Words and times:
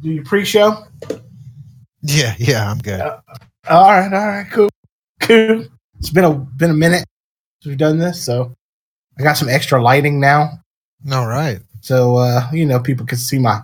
do 0.00 0.10
your 0.10 0.24
pre-show? 0.24 0.84
Yeah, 2.02 2.34
yeah, 2.38 2.70
I'm 2.70 2.78
good. 2.78 3.00
Uh, 3.00 3.20
all 3.68 3.90
right, 3.90 4.12
all 4.12 4.26
right, 4.28 4.46
cool, 4.50 4.70
cool. 5.20 5.64
It's 5.98 6.10
been 6.10 6.24
a 6.24 6.32
been 6.34 6.70
a 6.70 6.74
minute 6.74 7.04
since 7.60 7.70
we've 7.70 7.78
done 7.78 7.98
this, 7.98 8.22
so 8.24 8.54
I 9.18 9.22
got 9.22 9.36
some 9.36 9.48
extra 9.48 9.82
lighting 9.82 10.20
now, 10.20 10.60
All 11.10 11.26
right, 11.26 11.58
so 11.80 12.16
uh, 12.16 12.48
you 12.52 12.66
know 12.66 12.78
people 12.78 13.04
can 13.04 13.18
see 13.18 13.38
my 13.38 13.60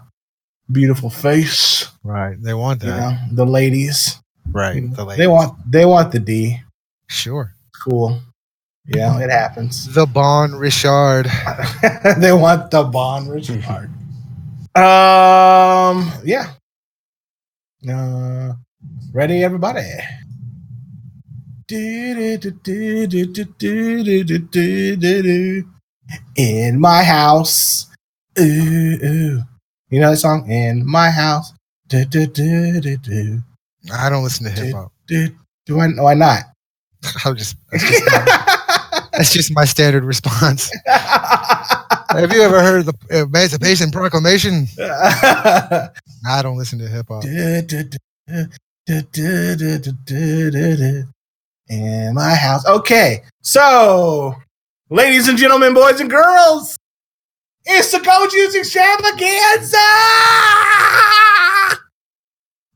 beautiful 0.72 1.10
face. 1.10 1.88
right. 2.02 2.36
They 2.42 2.54
want 2.54 2.82
You 2.82 2.90
that, 2.90 2.98
know, 3.00 3.18
the 3.44 3.46
ladies, 3.46 4.18
right? 4.50 4.74
You 4.76 4.88
know, 4.88 4.94
The 5.04 5.14
they 5.16 5.26
want 5.28 5.70
they 5.70 5.84
want 5.86 6.10
the 6.12 6.18
D. 6.18 6.60
sure. 7.08 7.54
Cool. 7.84 8.20
Yeah, 8.86 9.18
it 9.20 9.30
happens. 9.30 9.92
The 9.94 10.04
Bon 10.06 10.52
Richard. 10.54 11.26
they 12.18 12.32
want 12.32 12.70
the 12.70 12.82
Bon 12.84 13.28
Richard. 13.28 13.64
um, 14.76 16.10
yeah. 16.24 16.54
Uh, 17.88 18.54
ready, 19.12 19.44
everybody? 19.44 19.82
In 26.36 26.80
my 26.80 27.02
house. 27.04 27.86
Ooh, 28.38 28.42
ooh. 28.42 29.42
You 29.90 30.00
know 30.00 30.10
that 30.10 30.16
song? 30.16 30.50
In 30.50 30.84
my 30.86 31.10
house. 31.10 31.52
Do, 31.86 32.04
do, 32.04 32.26
do, 32.26 32.80
do, 32.80 32.96
do, 32.96 33.42
I 33.92 34.08
don't 34.08 34.24
listen 34.24 34.46
to 34.46 34.50
hip 34.50 34.74
hop. 34.74 34.92
do, 35.06 35.28
do 35.66 35.78
I, 35.78 35.88
why 35.88 36.14
not? 36.14 36.42
I'm 37.24 37.36
just 37.36 37.56
that's 37.70 37.84
just, 37.84 38.04
my, 38.06 39.08
that's 39.12 39.32
just 39.32 39.54
my 39.54 39.64
standard 39.64 40.04
response. 40.04 40.70
Have 42.20 42.32
you 42.32 42.42
ever 42.42 42.62
heard 42.62 42.86
the 42.86 42.94
Emancipation 43.10 43.90
Proclamation? 43.90 44.68
I 44.80 45.90
don't 46.42 46.56
listen 46.56 46.78
to 46.78 46.86
hip 46.86 47.06
hop. 47.08 47.24
In 51.68 52.14
my 52.14 52.34
house. 52.34 52.64
Okay, 52.66 53.24
so, 53.42 54.36
ladies 54.90 55.28
and 55.28 55.36
gentlemen, 55.36 55.74
boys 55.74 55.98
and 55.98 56.08
girls, 56.10 56.78
it's 57.64 57.90
the 57.90 57.98
Go 57.98 58.28
Juice 58.30 58.54
Extravaganza! 58.54 59.78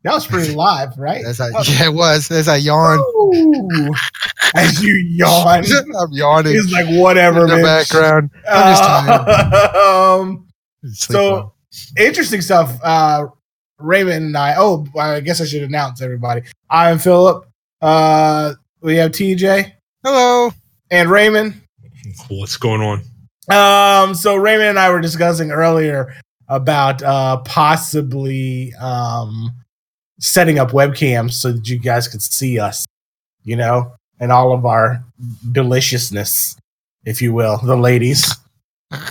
That 0.04 0.14
was 0.14 0.27
pretty 0.27 0.54
live, 0.54 0.96
right? 0.96 1.24
As 1.24 1.41
I, 1.41 1.48
yeah, 1.48 1.86
it 1.86 1.94
was. 1.94 2.30
As 2.30 2.46
I 2.48 2.56
yawn, 2.56 2.98
Ooh. 3.00 3.94
As 4.54 4.82
you 4.82 4.94
yawn, 4.94 5.64
I'm 6.00 6.12
yawning 6.12 6.54
it's 6.56 6.70
like 6.72 6.86
whatever. 6.88 7.42
in 7.42 7.48
the 7.48 7.56
bitch. 7.56 7.91
background. 7.92 8.30
I'm 8.48 8.72
just 8.72 8.82
tired. 8.84 9.76
um, 9.76 10.48
so 10.92 11.32
well. 11.32 11.54
interesting 11.98 12.41
stuff. 12.41 12.78
Uh, 12.82 13.26
Raymond 13.78 14.24
and 14.26 14.36
I. 14.36 14.54
Oh, 14.56 14.86
I 14.98 15.20
guess 15.20 15.41
I 15.41 15.44
should 15.44 15.62
announce 15.64 16.00
everybody. 16.00 16.42
I'm 16.70 16.98
Philip. 16.98 17.44
Uh, 17.82 18.54
we 18.80 18.96
have 18.96 19.10
TJ 19.12 19.72
hello. 20.04 20.52
and 20.91 21.10
Raymond. 21.10 21.60
What's 22.28 22.56
going 22.56 22.80
on? 22.80 23.02
Um, 23.50 24.14
so 24.14 24.36
Raymond 24.36 24.69
and 24.70 24.78
I 24.78 24.91
were 24.91 25.00
discussing 25.00 25.50
earlier 25.50 26.14
about 26.48 27.02
uh 27.02 27.36
possibly 27.44 28.72
um 28.80 29.52
setting 30.19 30.58
up 30.58 30.70
webcams 30.70 31.33
so 31.33 31.52
that 31.52 31.69
you 31.69 31.78
guys 31.78 32.08
could 32.08 32.22
see 32.22 32.58
us, 32.58 32.86
you 33.44 33.56
know, 33.56 33.92
and 34.20 34.33
all 34.33 34.52
of 34.52 34.66
our 34.66 35.02
deliciousness, 35.52 36.56
if 37.05 37.22
you 37.22 37.33
will, 37.33 37.58
the 37.58 37.77
ladies. 37.77 38.34
And 38.91 39.02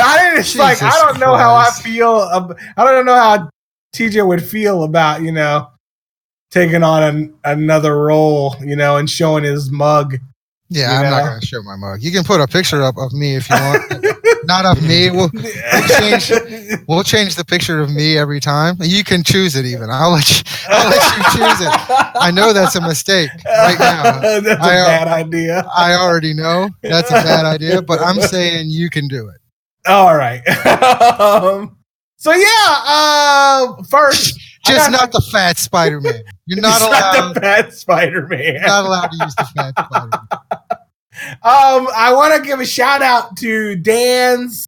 I 0.00 0.34
it's 0.38 0.56
like 0.56 0.82
I 0.82 0.90
don't 0.90 1.20
know 1.20 1.36
how 1.36 1.54
I 1.54 1.70
feel. 1.70 2.28
ab- 2.32 2.58
I 2.76 2.84
don't 2.84 3.06
know 3.06 3.14
how 3.14 3.48
TJ 3.94 4.26
would 4.26 4.44
feel 4.44 4.82
about 4.82 5.22
you 5.22 5.30
know 5.30 5.70
taking 6.50 6.82
on 6.82 7.02
an, 7.02 7.34
another 7.44 8.00
role, 8.00 8.56
you 8.60 8.76
know, 8.76 8.96
and 8.96 9.08
showing 9.08 9.44
his 9.44 9.70
mug. 9.70 10.18
Yeah, 10.70 10.90
You 11.00 11.04
I'm 11.06 11.10
not 11.10 11.24
gonna 11.28 11.42
show 11.42 11.62
my 11.62 11.76
mug. 11.76 12.02
You 12.02 12.10
can 12.10 12.24
put 12.24 12.40
a 12.40 12.46
picture 12.46 12.82
up 12.82 12.96
of 12.98 13.12
me 13.12 13.36
if 13.36 13.48
you 13.50 13.56
want. 13.56 14.16
not 14.46 14.64
of 14.64 14.82
me. 14.82 15.10
We'll 15.10 15.28
change- 15.30 16.32
we'll 16.88 17.02
change 17.02 17.36
the 17.36 17.44
picture 17.46 17.80
of 17.80 17.90
me 17.90 18.16
every 18.16 18.40
time. 18.40 18.76
You 18.80 19.04
can 19.04 19.22
choose 19.22 19.56
it. 19.56 19.66
Even 19.66 19.90
I'll 19.90 20.12
let 20.12 20.28
you. 20.30 20.42
I'll 20.68 20.88
let 20.90 21.16
you 21.16 21.22
choose 21.38 21.60
it. 21.66 21.72
I 22.20 22.30
know 22.30 22.52
that's 22.52 22.76
a 22.76 22.80
mistake 22.80 23.30
right 23.44 23.78
now. 23.78 24.20
that's 24.40 24.46
a 24.46 24.52
I, 24.52 24.56
bad 24.56 25.08
idea. 25.08 25.66
I 25.74 25.94
already 25.94 26.34
know 26.34 26.70
that's 26.82 27.10
a 27.10 27.14
bad 27.14 27.44
idea, 27.44 27.82
but 27.82 28.00
I'm 28.00 28.20
saying 28.20 28.66
you 28.70 28.90
can 28.90 29.06
do 29.08 29.28
it. 29.28 29.40
All 29.86 30.16
right. 30.16 30.40
um, 31.20 31.76
so 32.16 32.32
yeah, 32.32 32.46
uh, 32.86 33.82
first, 33.90 34.40
Just 34.64 34.90
not 34.90 35.12
the 35.12 35.20
fat 35.30 35.58
Spider 35.58 36.00
Man. 36.00 36.22
You're 36.46 36.62
not 36.62 36.80
allowed. 36.80 37.34
the 37.34 37.40
bad 37.40 37.72
Spider 37.74 38.26
Man. 38.26 38.62
not 38.62 38.86
allowed 38.86 39.08
to 39.08 39.16
use 39.22 39.34
the 39.34 39.44
fat 39.54 39.74
Spider 39.78 40.08
Man. 40.10 40.40
Um, 41.42 41.88
I 41.96 42.12
want 42.12 42.34
to 42.36 42.46
give 42.46 42.60
a 42.60 42.66
shout 42.66 43.02
out 43.02 43.36
to 43.38 43.76
Dan's. 43.76 44.66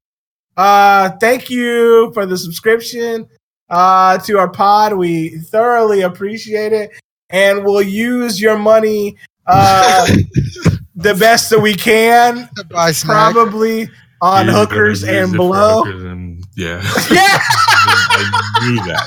Uh, 0.56 1.10
thank 1.20 1.50
you 1.50 2.10
for 2.14 2.24
the 2.26 2.36
subscription 2.36 3.28
uh, 3.68 4.18
to 4.18 4.38
our 4.38 4.48
pod. 4.48 4.94
We 4.94 5.38
thoroughly 5.38 6.02
appreciate 6.02 6.72
it, 6.72 6.90
and 7.30 7.64
we'll 7.64 7.82
use 7.82 8.40
your 8.40 8.56
money 8.58 9.16
uh, 9.46 10.06
the 10.96 11.14
best 11.14 11.50
that 11.50 11.60
we 11.60 11.74
can, 11.74 12.48
To 12.56 12.64
buy 12.70 12.92
snack. 12.92 13.32
probably 13.34 13.88
on 14.22 14.46
You're 14.46 14.54
hookers 14.54 15.04
and 15.04 15.28
it 15.28 15.30
for 15.32 15.36
below. 15.36 15.84
hookers 15.84 16.02
and- 16.04 16.25
yeah, 16.56 16.82
Yeah. 17.10 17.38
I 17.88 18.60
knew 18.62 18.76
that. 18.86 19.06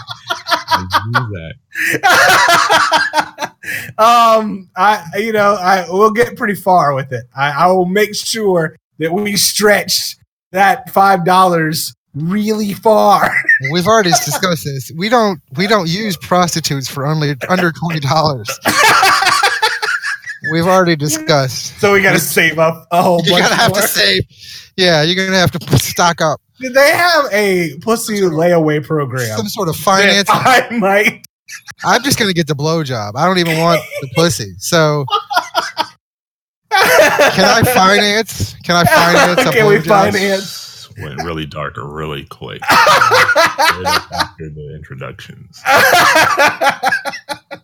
I 0.67 1.01
knew 1.07 1.27
that. 1.35 1.53
um, 3.97 4.69
I 4.75 5.03
you 5.17 5.31
know 5.33 5.53
I 5.55 5.89
will 5.89 6.11
get 6.11 6.35
pretty 6.38 6.55
far 6.55 6.93
with 6.93 7.11
it. 7.11 7.25
I, 7.35 7.49
I 7.51 7.67
will 7.67 7.85
make 7.85 8.15
sure 8.15 8.75
that 8.99 9.11
we 9.13 9.35
stretch 9.38 10.15
that 10.51 10.89
five 10.91 11.25
dollars 11.25 11.93
really 12.13 12.73
far. 12.73 13.31
We've 13.71 13.88
already 13.88 14.11
discussed 14.11 14.65
this. 14.65 14.91
We 14.95 15.09
don't. 15.09 15.41
We 15.57 15.67
don't 15.67 15.89
use 15.89 16.17
prostitutes 16.17 16.88
for 16.89 17.05
only 17.05 17.35
under 17.49 17.71
twenty 17.71 17.99
dollars. 17.99 18.47
We've 20.53 20.67
already 20.67 20.95
discussed. 20.95 21.77
so 21.81 21.91
we 21.93 22.01
got 22.01 22.13
to 22.13 22.19
save 22.19 22.59
up 22.59 22.88
a 22.91 23.01
whole 23.03 23.21
You 23.25 23.31
bunch. 23.33 23.43
gotta 23.43 23.55
have 23.55 23.71
more. 23.71 23.81
to 23.81 23.88
save. 23.88 24.23
Yeah, 24.77 25.01
you're 25.03 25.25
gonna 25.25 25.38
have 25.38 25.51
to 25.51 25.77
stock 25.79 26.21
up 26.21 26.39
Did 26.59 26.73
they 26.73 26.91
have 26.91 27.25
a 27.31 27.77
pussy 27.81 28.21
layaway 28.21 28.83
program? 28.85 29.37
some 29.37 29.47
sort 29.47 29.69
of 29.69 29.75
finance. 29.75 30.27
I 30.31 30.67
might. 30.71 31.23
I'm 31.83 32.03
just 32.03 32.19
gonna 32.19 32.33
get 32.33 32.47
the 32.47 32.55
blowjob. 32.55 33.13
I 33.15 33.25
don't 33.25 33.37
even 33.39 33.59
want 33.59 33.81
the 34.01 34.09
pussy. 34.15 34.53
So 34.57 35.05
Can 36.69 37.31
can 37.31 37.45
I 37.45 37.63
finance? 37.73 38.55
Can 38.63 38.75
I 38.75 38.83
finance 38.85 39.47
a 39.47 39.51
Can 39.51 39.67
we 39.67 39.77
blowjob? 39.77 39.87
finance? 40.11 40.89
Went 41.01 41.23
really 41.23 41.45
dark 41.45 41.75
really 41.77 42.25
quick 42.25 42.61
after 42.69 44.49
the 44.49 44.75
introductions. 44.75 45.61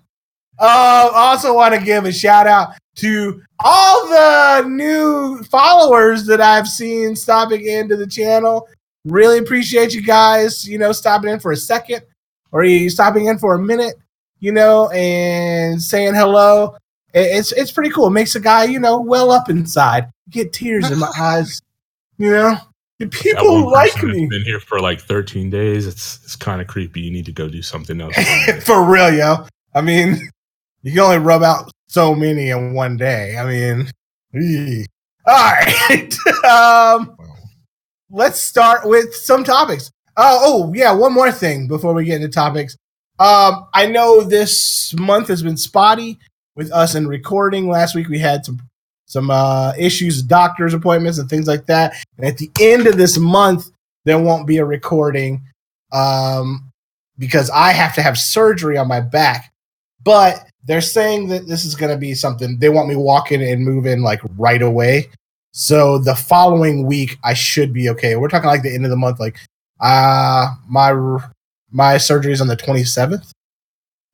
Um, 0.57 1.09
also 1.13 1.53
want 1.53 1.73
to 1.75 1.81
give 1.81 2.05
a 2.05 2.13
shout 2.13 2.47
out 2.47 2.75
to 2.95 3.41
all 3.59 4.07
the 4.07 4.63
new 4.69 5.43
followers 5.51 6.25
that 6.27 6.39
I've 6.39 6.65
seen 6.69 7.13
stopping 7.17 7.67
into 7.67 7.97
the 7.97 8.07
channel. 8.07 8.65
Really 9.05 9.37
appreciate 9.37 9.93
you 9.93 10.01
guys, 10.01 10.67
you 10.67 10.77
know, 10.77 10.91
stopping 10.91 11.29
in 11.29 11.39
for 11.39 11.51
a 11.51 11.57
second 11.57 12.01
or 12.51 12.63
you 12.63 12.89
stopping 12.89 13.27
in 13.27 13.37
for 13.37 13.55
a 13.55 13.59
minute, 13.59 13.95
you 14.39 14.51
know, 14.51 14.89
and 14.89 15.81
saying 15.81 16.15
hello. 16.15 16.75
It's 17.13 17.51
it's 17.53 17.71
pretty 17.71 17.91
cool. 17.91 18.07
It 18.07 18.11
makes 18.11 18.35
a 18.35 18.39
guy, 18.39 18.65
you 18.65 18.79
know, 18.79 18.99
well 18.99 19.31
up 19.31 19.49
inside. 19.49 20.09
Get 20.29 20.51
tears 20.51 20.89
in 20.91 20.99
my 20.99 21.11
eyes, 21.19 21.61
you 22.17 22.31
know. 22.31 22.57
The 22.99 23.07
people 23.07 23.69
like 23.69 24.01
me. 24.03 24.25
Been 24.27 24.43
here 24.43 24.59
for 24.59 24.79
like 24.79 25.01
13 25.01 25.49
days. 25.49 25.85
It's 25.85 26.19
it's 26.23 26.35
kind 26.35 26.61
of 26.61 26.67
creepy. 26.67 27.01
You 27.01 27.11
need 27.11 27.25
to 27.25 27.33
go 27.33 27.49
do 27.49 27.61
something 27.61 27.99
else. 27.99 28.15
for 28.63 28.83
real, 28.85 29.13
yo. 29.13 29.45
I 29.73 29.81
mean, 29.81 30.29
you 30.81 30.91
can 30.91 31.01
only 31.01 31.17
rub 31.17 31.43
out 31.43 31.71
so 31.87 32.15
many 32.15 32.49
in 32.49 32.73
one 32.73 32.95
day. 32.95 33.37
I 33.37 33.45
mean, 33.45 33.91
all 35.25 35.51
right. 35.51 36.13
um, 36.45 37.17
let's 38.15 38.41
start 38.41 38.87
with 38.87 39.13
some 39.13 39.43
topics. 39.43 39.91
Uh, 40.17 40.39
oh, 40.41 40.71
yeah, 40.73 40.93
one 40.93 41.13
more 41.13 41.31
thing 41.31 41.67
before 41.67 41.93
we 41.93 42.05
get 42.05 42.15
into 42.15 42.29
topics. 42.29 42.77
Um, 43.19 43.67
I 43.73 43.87
know 43.87 44.21
this 44.21 44.93
month 44.97 45.27
has 45.27 45.43
been 45.43 45.57
spotty 45.57 46.17
with 46.55 46.71
us 46.71 46.95
in 46.95 47.07
recording. 47.07 47.67
Last 47.67 47.93
week 47.93 48.07
we 48.07 48.19
had 48.19 48.45
some 48.45 48.59
some 49.07 49.29
uh, 49.29 49.73
issues, 49.77 50.23
doctor's 50.23 50.73
appointments, 50.73 51.19
and 51.19 51.29
things 51.29 51.47
like 51.47 51.67
that. 51.67 51.93
And 52.17 52.25
at 52.25 52.37
the 52.37 52.49
end 52.59 52.87
of 52.87 52.97
this 52.97 53.19
month, 53.19 53.69
there 54.03 54.17
won't 54.17 54.47
be 54.47 54.57
a 54.57 54.65
recording 54.65 55.43
um, 55.91 56.71
because 57.19 57.51
I 57.51 57.71
have 57.71 57.93
to 57.95 58.01
have 58.01 58.17
surgery 58.17 58.77
on 58.77 58.87
my 58.87 59.01
back. 59.01 59.53
But 60.03 60.47
they're 60.63 60.81
saying 60.81 61.27
that 61.27 61.47
this 61.47 61.65
is 61.65 61.75
going 61.75 61.91
to 61.91 61.97
be 61.97 62.15
something 62.15 62.57
they 62.57 62.69
want 62.69 62.87
me 62.87 62.95
walking 62.95 63.43
and 63.43 63.63
moving 63.63 64.01
like 64.01 64.21
right 64.37 64.61
away. 64.61 65.09
So 65.57 65.99
the 65.99 66.15
following 66.15 66.85
week, 66.85 67.17
I 67.23 67.33
should 67.33 67.71
be 67.71 67.89
okay. 67.91 68.17
We're 68.17 68.27
talking 68.27 68.49
like 68.49 68.61
the 68.61 68.75
end 68.75 68.83
of 68.83 68.91
the 68.91 68.97
month, 68.97 69.21
like 69.21 69.37
Uh 69.79 70.53
my 70.67 70.91
my 71.71 71.97
surgery 71.97 72.33
is 72.33 72.41
on 72.41 72.47
the 72.47 72.57
27th. 72.57 73.31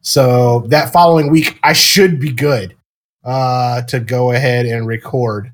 So 0.01 0.59
that 0.67 0.93
following 0.93 1.31
week 1.31 1.59
I 1.63 1.73
should 1.73 2.19
be 2.19 2.31
good 2.31 2.75
uh 3.23 3.81
to 3.83 3.99
go 3.99 4.31
ahead 4.31 4.67
and 4.67 4.85
record. 4.85 5.51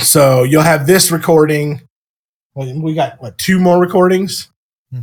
So 0.00 0.42
you'll 0.42 0.62
have 0.62 0.88
this 0.88 1.12
recording. 1.12 1.80
well, 2.54 2.80
We 2.80 2.94
got 2.94 3.22
what 3.22 3.38
two 3.38 3.60
more 3.60 3.78
recordings? 3.80 4.50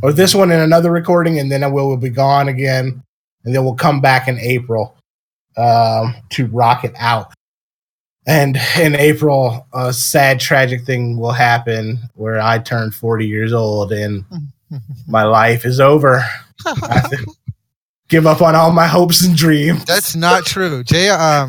Or 0.02 0.12
this 0.12 0.34
one 0.34 0.50
and 0.50 0.62
another 0.62 0.90
recording, 0.90 1.38
and 1.38 1.50
then 1.50 1.62
I 1.64 1.68
will, 1.68 1.88
will 1.88 1.96
be 1.96 2.10
gone 2.10 2.48
again, 2.48 3.02
and 3.44 3.54
then 3.54 3.64
we'll 3.64 3.74
come 3.76 4.00
back 4.00 4.26
in 4.28 4.36
April 4.38 4.96
um, 5.56 6.14
to 6.30 6.46
rock 6.48 6.84
it 6.84 6.92
out. 6.98 7.32
And 8.26 8.56
in 8.78 8.96
April, 8.96 9.66
a 9.72 9.92
sad, 9.92 10.40
tragic 10.40 10.84
thing 10.84 11.16
will 11.16 11.30
happen 11.32 11.98
where 12.14 12.40
I 12.40 12.58
turn 12.58 12.90
40 12.90 13.26
years 13.26 13.52
old 13.52 13.92
and 13.92 14.24
my 15.06 15.22
life 15.22 15.64
is 15.64 15.78
over. 15.80 16.24
I 16.66 16.74
have 16.94 17.10
to 17.10 17.26
give 18.08 18.26
up 18.26 18.42
on 18.42 18.54
all 18.56 18.72
my 18.72 18.86
hopes 18.88 19.24
and 19.24 19.36
dreams. 19.36 19.84
That's 19.84 20.16
not 20.16 20.44
true. 20.44 20.82
J. 20.82 21.08
Um, 21.10 21.48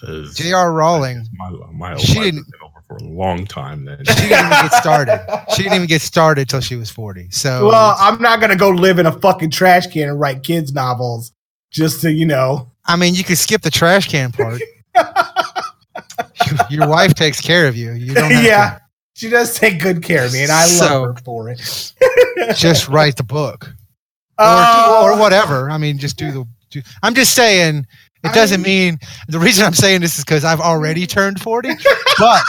'Cause 0.00 0.34
J.R. 0.34 0.72
Rowling. 0.72 1.26
My, 1.34 1.50
my 1.72 1.96
She 1.96 2.14
life 2.14 2.24
didn't- 2.24 2.50
been 2.50 2.60
over 2.62 2.82
for 2.86 2.96
a 2.96 3.04
long 3.08 3.46
time 3.46 3.84
then. 3.84 3.98
She 4.04 4.14
didn't 4.14 4.38
even 4.46 4.50
get 4.50 4.72
started. 4.74 5.44
She 5.54 5.62
didn't 5.62 5.74
even 5.76 5.86
get 5.86 6.02
started 6.02 6.48
till 6.48 6.60
she 6.60 6.76
was 6.76 6.90
forty. 6.90 7.28
So 7.30 7.68
Well, 7.68 7.96
I'm 7.98 8.20
not 8.20 8.40
going 8.40 8.50
to 8.50 8.56
go 8.56 8.70
live 8.70 8.98
in 8.98 9.06
a 9.06 9.12
fucking 9.12 9.50
trash 9.50 9.86
can 9.86 10.08
and 10.08 10.20
write 10.20 10.42
kids' 10.42 10.72
novels 10.72 11.32
just 11.70 12.00
to, 12.02 12.12
you 12.12 12.26
know. 12.26 12.70
I 12.86 12.96
mean, 12.96 13.14
you 13.14 13.24
could 13.24 13.38
skip 13.38 13.62
the 13.62 13.70
trash 13.70 14.08
can 14.08 14.32
part. 14.32 14.60
Your 16.70 16.88
wife 16.88 17.14
takes 17.14 17.40
care 17.40 17.66
of 17.66 17.76
you. 17.76 17.92
You 17.92 18.14
don't 18.14 18.30
yeah. 18.30 18.78
She 19.14 19.28
does 19.28 19.54
take 19.58 19.80
good 19.80 20.02
care 20.02 20.24
of 20.26 20.32
me, 20.32 20.42
and 20.42 20.52
I 20.52 20.64
So- 20.66 21.02
love 21.02 21.16
her 21.16 21.22
for 21.24 21.48
it. 21.50 21.92
just 22.56 22.88
write 22.88 23.16
the 23.16 23.24
book 23.24 23.64
or, 24.38 24.44
Uh, 24.44 25.00
or 25.02 25.18
whatever. 25.18 25.70
I 25.70 25.78
mean, 25.78 25.98
just 25.98 26.16
do 26.16 26.30
the. 26.30 26.44
Do, 26.70 26.82
I'm 27.02 27.14
just 27.14 27.34
saying. 27.34 27.86
It 28.24 28.32
doesn't 28.34 28.62
mean- 28.62 28.94
mean 28.94 28.98
the 29.28 29.38
reason 29.38 29.64
I'm 29.64 29.74
saying 29.74 30.00
this 30.00 30.18
is 30.18 30.24
because 30.24 30.44
I've 30.44 30.60
already 30.60 31.06
turned 31.06 31.40
40, 31.40 31.70
but 32.18 32.42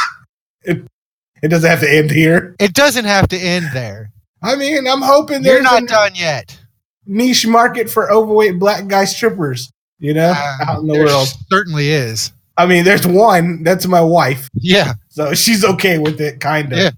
It 0.64 1.48
doesn't 1.48 1.70
have 1.70 1.80
to 1.82 1.90
end 1.90 2.12
here. 2.12 2.56
it 2.60 2.74
doesn't 2.74 3.06
have 3.06 3.28
to 3.30 3.38
end 3.38 3.68
there. 3.74 4.12
I 4.42 4.56
mean, 4.56 4.88
I'm 4.88 5.02
hoping 5.02 5.44
You're 5.44 5.62
not 5.62 5.86
done 5.88 6.14
yet. 6.16 6.58
niche 7.06 7.46
market 7.48 7.90
for 7.90 8.12
overweight 8.12 8.58
black 8.60 8.88
guy 8.88 9.06
strippers, 9.06 9.72
you 10.00 10.14
know, 10.14 10.34
Uh, 10.36 10.58
out 10.68 10.80
in 10.82 10.88
the 10.88 11.00
world. 11.00 11.28
certainly 11.52 11.90
is. 11.92 12.32
I 12.60 12.66
mean, 12.66 12.84
there's 12.84 13.08
one. 13.08 13.64
That's 13.64 13.88
my 13.88 14.02
wife, 14.02 14.50
Yeah. 14.54 14.94
so 15.08 15.34
she's 15.34 15.64
okay 15.64 15.98
with 15.98 16.20
it, 16.20 16.42
kind 16.42 16.74
of. 16.74 16.80
Yeah. 16.80 16.92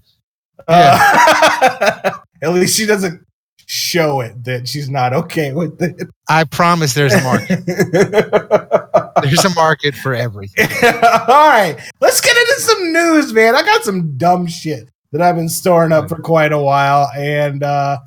Uh, 0.66 2.10
at 2.42 2.52
least 2.52 2.76
she 2.76 2.84
doesn't 2.84 3.24
show 3.66 4.20
it 4.20 4.42
that 4.44 4.66
she's 4.66 4.90
not 4.90 5.12
okay 5.12 5.52
with 5.52 5.80
it. 5.80 6.08
I 6.28 6.42
promise 6.44 6.94
there's 6.94 7.14
a 7.14 7.22
market. 7.22 7.64
There's 9.22 9.44
a 9.44 9.54
market 9.54 9.94
for 9.94 10.14
everything. 10.16 10.66
All 11.28 11.48
right, 11.48 11.76
let's 12.00 12.20
get 12.20 12.36
into 12.36 12.54
some 12.60 12.92
news, 12.92 13.32
man. 13.32 13.54
I 13.54 13.62
got 13.62 13.84
some 13.84 14.16
dumb 14.16 14.48
shit 14.48 14.88
that 15.12 15.22
I've 15.22 15.36
been 15.36 15.48
storing 15.48 15.92
up 15.92 16.08
for 16.08 16.16
quite 16.16 16.50
a 16.50 16.58
while, 16.58 17.08
and 17.16 17.62
uh, 17.62 17.98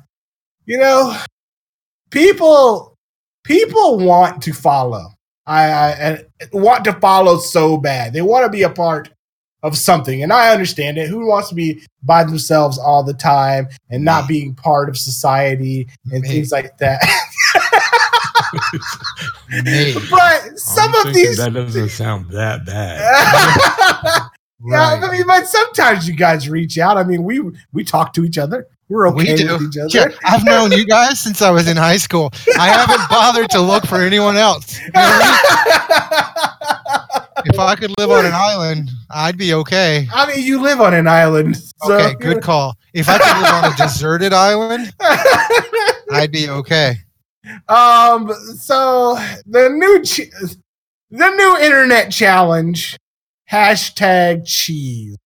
you 0.66 0.76
know, 0.76 1.18
people 2.10 2.98
people 3.44 3.98
want 3.98 4.42
to 4.42 4.52
follow. 4.52 5.06
I, 5.46 5.64
I 5.64 5.90
and 5.92 6.26
want 6.52 6.84
to 6.84 6.92
follow 6.94 7.38
so 7.38 7.76
bad. 7.76 8.12
They 8.12 8.22
want 8.22 8.44
to 8.44 8.50
be 8.50 8.62
a 8.62 8.70
part 8.70 9.10
of 9.62 9.76
something, 9.76 10.22
and 10.22 10.32
I 10.32 10.52
understand 10.52 10.98
it. 10.98 11.08
Who 11.08 11.26
wants 11.26 11.48
to 11.50 11.54
be 11.54 11.82
by 12.02 12.24
themselves 12.24 12.78
all 12.78 13.02
the 13.02 13.14
time 13.14 13.68
and 13.90 14.04
not 14.04 14.28
Me. 14.28 14.40
being 14.40 14.54
part 14.54 14.88
of 14.88 14.96
society 14.98 15.88
and 16.12 16.22
Me. 16.22 16.28
things 16.28 16.52
like 16.52 16.76
that? 16.78 17.00
But 20.10 20.58
some 20.58 20.94
of 20.94 21.14
these 21.14 21.36
that 21.36 21.52
doesn't 21.54 21.88
sound 21.90 22.30
that 22.30 22.64
bad. 22.64 24.22
Yeah, 24.64 25.00
I 25.02 25.10
mean, 25.10 25.26
but 25.26 25.46
sometimes 25.46 26.08
you 26.08 26.14
guys 26.16 26.48
reach 26.48 26.78
out. 26.78 26.96
I 26.96 27.04
mean, 27.04 27.24
we 27.24 27.40
we 27.72 27.84
talk 27.84 28.12
to 28.14 28.24
each 28.24 28.38
other. 28.38 28.66
We're 28.88 29.08
okay 29.08 29.32
We 29.32 29.36
do. 29.36 29.52
with 29.54 29.62
each 29.62 29.76
other. 29.96 30.10
Yeah, 30.10 30.16
I've 30.24 30.44
known 30.44 30.72
you 30.72 30.86
guys 30.86 31.20
since 31.20 31.42
I 31.42 31.50
was 31.50 31.68
in 31.68 31.76
high 31.76 31.96
school. 31.98 32.30
I 32.58 32.68
haven't 32.68 33.08
bothered 33.10 33.50
to 33.50 33.60
look 33.60 33.84
for 33.86 34.00
anyone 34.00 34.36
else. 34.36 34.78
You 34.80 34.84
know 34.86 34.92
I 34.94 36.22
mean? 37.44 37.52
If 37.52 37.58
I 37.60 37.76
could 37.76 37.92
live 37.98 38.10
on 38.10 38.24
an 38.24 38.32
island, 38.34 38.90
I'd 39.10 39.36
be 39.36 39.52
okay. 39.54 40.08
I 40.12 40.26
mean, 40.34 40.44
you 40.44 40.60
live 40.60 40.80
on 40.80 40.94
an 40.94 41.06
island. 41.06 41.56
So, 41.56 41.92
Okay, 41.92 42.14
good 42.18 42.42
call. 42.42 42.74
If 42.94 43.08
I 43.08 43.18
could 43.18 43.42
live 43.42 43.52
on 43.52 43.72
a 43.72 43.76
deserted 43.76 44.32
island, 44.32 44.92
I'd 46.12 46.32
be 46.32 46.48
okay. 46.48 46.94
um. 47.68 48.32
So 48.58 49.14
the 49.46 49.68
new 49.68 50.02
ch- 50.02 50.30
the 51.10 51.30
new 51.30 51.56
internet 51.58 52.10
challenge 52.10 52.96
hashtag 53.50 54.42
cheese. 54.46 55.16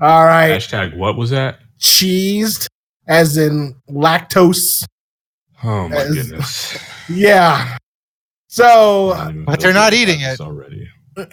All 0.00 0.24
right, 0.24 0.50
Hashtag 0.52 0.96
what 0.96 1.16
was 1.16 1.30
that? 1.30 1.58
cheesed 1.78 2.66
as 3.08 3.36
in 3.36 3.74
lactose. 3.88 4.84
Oh 5.64 5.88
my 5.88 5.96
As- 5.96 6.14
goodness. 6.14 6.78
Yeah. 7.08 7.78
So, 8.48 9.12
I 9.12 9.24
don't 9.26 9.30
even 9.32 9.44
But 9.44 9.60
they're 9.60 9.72
not 9.72 9.94
eating 9.94 10.20
it 10.20 10.24
it. 10.24 10.32
is 10.32 10.40
already. 10.40 10.88
um, 11.16 11.26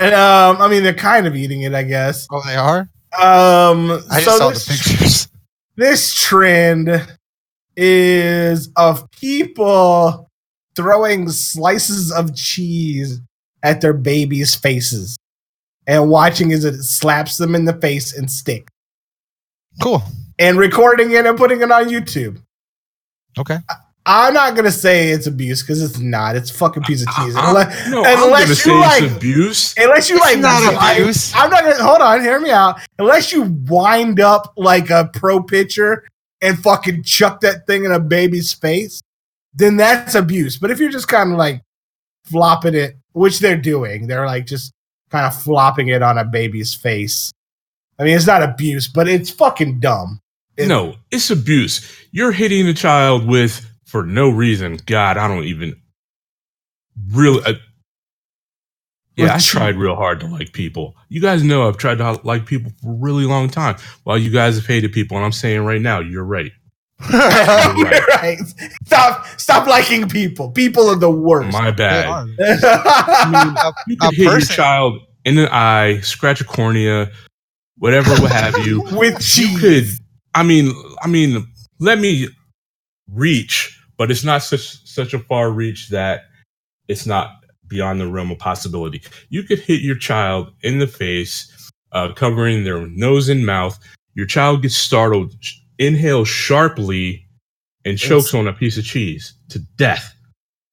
I 0.62 0.68
mean, 0.70 0.84
they're 0.84 0.94
kind 0.94 1.26
of 1.26 1.36
eating 1.36 1.62
it, 1.64 1.74
I 1.74 1.82
guess. 1.84 2.28
Oh, 2.32 2.42
they 2.46 2.56
are? 2.56 2.82
Um, 3.20 3.92
I 4.12 4.22
just 4.22 4.26
so 4.26 4.38
saw 4.38 4.50
this, 4.50 4.66
the 4.66 4.74
pictures. 4.74 5.28
this 5.78 6.14
trend 6.14 7.08
is 7.76 8.70
of 8.76 9.10
people 9.12 10.30
throwing 10.76 11.28
slices 11.30 12.12
of 12.12 12.36
cheese 12.36 13.20
at 13.64 13.82
their 13.82 13.94
babies' 13.94 14.54
faces 14.56 15.18
and 15.88 16.10
watching 16.10 16.52
as 16.54 16.66
it 16.66 16.82
slaps 16.84 17.38
them 17.38 17.56
in 17.56 17.66
the 17.66 17.74
face 17.74 18.16
and 18.18 18.30
stick 18.30 18.68
Cool. 19.82 20.02
and 20.40 20.58
recording 20.58 21.12
it 21.12 21.26
and 21.26 21.38
putting 21.38 21.62
it 21.62 21.72
on 21.72 21.86
YouTube. 21.90 22.42
Okay. 23.38 23.58
I'm 24.06 24.34
not 24.34 24.56
gonna 24.56 24.70
say 24.72 25.10
it's 25.12 25.28
abuse 25.28 25.62
because 25.64 25.82
it's 25.82 25.98
not. 25.98 26.36
It's 26.36 26.52
a 26.52 26.54
fucking 26.54 26.84
piece 26.84 27.02
of 27.08 27.14
cheese. 27.16 27.36
I- 27.38 27.48
Unless, 27.50 27.90
no, 27.90 28.04
I'm 28.04 28.24
unless 28.24 28.42
gonna 28.42 28.50
you 28.50 28.56
say 28.56 28.72
like, 28.88 29.04
it's 29.04 29.16
abuse. 29.16 29.74
unless 29.78 30.10
you 30.10 30.18
It's 30.18 30.26
like, 30.26 30.40
not 30.40 30.62
I- 30.76 30.94
abuse. 30.96 31.34
I'm 31.34 31.50
not 31.50 31.64
gonna 31.64 31.82
hold 31.84 32.02
on. 32.02 32.22
Hear 32.22 32.40
me 32.40 32.52
out. 32.52 32.80
Unless 33.00 33.32
you 33.32 33.44
wind 33.68 34.20
up 34.20 34.54
like 34.58 34.90
a 34.90 35.10
pro 35.14 35.42
pitcher 35.42 36.04
and 36.42 36.60
fucking 36.60 37.04
chuck 37.04 37.40
that 37.42 37.66
thing 37.66 37.86
in 37.86 37.94
a 37.94 38.00
baby's 38.00 38.52
face, 38.54 39.02
then 39.54 39.78
that's 39.78 40.16
abuse. 40.16 40.58
But 40.58 40.70
if 40.72 40.80
you're 40.80 40.92
just 40.92 41.08
kind 41.08 41.32
of 41.32 41.38
like 41.38 41.62
flopping 42.26 42.76
it, 42.76 42.98
which 43.14 43.40
they're 43.40 43.56
doing, 43.58 44.08
they're 44.08 44.26
like 44.26 44.46
just 44.46 44.74
kind 45.14 45.28
of 45.28 45.42
flopping 45.42 45.90
it 45.90 46.02
on 46.02 46.18
a 46.18 46.26
baby's 46.26 46.74
face. 46.74 47.32
I 48.00 48.04
mean, 48.04 48.16
it's 48.18 48.26
not 48.26 48.42
abuse, 48.42 48.88
but 48.88 49.08
it's 49.08 49.30
fucking 49.30 49.80
dumb. 49.80 50.20
It- 50.58 50.68
No, 50.68 50.96
it's 51.12 51.30
abuse. 51.30 51.88
You're 52.12 52.32
hitting 52.32 52.68
a 52.68 52.74
child 52.74 53.28
with 53.28 53.70
for 53.86 54.04
no 54.04 54.30
reason. 54.30 54.80
God, 54.88 55.18
I 55.18 55.28
don't 55.28 55.44
even 55.46 55.76
really. 57.12 57.44
Uh, 57.46 57.54
yeah, 59.16 59.36
I 59.36 59.38
tried 59.38 59.76
real 59.78 59.96
hard 59.96 60.20
to 60.22 60.26
like 60.28 60.54
people. 60.54 60.96
You 61.10 61.22
guys 61.22 61.44
know 61.44 61.68
I've 61.68 61.78
tried 61.78 62.00
to 62.00 62.20
like 62.24 62.48
people 62.48 62.72
for 62.82 62.90
a 62.90 62.96
really 62.96 63.26
long 63.26 63.48
time. 63.48 63.76
While 64.04 64.18
you 64.18 64.32
guys 64.32 64.56
have 64.56 64.66
hated 64.66 64.92
people, 64.92 65.16
and 65.18 65.26
I'm 65.26 65.32
saying 65.32 65.62
right 65.64 65.82
now, 65.82 66.00
you're 66.00 66.24
right. 66.24 66.52
You're 67.78 68.06
right. 68.08 68.38
Stop, 68.86 69.26
stop 69.40 69.68
liking 69.68 70.08
people. 70.08 70.52
People 70.52 70.88
are 70.90 70.96
the 70.96 71.10
worst. 71.12 71.52
My 71.52 71.72
bad. 71.72 72.08
I 72.40 73.30
mean, 73.32 73.56
you 73.88 73.98
A 74.02 74.10
could 74.10 74.16
hit 74.16 74.24
your 74.24 74.40
child 74.40 75.02
in 75.26 75.36
the 75.36 75.54
eye, 75.54 76.00
scratch 76.02 76.42
a 76.42 76.44
cornea, 76.44 77.12
whatever, 77.78 78.10
what 78.22 78.32
have 78.32 78.66
you. 78.66 78.82
With 78.92 79.16
you 79.38 79.48
cheese. 79.48 79.60
could 79.60 79.86
i 80.36 80.42
mean 80.44 80.72
i 81.04 81.08
mean 81.08 81.46
let 81.80 82.00
me 82.00 82.28
reach 83.12 83.80
but 83.98 84.10
it's 84.10 84.24
not 84.24 84.42
such 84.42 84.84
such 84.88 85.14
a 85.14 85.20
far 85.20 85.52
reach 85.52 85.90
that 85.90 86.22
it's 86.88 87.06
not 87.06 87.36
beyond 87.68 88.00
the 88.02 88.08
realm 88.08 88.32
of 88.32 88.40
possibility 88.40 89.02
you 89.30 89.44
could 89.44 89.60
hit 89.60 89.82
your 89.82 89.96
child 89.96 90.52
in 90.64 90.80
the 90.80 90.88
face 90.88 91.72
uh, 91.92 92.12
covering 92.14 92.64
their 92.64 92.88
nose 92.88 93.30
and 93.30 93.46
mouth 93.46 93.78
your 94.16 94.26
child 94.26 94.62
gets 94.64 94.76
startled 94.76 95.34
sh- 95.40 95.58
inhales 95.80 96.28
sharply 96.28 97.28
and 97.86 97.98
chokes 97.98 98.34
on 98.34 98.48
a 98.48 98.54
piece 98.54 98.78
of 98.78 98.84
cheese 98.86 99.34
to 99.50 99.60
death 99.78 100.14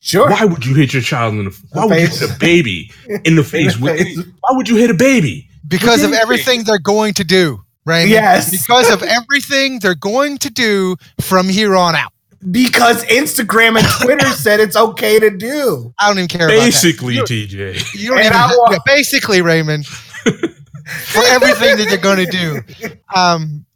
Sure. 0.03 0.31
why 0.31 0.45
would 0.47 0.65
you 0.65 0.75
hit 0.75 0.93
your 0.95 1.03
child 1.03 1.35
in 1.35 1.45
the 1.47 1.63
why 1.73 1.85
would 1.87 1.99
you 2.01 2.07
hit 2.09 2.31
a 2.31 2.39
baby 2.39 2.91
in 3.25 3.37
the 3.37 3.45
face 3.55 3.79
with 3.79 3.99
face. 3.99 4.17
why 4.41 4.57
would 4.57 4.69
you 4.69 4.77
hit 4.77 4.91
a 4.91 4.95
baby 4.95 5.47
because 5.69 6.03
of 6.03 6.13
everything 6.13 6.65
they're 6.65 6.79
going 6.79 7.13
to 7.15 7.23
do, 7.25 7.61
right? 7.85 8.09
Yes. 8.09 8.51
Because 8.51 8.91
of 8.91 9.03
everything 9.03 9.79
they're 9.79 9.95
going 9.95 10.39
to 10.39 10.51
do 10.51 10.97
from 11.21 11.49
here 11.49 11.77
on 11.77 11.95
out. 11.95 12.13
Because 12.51 13.05
Instagram 13.05 13.79
and 13.79 13.87
Twitter 14.03 14.27
said 14.31 14.59
it's 14.59 14.75
okay 14.75 15.21
to 15.21 15.31
do. 15.31 15.93
I 16.01 16.09
don't 16.09 16.17
even 16.19 16.29
care 16.29 16.47
about 16.49 16.55
that. 16.57 16.65
basically 16.65 17.17
tj 17.19 17.95
You 17.95 18.09
don't 18.09 18.19
And 18.19 18.27
even, 18.29 18.37
I 18.37 18.53
wa- 18.57 18.79
basically, 18.87 19.43
Raymond, 19.43 19.87
for 19.87 21.23
everything 21.27 21.77
that 21.77 21.87
they're 21.89 21.99
going 21.99 22.25
to 22.27 22.31
do. 22.33 22.63
Um, 23.15 23.67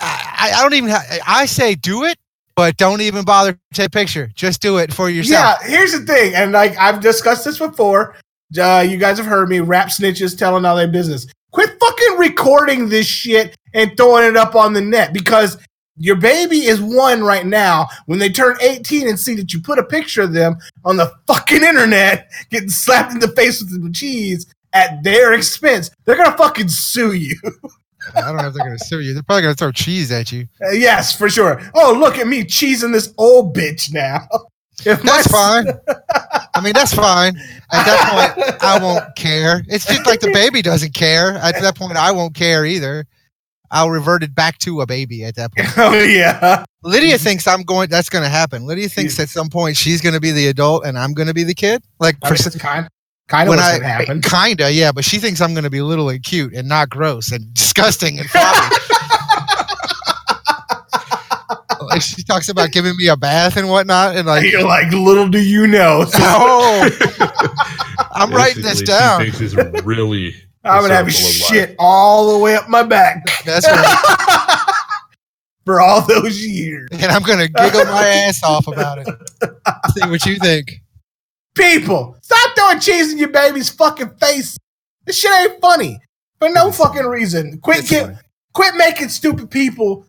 I, 0.00 0.52
I 0.56 0.62
don't 0.62 0.74
even. 0.74 0.90
Ha- 0.90 1.18
I 1.26 1.46
say 1.46 1.74
do 1.74 2.04
it, 2.04 2.18
but 2.56 2.76
don't 2.76 3.00
even 3.00 3.24
bother 3.24 3.52
to 3.52 3.58
take 3.72 3.86
a 3.86 3.90
picture. 3.90 4.30
Just 4.34 4.60
do 4.60 4.78
it 4.78 4.92
for 4.92 5.08
yourself. 5.08 5.58
Yeah, 5.62 5.68
here's 5.68 5.92
the 5.92 6.00
thing, 6.00 6.34
and 6.34 6.52
like 6.52 6.76
I've 6.78 7.00
discussed 7.00 7.44
this 7.44 7.58
before. 7.58 8.16
Uh, 8.58 8.86
you 8.88 8.98
guys 8.98 9.18
have 9.18 9.26
heard 9.26 9.48
me 9.48 9.60
rap 9.60 9.88
snitches 9.88 10.36
telling 10.36 10.64
all 10.64 10.76
their 10.76 10.88
business. 10.88 11.26
Quit 11.50 11.70
fucking 11.80 12.18
recording 12.18 12.88
this 12.88 13.06
shit 13.06 13.54
and 13.74 13.96
throwing 13.96 14.24
it 14.24 14.36
up 14.36 14.54
on 14.54 14.72
the 14.72 14.80
net 14.80 15.12
because 15.12 15.56
your 15.96 16.16
baby 16.16 16.66
is 16.66 16.80
one 16.80 17.22
right 17.22 17.46
now. 17.46 17.88
When 18.06 18.18
they 18.18 18.28
turn 18.28 18.56
18 18.60 19.08
and 19.08 19.18
see 19.18 19.34
that 19.36 19.52
you 19.52 19.60
put 19.60 19.78
a 19.78 19.84
picture 19.84 20.22
of 20.22 20.32
them 20.32 20.56
on 20.84 20.96
the 20.96 21.12
fucking 21.26 21.62
internet 21.62 22.30
getting 22.50 22.68
slapped 22.68 23.12
in 23.12 23.20
the 23.20 23.28
face 23.28 23.60
with 23.60 23.82
the 23.82 23.90
cheese 23.92 24.46
at 24.72 25.02
their 25.02 25.32
expense, 25.32 25.90
they're 26.04 26.16
gonna 26.16 26.36
fucking 26.36 26.68
sue 26.68 27.12
you. 27.12 27.36
I 28.14 28.20
don't 28.20 28.36
know 28.36 28.48
if 28.48 28.54
they're 28.54 28.64
gonna 28.64 28.78
sue 28.78 29.00
you. 29.00 29.14
They're 29.14 29.22
probably 29.22 29.42
gonna 29.42 29.54
throw 29.54 29.72
cheese 29.72 30.10
at 30.12 30.32
you. 30.32 30.48
Uh, 30.62 30.70
yes, 30.70 31.16
for 31.16 31.28
sure. 31.28 31.60
Oh, 31.74 31.96
look 31.98 32.18
at 32.18 32.26
me 32.26 32.44
cheesing 32.44 32.92
this 32.92 33.12
old 33.18 33.56
bitch 33.56 33.92
now. 33.92 34.28
If 34.84 35.02
That's 35.02 35.28
fine. 35.28 35.66
I 36.54 36.60
mean, 36.60 36.72
that's 36.74 36.92
fine. 36.92 37.36
At 37.72 37.84
that 37.84 38.34
point, 38.36 38.62
I 38.62 38.78
won't 38.82 39.14
care. 39.16 39.62
It's 39.68 39.86
just 39.86 40.04
like 40.04 40.18
the 40.20 40.32
baby 40.32 40.62
doesn't 40.62 40.94
care. 40.94 41.34
At 41.36 41.60
that 41.60 41.76
point, 41.76 41.96
I 41.96 42.10
won't 42.10 42.34
care 42.34 42.66
either. 42.66 43.06
I'll 43.70 43.90
revert 43.90 44.22
it 44.22 44.34
back 44.34 44.58
to 44.58 44.82
a 44.82 44.86
baby 44.86 45.24
at 45.24 45.34
that 45.36 45.54
point. 45.54 45.68
oh 45.78 45.94
yeah. 45.94 46.64
Lydia 46.82 47.18
thinks 47.18 47.48
I'm 47.48 47.62
going. 47.62 47.88
That's 47.88 48.08
going 48.08 48.22
to 48.22 48.28
happen. 48.28 48.66
Lydia 48.66 48.88
thinks 48.88 49.18
at 49.18 49.28
some 49.28 49.48
point 49.48 49.76
she's 49.76 50.00
going 50.00 50.14
to 50.14 50.20
be 50.20 50.32
the 50.32 50.48
adult 50.48 50.84
and 50.84 50.98
I'm 50.98 51.12
going 51.12 51.28
to 51.28 51.34
be 51.34 51.44
the 51.44 51.54
kid. 51.54 51.82
Like 51.98 52.16
I 52.22 52.34
for 52.34 52.50
mean, 52.50 52.58
kind 52.58 52.88
kind 53.28 53.48
of 53.48 53.50
when 53.50 53.58
what's 53.58 53.80
I 53.80 54.04
gonna 54.04 54.20
kinda 54.22 54.72
yeah, 54.72 54.92
but 54.92 55.04
she 55.04 55.18
thinks 55.18 55.40
I'm 55.40 55.54
going 55.54 55.64
to 55.64 55.70
be 55.70 55.82
little 55.82 56.08
and 56.08 56.22
cute 56.22 56.54
and 56.54 56.68
not 56.68 56.90
gross 56.90 57.32
and 57.32 57.52
disgusting 57.54 58.18
and 58.18 58.28
floppy. 58.28 58.76
like 61.80 61.80
oh, 61.80 61.98
she 61.98 62.22
talks 62.22 62.48
about 62.48 62.70
giving 62.72 62.96
me 62.96 63.08
a 63.08 63.16
bath 63.16 63.56
and 63.56 63.68
whatnot, 63.68 64.16
and 64.16 64.26
like, 64.26 64.50
You're 64.50 64.64
like, 64.64 64.92
little 64.92 65.28
do 65.28 65.40
you 65.40 65.66
know. 65.66 66.04
So 66.04 66.18
oh, 66.20 66.90
I'm 68.12 68.30
writing 68.30 68.62
this 68.62 68.82
down. 68.82 69.24
She 69.24 69.30
thinks 69.30 69.54
it's 69.54 69.82
really. 69.84 70.34
I'm 70.66 70.80
gonna 70.80 70.94
have 70.94 71.12
circle 71.12 71.28
life. 71.28 71.68
shit 71.68 71.76
all 71.78 72.32
the 72.32 72.38
way 72.38 72.56
up 72.56 72.70
my 72.70 72.82
back 72.82 73.22
That's 73.44 73.66
right. 73.66 74.58
for 75.66 75.78
all 75.80 76.00
those 76.06 76.40
years. 76.42 76.88
and 76.92 77.04
I'm 77.04 77.22
gonna 77.22 77.48
giggle 77.48 77.84
my 77.84 78.06
ass 78.06 78.42
off 78.42 78.66
about 78.66 78.98
it. 78.98 79.06
See 79.94 80.08
what 80.08 80.24
you 80.24 80.36
think. 80.36 80.80
People, 81.54 82.16
stop 82.22 82.56
throwing 82.56 82.80
cheese 82.80 83.12
in 83.12 83.18
your 83.18 83.28
baby's 83.28 83.70
fucking 83.70 84.10
face. 84.20 84.58
This 85.04 85.18
shit 85.18 85.30
ain't 85.32 85.60
funny 85.60 86.00
for 86.38 86.48
no 86.48 86.72
fucking 86.72 87.04
reason. 87.04 87.58
Quit 87.58 87.86
get, 87.86 88.16
quit 88.52 88.74
making 88.74 89.08
stupid 89.08 89.50
people 89.50 90.06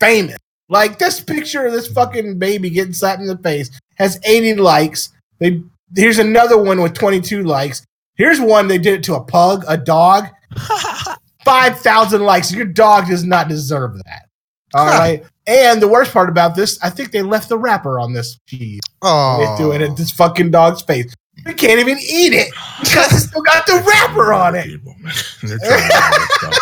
famous. 0.00 0.36
Like 0.68 0.98
this 0.98 1.20
picture 1.20 1.66
of 1.66 1.72
this 1.72 1.88
fucking 1.88 2.38
baby 2.38 2.70
getting 2.70 2.92
slapped 2.92 3.20
in 3.20 3.26
the 3.26 3.38
face 3.38 3.70
has 3.96 4.18
80 4.24 4.54
likes. 4.56 5.10
They 5.38 5.62
here's 5.94 6.18
another 6.18 6.58
one 6.58 6.80
with 6.80 6.94
22 6.94 7.42
likes. 7.42 7.84
Here's 8.16 8.40
one 8.40 8.68
they 8.68 8.78
did 8.78 8.94
it 8.94 9.02
to 9.04 9.14
a 9.14 9.24
pug, 9.24 9.64
a 9.68 9.76
dog. 9.76 10.26
5,000 11.44 12.22
likes. 12.22 12.52
Your 12.52 12.66
dog 12.66 13.08
does 13.08 13.24
not 13.24 13.48
deserve 13.48 13.96
that. 14.04 14.28
All 14.74 14.86
Huh. 14.86 14.98
right. 14.98 15.22
And 15.46 15.82
the 15.82 15.88
worst 15.88 16.12
part 16.12 16.28
about 16.28 16.54
this, 16.54 16.78
I 16.82 16.90
think 16.90 17.10
they 17.10 17.22
left 17.22 17.48
the 17.48 17.58
wrapper 17.58 17.98
on 17.98 18.12
this 18.12 18.38
cheese. 18.46 18.80
Oh. 19.02 19.38
They 19.40 19.56
threw 19.62 19.72
it 19.72 19.82
at 19.82 19.96
this 19.96 20.10
fucking 20.10 20.50
dog's 20.52 20.82
face. 20.82 21.12
We 21.46 21.54
can't 21.54 21.80
even 21.80 21.98
eat 21.98 22.32
it 22.34 22.52
because 22.80 23.12
it's 23.12 23.24
still 23.28 23.42
got 23.42 23.66
the 23.66 23.82
wrapper 23.86 24.32
on 24.32 24.54
it. 24.54 24.66
People, 24.66 24.94
man. 25.00 25.12
They're 25.42 25.58
trying 25.58 25.90
all 25.92 26.10
this 26.18 26.34
stuff. 26.36 26.58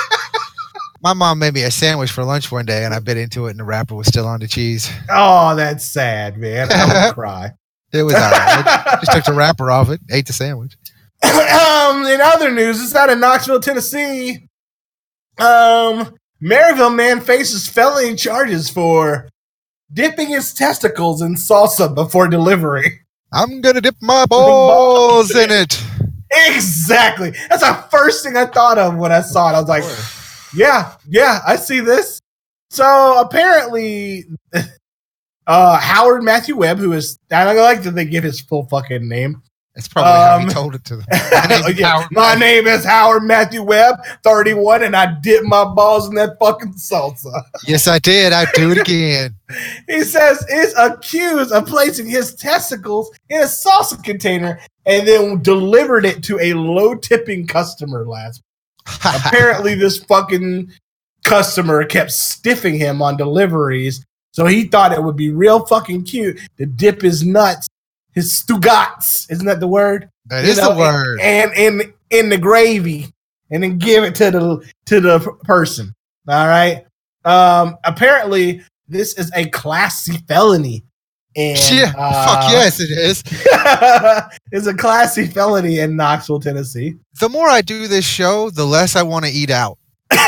my 1.02 1.12
mom 1.12 1.38
made 1.40 1.52
me 1.54 1.62
a 1.64 1.70
sandwich 1.70 2.10
for 2.10 2.24
lunch 2.24 2.50
one 2.50 2.64
day, 2.64 2.84
and 2.84 2.94
I 2.94 3.00
bit 3.00 3.16
into 3.18 3.46
it, 3.46 3.50
and 3.50 3.58
the 3.60 3.64
wrapper 3.64 3.94
was 3.94 4.06
still 4.06 4.26
on 4.26 4.40
the 4.40 4.46
cheese. 4.48 4.90
Oh, 5.10 5.54
that's 5.56 5.84
sad, 5.84 6.38
man. 6.38 6.68
I 6.72 7.06
would 7.06 7.14
cry. 7.14 7.52
It 7.92 8.04
was 8.04 8.14
all 8.14 8.20
right. 8.30 8.64
I 8.66 8.98
just 9.04 9.12
took 9.12 9.24
the 9.24 9.32
wrapper 9.32 9.70
off 9.70 9.90
it, 9.90 10.00
ate 10.10 10.26
the 10.26 10.32
sandwich. 10.32 10.76
um, 11.24 12.06
in 12.06 12.20
other 12.22 12.50
news, 12.50 12.80
it's 12.82 12.94
out 12.94 13.10
of 13.10 13.18
Knoxville, 13.18 13.60
Tennessee. 13.60 14.46
Um, 15.38 16.14
Maryville 16.42 16.94
man 16.94 17.20
faces 17.20 17.68
felony 17.68 18.14
charges 18.14 18.70
for 18.70 19.28
dipping 19.92 20.28
his 20.28 20.54
testicles 20.54 21.20
in 21.20 21.34
salsa 21.34 21.94
before 21.94 22.28
delivery. 22.28 23.00
I'm 23.32 23.60
gonna 23.60 23.80
dip 23.80 23.96
my 24.00 24.26
balls 24.30 25.34
in 25.34 25.50
it. 25.50 25.82
Exactly. 26.30 27.30
That's 27.48 27.62
the 27.62 27.84
first 27.90 28.24
thing 28.24 28.36
I 28.36 28.46
thought 28.46 28.78
of 28.78 28.96
when 28.96 29.12
I 29.12 29.20
saw 29.20 29.50
it. 29.50 29.54
I 29.54 29.60
was 29.60 29.68
like, 29.68 29.84
yeah, 30.54 30.94
yeah, 31.06 31.40
I 31.46 31.56
see 31.56 31.80
this. 31.80 32.20
So 32.70 33.20
apparently, 33.20 34.26
uh, 35.46 35.78
Howard 35.78 36.22
Matthew 36.22 36.56
Webb, 36.56 36.78
who 36.78 36.92
is, 36.92 37.18
I 37.30 37.44
don't 37.44 37.56
like 37.56 37.82
that 37.82 37.92
they 37.92 38.04
give 38.04 38.24
his 38.24 38.40
full 38.40 38.66
fucking 38.66 39.08
name. 39.08 39.42
That's 39.74 39.86
probably 39.88 40.12
how 40.12 40.36
Um, 40.36 40.48
he 40.48 40.52
told 40.52 40.74
it 40.74 40.84
to 40.86 40.96
them. 40.96 41.06
My 41.10 41.46
name 41.48 41.64
is 41.66 41.78
Yeah, 41.78 41.86
Howard 41.88 42.08
my 42.10 42.20
Matthew. 42.34 42.40
name 42.40 42.66
is 42.66 42.84
Howard 42.84 43.22
Matthew 43.22 43.62
Webb, 43.62 43.96
31, 44.24 44.82
and 44.82 44.96
I 44.96 45.14
dip 45.22 45.44
my 45.44 45.64
balls 45.64 46.08
in 46.08 46.14
that 46.16 46.36
fucking 46.40 46.74
salsa. 46.74 47.42
Yes, 47.66 47.86
I 47.86 47.98
did. 48.00 48.32
I 48.32 48.46
do 48.52 48.72
it 48.72 48.78
again. 48.78 49.34
He 49.88 50.02
says 50.02 50.44
is 50.48 50.72
accused 50.78 51.50
of 51.52 51.66
placing 51.66 52.06
his 52.08 52.36
testicles 52.36 53.10
in 53.30 53.40
a 53.40 53.44
salsa 53.46 54.02
container 54.04 54.60
and 54.86 55.06
then 55.08 55.42
delivered 55.42 56.04
it 56.04 56.22
to 56.24 56.38
a 56.40 56.52
low 56.54 56.94
tipping 56.94 57.46
customer 57.48 58.06
last. 58.06 58.42
Apparently, 59.04 59.74
this 59.74 59.98
fucking 60.04 60.70
customer 61.24 61.84
kept 61.84 62.12
stiffing 62.12 62.76
him 62.78 63.02
on 63.02 63.16
deliveries, 63.16 64.04
so 64.32 64.46
he 64.46 64.64
thought 64.64 64.92
it 64.92 65.02
would 65.02 65.16
be 65.16 65.30
real 65.30 65.66
fucking 65.66 66.04
cute 66.04 66.38
to 66.58 66.66
dip 66.66 67.02
his 67.02 67.24
nuts, 67.24 67.66
his 68.14 68.32
stugats, 68.42 69.30
isn't 69.30 69.46
that 69.46 69.60
the 69.60 69.68
word? 69.68 70.08
that 70.26 70.44
You 70.44 70.50
is 70.50 70.58
know, 70.58 70.74
the 70.74 70.78
word. 70.78 71.20
and 71.20 71.52
in 71.54 71.94
in 72.10 72.28
the 72.28 72.38
gravy 72.38 73.12
and 73.50 73.62
then 73.62 73.78
give 73.78 74.04
it 74.04 74.14
to 74.16 74.30
the 74.30 74.72
to 74.86 75.00
the 75.00 75.18
person 75.44 75.92
all 76.28 76.46
right 76.46 76.84
um 77.24 77.76
apparently 77.84 78.62
this 78.88 79.14
is 79.18 79.30
a 79.34 79.46
class 79.50 80.04
C 80.04 80.18
felony 80.28 80.84
and 81.36 81.58
yeah, 81.72 81.92
uh, 81.96 82.26
fuck 82.26 82.50
yes, 82.52 82.80
it 82.80 82.90
is. 82.90 83.22
it's 84.52 84.66
a 84.66 84.74
classy 84.74 85.26
felony 85.26 85.78
in 85.78 85.94
Knoxville 85.96 86.40
Tennessee 86.40 86.96
The 87.20 87.28
more 87.28 87.48
I 87.48 87.60
do 87.62 87.86
this 87.86 88.04
show, 88.04 88.50
the 88.50 88.64
less 88.64 88.96
I 88.96 89.04
want 89.04 89.24
to 89.26 89.30
eat 89.30 89.50
out. 89.50 89.78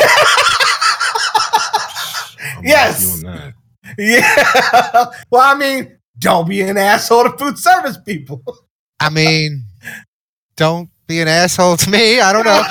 Yes. 2.63 3.21
yeah 3.97 5.05
well 5.29 5.41
I 5.41 5.55
mean 5.55 5.97
don't 6.19 6.47
be 6.47 6.61
an 6.61 6.77
asshole 6.77 7.23
to 7.23 7.37
food 7.37 7.57
service 7.57 7.97
people 7.97 8.43
I 8.99 9.09
mean, 9.09 9.65
don't 10.55 10.89
be 11.07 11.19
an 11.19 11.27
asshole 11.27 11.77
to 11.77 11.89
me. 11.89 12.21
I 12.21 12.31
don't 12.31 12.45
know. 12.45 12.61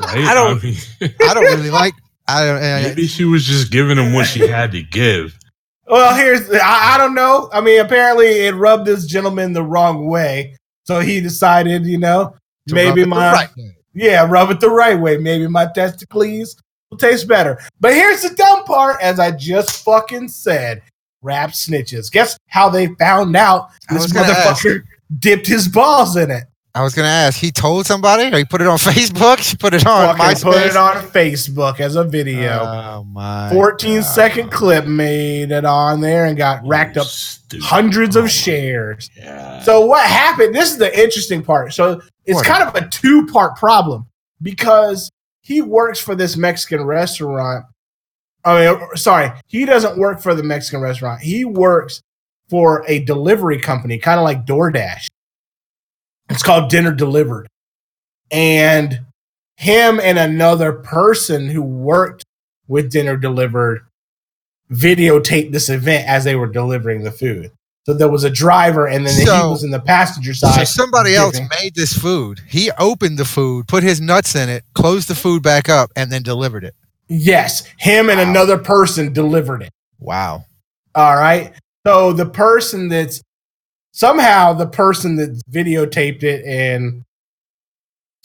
Right? 0.00 0.24
I 0.24 0.34
don't- 0.34 0.62
mean, 0.62 0.76
I 1.00 1.34
don't 1.34 1.44
really 1.44 1.70
like. 1.70 1.94
I 2.26 2.44
don't. 2.44 2.56
Uh, 2.56 2.80
maybe 2.82 3.06
she 3.06 3.24
was 3.24 3.44
just 3.44 3.70
giving 3.70 3.96
him 3.96 4.12
what 4.12 4.26
she 4.26 4.46
had 4.46 4.72
to 4.72 4.82
give. 4.82 5.38
Well, 5.86 6.14
here's 6.16 6.50
I, 6.50 6.94
I 6.94 6.98
don't 6.98 7.14
know. 7.14 7.48
I 7.52 7.60
mean, 7.60 7.80
apparently 7.80 8.46
it 8.46 8.54
rubbed 8.54 8.86
this 8.86 9.06
gentleman 9.06 9.52
the 9.52 9.62
wrong 9.62 10.06
way, 10.06 10.56
so 10.84 11.00
he 11.00 11.20
decided, 11.20 11.86
you 11.86 11.98
know, 11.98 12.34
to 12.68 12.74
maybe 12.74 13.02
rub 13.02 13.10
my 13.10 13.32
right 13.32 13.48
yeah, 13.94 14.26
rub 14.28 14.50
it 14.50 14.60
the 14.60 14.70
right 14.70 14.98
way. 14.98 15.16
Maybe 15.16 15.46
my 15.46 15.66
testicles 15.72 16.56
will 16.90 16.98
taste 16.98 17.28
better. 17.28 17.60
But 17.78 17.94
here's 17.94 18.22
the 18.22 18.34
dumb 18.34 18.64
part, 18.64 19.00
as 19.00 19.20
I 19.20 19.30
just 19.30 19.84
fucking 19.84 20.28
said, 20.28 20.82
rap 21.24 21.50
snitches. 21.50 22.10
Guess 22.12 22.36
how 22.46 22.68
they 22.68 22.88
found 22.98 23.34
out 23.36 23.70
this 23.90 24.02
was 24.02 24.12
gonna 24.12 24.32
motherfucker 24.32 24.82
dipped 25.18 25.46
his 25.46 25.66
balls 25.68 26.16
in 26.16 26.30
it. 26.30 26.44
I 26.76 26.82
was 26.82 26.92
gonna 26.92 27.06
ask. 27.06 27.38
He 27.38 27.52
told 27.52 27.86
somebody, 27.86 28.24
or 28.34 28.36
he 28.38 28.44
put 28.44 28.60
it 28.60 28.66
on 28.66 28.78
Facebook. 28.78 29.38
He 29.38 29.56
put 29.56 29.74
it 29.74 29.86
on 29.86 30.16
Fucking 30.16 30.42
put 30.42 30.56
it 30.56 30.76
on 30.76 30.96
Facebook 31.10 31.78
as 31.78 31.94
a 31.94 32.02
video. 32.02 32.50
Oh 32.64 33.04
my! 33.04 33.48
14 33.52 33.94
God. 33.94 34.02
second 34.02 34.50
clip 34.50 34.84
made 34.86 35.52
it 35.52 35.64
on 35.64 36.00
there 36.00 36.26
and 36.26 36.36
got 36.36 36.66
racked 36.66 36.96
up 36.96 37.06
Stupid. 37.06 37.64
hundreds 37.64 38.16
Oh 38.16 38.24
of 38.24 38.30
shares. 38.30 39.08
God. 39.22 39.62
So 39.62 39.86
what 39.86 40.04
happened? 40.04 40.52
This 40.54 40.72
is 40.72 40.78
the 40.78 40.92
interesting 41.00 41.42
part. 41.44 41.72
So 41.74 42.00
it's 42.24 42.34
What? 42.36 42.44
kind 42.46 42.64
of 42.64 42.74
a 42.74 42.88
two 42.88 43.26
part 43.26 43.54
problem 43.56 44.06
because 44.42 45.10
he 45.42 45.62
works 45.62 46.00
for 46.00 46.16
this 46.16 46.36
Mexican 46.36 46.82
restaurant. 46.84 47.66
I 48.44 48.70
mean, 48.70 48.80
sorry, 48.96 49.32
he 49.46 49.64
doesn't 49.64 49.98
work 49.98 50.20
for 50.20 50.34
the 50.34 50.42
Mexican 50.42 50.80
restaurant. 50.80 51.22
He 51.22 51.44
works 51.44 52.02
for 52.50 52.84
a 52.86 53.00
delivery 53.00 53.58
company, 53.58 53.98
kind 53.98 54.18
of 54.18 54.24
like 54.24 54.44
DoorDash. 54.44 55.06
It's 56.28 56.42
called 56.42 56.70
Dinner 56.70 56.92
Delivered. 56.92 57.48
And 58.30 59.00
him 59.56 60.00
and 60.00 60.18
another 60.18 60.72
person 60.72 61.48
who 61.48 61.62
worked 61.62 62.24
with 62.68 62.90
Dinner 62.90 63.16
Delivered 63.16 63.86
videotaped 64.70 65.52
this 65.52 65.68
event 65.68 66.08
as 66.08 66.24
they 66.24 66.34
were 66.34 66.46
delivering 66.46 67.02
the 67.02 67.12
food. 67.12 67.52
So 67.86 67.92
there 67.92 68.08
was 68.08 68.24
a 68.24 68.30
driver, 68.30 68.86
and 68.86 69.06
then 69.06 69.14
he 69.14 69.26
was 69.26 69.62
in 69.62 69.70
the 69.70 69.80
passenger 69.80 70.32
side. 70.32 70.54
So 70.54 70.64
somebody 70.64 71.14
else 71.14 71.38
made 71.60 71.74
this 71.74 71.92
food. 71.92 72.40
He 72.48 72.70
opened 72.78 73.18
the 73.18 73.26
food, 73.26 73.68
put 73.68 73.82
his 73.82 74.00
nuts 74.00 74.34
in 74.34 74.48
it, 74.48 74.64
closed 74.74 75.08
the 75.08 75.14
food 75.14 75.42
back 75.42 75.68
up, 75.68 75.90
and 75.94 76.10
then 76.10 76.22
delivered 76.22 76.64
it. 76.64 76.74
Yes, 77.08 77.64
him 77.78 78.08
and 78.08 78.18
Wow. 78.18 78.30
another 78.30 78.58
person 78.58 79.12
delivered 79.12 79.62
it. 79.62 79.70
Wow. 79.98 80.44
All 80.94 81.16
right. 81.16 81.52
So 81.86 82.12
the 82.12 82.26
person 82.26 82.88
that's 82.88 83.22
somehow 83.92 84.52
the 84.54 84.66
person 84.66 85.16
that 85.16 85.42
videotaped 85.50 86.22
it 86.22 86.44
and 86.44 87.02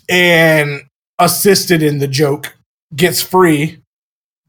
and 0.10 0.84
assisted 1.20 1.84
in 1.84 2.00
the 2.00 2.08
joke 2.08 2.56
gets 2.96 3.22
free. 3.22 3.82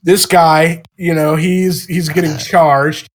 This 0.03 0.25
guy, 0.27 0.83
you 0.97 1.15
know, 1.15 1.37
he's 1.37 1.87
he's 1.87 2.09
getting 2.09 2.37
charged. 2.39 3.09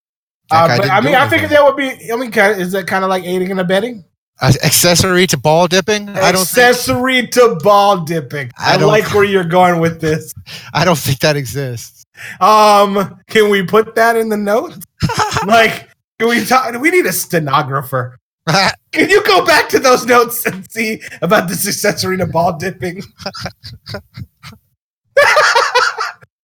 Uh, 0.51 0.77
but 0.77 0.89
I 0.89 1.01
mean, 1.01 1.15
I 1.15 1.27
figured 1.27 1.49
that 1.49 1.63
would 1.63 1.75
be. 1.75 2.11
I 2.11 2.15
mean, 2.15 2.31
is 2.59 2.73
that 2.73 2.85
kind 2.85 3.03
of 3.03 3.09
like 3.09 3.23
aiding 3.23 3.49
and 3.49 3.59
abetting? 3.59 4.05
Accessory 4.41 5.27
to 5.27 5.37
ball 5.37 5.67
dipping? 5.67 6.09
I 6.09 6.31
don't 6.31 6.45
think 6.45 6.67
Accessory 6.67 7.27
to 7.27 7.57
ball 7.63 8.01
dipping. 8.01 8.51
I 8.57 8.73
I, 8.75 8.77
don't- 8.77 8.87
like 8.89 9.05
where 9.13 9.23
you're 9.23 9.43
going 9.45 9.79
with 9.79 10.01
this. 10.01 10.33
I 10.73 10.83
don't 10.85 10.97
think 10.97 11.19
that 11.19 11.35
exists. 11.37 12.03
Um, 12.39 13.19
can 13.27 13.49
we 13.49 13.63
put 13.63 13.95
that 13.95 14.15
in 14.15 14.29
the 14.29 14.37
notes? 14.37 14.77
like, 15.45 15.89
can 16.19 16.29
we 16.29 16.45
talk? 16.45 16.73
We 16.79 16.89
need 16.91 17.05
a 17.05 17.13
stenographer. 17.13 18.17
Can 18.91 19.09
you 19.09 19.23
go 19.23 19.43
back 19.43 19.69
to 19.69 19.79
those 19.79 20.05
notes 20.05 20.45
and 20.45 20.69
see 20.71 21.01
about 21.23 21.49
this 21.49 21.67
accessory 21.67 22.15
to 22.17 22.27
ball 22.27 22.55
dipping? 22.59 23.01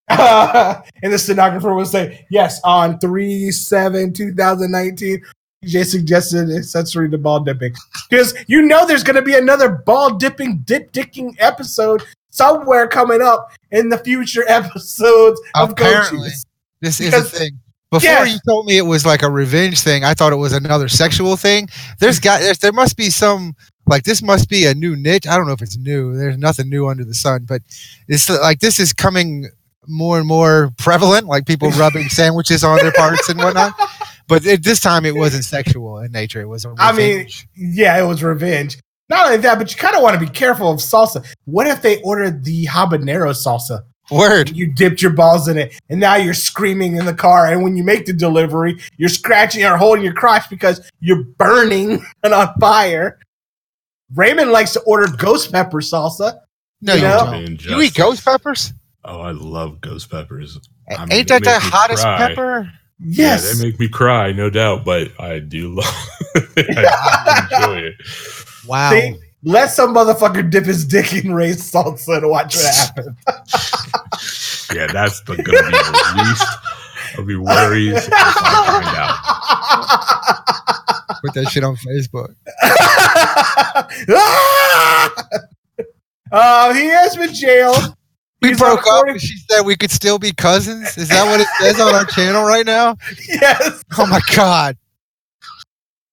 Uh, 0.09 0.81
and 1.01 1.13
the 1.13 1.19
stenographer 1.19 1.73
will 1.73 1.85
say, 1.85 2.25
yes, 2.29 2.59
on 2.63 2.99
3 2.99 3.51
7 3.51 4.13
2019, 4.13 5.21
TJ 5.63 5.85
suggested 5.85 6.49
accessory 6.49 7.09
to 7.09 7.17
ball 7.17 7.39
dipping. 7.39 7.73
Because 8.09 8.33
you 8.47 8.63
know 8.63 8.85
there's 8.85 9.03
going 9.03 9.15
to 9.15 9.21
be 9.21 9.35
another 9.35 9.69
ball 9.69 10.15
dipping, 10.15 10.59
dip 10.59 10.91
dicking 10.91 11.35
episode 11.37 12.03
somewhere 12.31 12.87
coming 12.87 13.21
up 13.21 13.51
in 13.69 13.89
the 13.89 13.97
future 13.99 14.43
episodes 14.47 15.39
of 15.55 15.71
Apparently. 15.71 16.29
Chiefs. 16.29 16.45
This 16.81 16.99
is 16.99 17.13
a 17.13 17.23
thing. 17.23 17.59
Before 17.91 18.25
you 18.25 18.39
told 18.47 18.65
me 18.65 18.77
it 18.77 18.85
was 18.85 19.05
like 19.05 19.21
a 19.21 19.29
revenge 19.29 19.81
thing, 19.81 20.03
I 20.03 20.13
thought 20.13 20.31
it 20.31 20.37
was 20.37 20.53
another 20.53 20.87
sexual 20.87 21.35
thing. 21.35 21.67
There's 21.99 22.19
got 22.19 22.39
there's, 22.39 22.57
there 22.59 22.71
must 22.71 22.95
be 22.95 23.09
some 23.09 23.53
like 23.85 24.03
this 24.03 24.23
must 24.23 24.49
be 24.49 24.65
a 24.65 24.73
new 24.73 24.95
niche. 24.95 25.27
I 25.27 25.37
don't 25.37 25.45
know 25.45 25.53
if 25.53 25.61
it's 25.61 25.77
new. 25.77 26.17
There's 26.17 26.37
nothing 26.37 26.69
new 26.69 26.87
under 26.87 27.03
the 27.03 27.13
sun, 27.13 27.45
but 27.47 27.61
it's 28.07 28.29
like 28.29 28.61
this 28.61 28.79
is 28.79 28.93
coming 28.93 29.49
more 29.87 30.17
and 30.17 30.27
more 30.27 30.71
prevalent. 30.77 31.27
Like 31.27 31.45
people 31.45 31.69
rubbing 31.71 32.07
sandwiches 32.09 32.63
on 32.63 32.77
their 32.77 32.93
parts 32.93 33.27
and 33.29 33.37
whatnot. 33.37 33.73
But 34.31 34.45
it, 34.45 34.63
this 34.63 34.79
time 34.79 35.05
it 35.05 35.13
wasn't 35.13 35.43
sexual 35.43 35.97
in 35.99 36.13
nature. 36.13 36.39
It 36.39 36.47
was 36.47 36.65
i 36.79 36.93
mean. 36.93 37.27
Yeah, 37.53 38.01
it 38.01 38.07
was 38.07 38.23
revenge. 38.23 38.79
Not 39.09 39.25
only 39.25 39.35
that, 39.39 39.57
but 39.57 39.69
you 39.69 39.77
kind 39.77 39.93
of 39.93 40.01
want 40.01 40.17
to 40.17 40.25
be 40.25 40.31
careful 40.31 40.71
of 40.71 40.79
salsa. 40.79 41.25
What 41.43 41.67
if 41.67 41.81
they 41.81 42.01
ordered 42.01 42.45
the 42.45 42.65
habanero 42.65 43.33
salsa? 43.33 43.83
word. 44.09 44.55
You 44.55 44.73
dipped 44.73 45.01
your 45.01 45.11
balls 45.11 45.49
in 45.49 45.57
it, 45.57 45.77
and 45.89 45.99
now 45.99 46.15
you're 46.15 46.33
screaming 46.33 46.95
in 46.95 47.05
the 47.05 47.13
car. 47.13 47.47
And 47.47 47.61
when 47.61 47.75
you 47.75 47.83
make 47.83 48.05
the 48.05 48.13
delivery, 48.13 48.79
you're 48.95 49.09
scratching 49.09 49.65
or 49.65 49.75
holding 49.75 50.05
your 50.05 50.13
crotch 50.13 50.49
because 50.49 50.89
you're 51.01 51.25
burning 51.37 52.01
and 52.23 52.33
on 52.33 52.53
fire. 52.57 53.19
Raymond 54.15 54.51
likes 54.51 54.71
to 54.73 54.79
order 54.81 55.11
ghost 55.17 55.51
pepper 55.51 55.81
salsa. 55.81 56.39
No, 56.81 56.93
you 56.93 57.01
you, 57.01 57.07
know? 57.07 57.25
don't. 57.25 57.65
You 57.65 57.81
eat 57.81 57.95
ghost 57.95 58.23
peppers? 58.23 58.71
Oh, 59.03 59.19
I 59.19 59.31
love 59.31 59.81
ghost 59.81 60.09
peppers. 60.09 60.57
I 60.89 61.05
mean, 61.05 61.11
Ain't 61.11 61.27
that 61.27 61.43
the 61.43 61.59
hottest 61.59 62.03
cry. 62.03 62.17
pepper? 62.29 62.71
Yes. 63.03 63.45
Yeah, 63.45 63.53
they 63.53 63.63
make 63.69 63.79
me 63.79 63.87
cry, 63.87 64.31
no 64.31 64.49
doubt, 64.49 64.83
but 64.85 65.11
I 65.19 65.37
do 65.39 65.69
love 65.75 65.85
I 66.35 67.47
do 67.49 67.55
enjoy 67.55 67.77
it. 67.79 67.95
Wow. 68.67 68.91
See? 68.91 69.17
Let 69.43 69.71
some 69.71 69.95
motherfucker 69.95 70.51
dip 70.51 70.65
his 70.65 70.85
dick 70.85 71.13
in 71.13 71.33
raised 71.33 71.73
salsa 71.73 72.17
and 72.17 72.29
watch 72.29 72.55
what 72.55 72.75
happens. 72.75 73.17
Yeah, 74.73 74.87
that's 74.87 75.19
the, 75.23 75.35
gonna 75.35 75.43
be 75.43 75.71
the 75.71 76.13
least 76.23 76.47
of 77.17 77.29
your 77.29 77.41
worries 77.41 78.07
if 78.07 78.13
I 78.13 78.81
find 78.81 78.95
out. 78.95 79.17
Put 81.21 81.33
that 81.33 81.49
shit 81.49 81.65
on 81.65 81.75
Facebook. 81.75 82.33
uh, 86.31 86.73
he 86.75 86.85
has 86.85 87.17
been 87.17 87.33
jailed. 87.33 87.97
We 88.41 88.49
He's 88.49 88.57
broke 88.57 88.85
up 88.87 89.07
and 89.07 89.21
she 89.21 89.37
said 89.49 89.61
we 89.61 89.75
could 89.75 89.91
still 89.91 90.17
be 90.17 90.31
cousins. 90.31 90.97
Is 90.97 91.09
that 91.09 91.25
what 91.25 91.39
it 91.39 91.47
says 91.59 91.79
on 91.79 91.93
our 91.93 92.05
channel 92.05 92.43
right 92.43 92.65
now? 92.65 92.97
Yes. 93.27 93.83
Oh 93.97 94.07
my 94.07 94.19
god. 94.35 94.77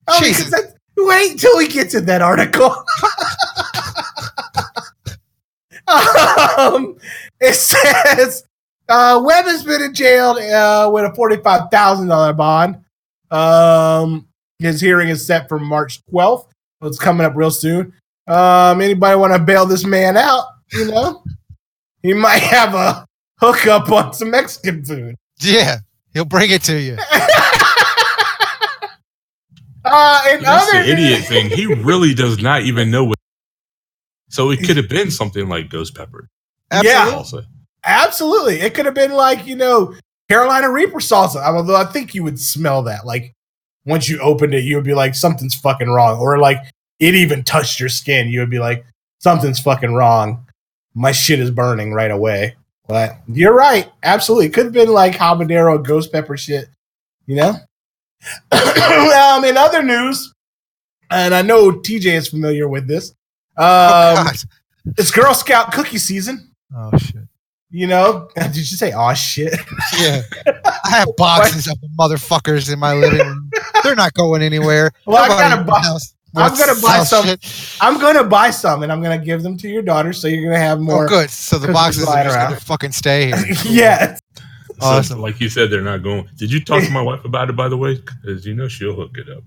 Oh, 0.06 0.18
Jesus. 0.20 0.52
wait 0.96 1.38
till 1.38 1.56
we 1.56 1.68
get 1.68 1.90
to 1.90 2.00
that 2.02 2.22
article. 2.22 2.66
um, 6.58 6.98
it 7.40 7.54
says 7.54 8.44
uh, 8.88 9.20
Webb 9.24 9.46
has 9.46 9.64
been 9.64 9.82
in 9.82 9.94
jail 9.94 10.30
uh, 10.30 10.90
with 10.90 11.04
a 11.04 11.14
forty-five 11.14 11.70
thousand 11.70 12.08
dollar 12.08 12.32
bond. 12.32 12.78
Um, 13.30 14.28
his 14.58 14.80
hearing 14.80 15.08
is 15.08 15.26
set 15.26 15.48
for 15.48 15.58
March 15.58 16.04
twelfth. 16.06 16.52
It's 16.82 16.98
coming 16.98 17.26
up 17.26 17.34
real 17.36 17.50
soon. 17.50 17.92
Um, 18.26 18.80
anybody 18.80 19.16
want 19.16 19.32
to 19.34 19.38
bail 19.38 19.66
this 19.66 19.84
man 19.84 20.16
out? 20.16 20.44
You 20.72 20.90
know, 20.90 21.22
he 22.02 22.14
might 22.14 22.42
have 22.42 22.74
a 22.74 23.06
hookup 23.40 23.90
on 23.90 24.12
some 24.12 24.30
Mexican 24.30 24.84
food. 24.84 25.16
Yeah. 25.40 25.78
He'll 26.12 26.24
bring 26.24 26.50
it 26.50 26.62
to 26.62 26.78
you. 26.78 26.96
Uh, 29.90 30.22
and 30.28 30.44
That's 30.44 30.68
other 30.70 30.82
the 30.82 30.92
idiot 30.92 31.24
thing. 31.24 31.48
He 31.48 31.66
really 31.74 32.12
does 32.12 32.42
not 32.42 32.62
even 32.62 32.90
know 32.90 33.04
what. 33.04 33.18
So 34.28 34.50
it 34.50 34.58
could 34.58 34.76
have 34.76 34.88
been 34.88 35.10
something 35.10 35.48
like 35.48 35.70
ghost 35.70 35.94
pepper. 35.94 36.28
Yeah. 36.82 37.10
Also, 37.14 37.42
Absolutely. 37.84 38.60
It 38.60 38.74
could 38.74 38.84
have 38.84 38.94
been 38.94 39.12
like, 39.12 39.46
you 39.46 39.56
know, 39.56 39.94
Carolina 40.28 40.70
Reaper 40.70 40.98
salsa. 40.98 41.36
Although 41.36 41.76
I 41.76 41.84
think 41.84 42.14
you 42.14 42.22
would 42.24 42.38
smell 42.38 42.82
that. 42.82 43.06
Like 43.06 43.34
once 43.86 44.08
you 44.08 44.18
opened 44.20 44.52
it, 44.52 44.64
you 44.64 44.76
would 44.76 44.84
be 44.84 44.94
like, 44.94 45.14
something's 45.14 45.54
fucking 45.54 45.88
wrong. 45.88 46.18
Or 46.18 46.38
like 46.38 46.58
it 46.98 47.14
even 47.14 47.42
touched 47.42 47.80
your 47.80 47.88
skin. 47.88 48.28
You 48.28 48.40
would 48.40 48.50
be 48.50 48.58
like, 48.58 48.84
something's 49.20 49.60
fucking 49.60 49.94
wrong. 49.94 50.44
My 50.98 51.12
shit 51.12 51.38
is 51.38 51.50
burning 51.50 51.92
right 51.92 52.10
away. 52.10 52.56
But 52.88 53.18
you're 53.28 53.54
right. 53.54 53.90
Absolutely. 54.02 54.48
Could 54.48 54.64
have 54.66 54.72
been 54.72 54.88
like 54.92 55.14
habanero 55.14 55.82
ghost 55.84 56.10
pepper 56.12 56.36
shit, 56.36 56.68
you 57.26 57.36
know? 57.36 57.50
um, 58.50 59.44
in 59.44 59.56
other 59.56 59.82
news, 59.82 60.32
and 61.10 61.34
I 61.34 61.42
know 61.42 61.70
TJ 61.72 62.06
is 62.14 62.28
familiar 62.28 62.68
with 62.68 62.88
this. 62.88 63.14
oh 63.56 64.16
Um, 64.18 64.24
god. 64.26 64.36
it's 64.98 65.10
Girl 65.10 65.34
Scout 65.34 65.72
cookie 65.72 65.98
season. 65.98 66.50
Oh 66.76 66.96
shit. 66.98 67.22
You 67.70 67.86
know, 67.86 68.28
did 68.36 68.56
you 68.56 68.64
say 68.64 68.92
"oh 68.92 69.14
shit"? 69.14 69.54
Yeah. 69.98 70.22
I 70.66 70.90
have 70.90 71.08
boxes 71.16 71.68
of 71.68 71.76
motherfuckers 71.98 72.72
in 72.72 72.78
my 72.78 72.94
living 72.94 73.18
room. 73.24 73.50
They're 73.84 73.94
not 73.94 74.14
going 74.14 74.42
anywhere. 74.42 74.90
Well, 75.06 75.18
I 75.22 75.28
got 75.28 75.60
a 75.60 75.62
box. 75.64 76.14
I'm 76.36 76.56
gonna 76.56 76.80
buy 76.80 77.02
sell 77.04 77.22
some- 77.22 77.26
shit. 77.26 77.78
I'm 77.80 77.98
gonna 77.98 78.24
buy 78.24 78.50
some, 78.50 78.82
and 78.82 78.92
I'm 78.92 79.02
gonna 79.02 79.18
give 79.18 79.42
them 79.42 79.56
to 79.58 79.68
your 79.68 79.82
daughter, 79.82 80.12
so 80.12 80.28
you're 80.28 80.44
gonna 80.44 80.62
have 80.62 80.78
oh, 80.78 80.82
more. 80.82 81.04
Oh, 81.06 81.08
good. 81.08 81.30
So 81.30 81.58
the 81.58 81.72
boxes 81.72 82.06
are 82.06 82.22
just 82.24 82.36
around. 82.36 82.50
gonna 82.50 82.60
fucking 82.60 82.92
stay 82.92 83.26
here. 83.28 83.56
yes. 83.64 84.20
So, 84.36 84.42
Awesome. 84.86 85.20
like 85.20 85.40
you 85.40 85.48
said, 85.48 85.70
they're 85.70 85.80
not 85.80 86.02
going. 86.04 86.28
Did 86.36 86.52
you 86.52 86.64
talk 86.64 86.84
to 86.84 86.90
my 86.90 87.02
wife 87.02 87.24
about 87.24 87.50
it, 87.50 87.56
by 87.56 87.68
the 87.68 87.76
way? 87.76 87.94
Because 87.96 88.46
you 88.46 88.54
know 88.54 88.68
she'll 88.68 88.94
hook 88.94 89.16
it 89.16 89.28
up. 89.28 89.42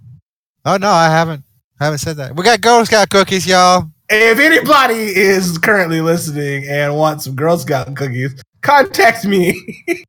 Oh 0.66 0.78
no, 0.78 0.90
I 0.90 1.10
haven't. 1.10 1.44
I 1.80 1.86
haven't 1.86 2.00
said 2.00 2.18
that. 2.18 2.36
We 2.36 2.44
got 2.44 2.62
Girl 2.62 2.86
Scout 2.86 3.10
cookies, 3.10 3.48
y'all. 3.48 3.90
If 4.10 4.40
anybody 4.40 4.96
is 4.96 5.58
currently 5.58 6.02
listening 6.02 6.68
and 6.68 6.98
wants 6.98 7.24
some 7.24 7.36
Girl 7.36 7.58
Scout 7.58 7.96
cookies, 7.96 8.36
contact 8.62 9.24
me 9.26 9.52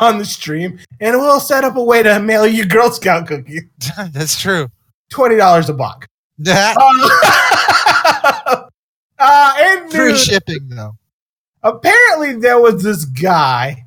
on 0.00 0.18
the 0.18 0.24
stream, 0.24 0.78
and 1.00 1.16
we'll 1.16 1.40
set 1.40 1.62
up 1.64 1.76
a 1.76 1.82
way 1.82 2.02
to 2.02 2.18
mail 2.20 2.46
you 2.46 2.66
Girl 2.66 2.90
Scout 2.90 3.28
cookies. 3.28 3.62
That's 4.12 4.40
true. 4.40 4.68
Twenty 5.10 5.36
dollars 5.36 5.68
a 5.68 5.74
box. 5.74 6.06
That 6.38 6.76
Uh, 7.20 8.68
uh, 9.18 9.54
and 9.58 9.90
free 9.90 10.08
news- 10.12 10.22
shipping 10.24 10.68
though. 10.68 10.92
apparently 11.62 12.34
there 12.36 12.60
was 12.60 12.82
this 12.82 13.04
guy 13.04 13.84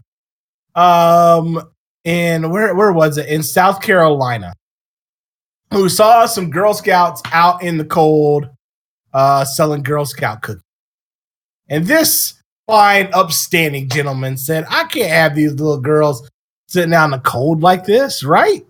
um 0.76 1.62
in 2.04 2.50
where 2.50 2.74
where 2.76 2.92
was 2.92 3.18
it 3.18 3.28
in 3.30 3.42
south 3.44 3.82
carolina 3.82 4.54
who 5.72 5.88
saw 5.88 6.26
some 6.26 6.50
girl 6.50 6.74
scouts 6.74 7.22
out 7.32 7.64
in 7.64 7.78
the 7.78 7.86
cold 7.86 8.50
uh 9.14 9.46
selling 9.46 9.84
girl 9.84 10.06
scout 10.06 10.42
cookies 10.42 10.64
and 11.70 11.86
this 11.86 12.42
fine 12.68 13.10
upstanding 13.14 13.88
gentleman 13.90 14.36
said 14.38 14.66
i 14.70 14.84
can't 14.86 15.12
have 15.12 15.36
these 15.36 15.52
little 15.54 15.80
girls 15.80 16.30
sitting 16.68 16.94
out 16.94 17.06
in 17.06 17.12
the 17.12 17.20
cold 17.20 17.62
like 17.62 17.86
this 17.86 18.24
right 18.24 18.66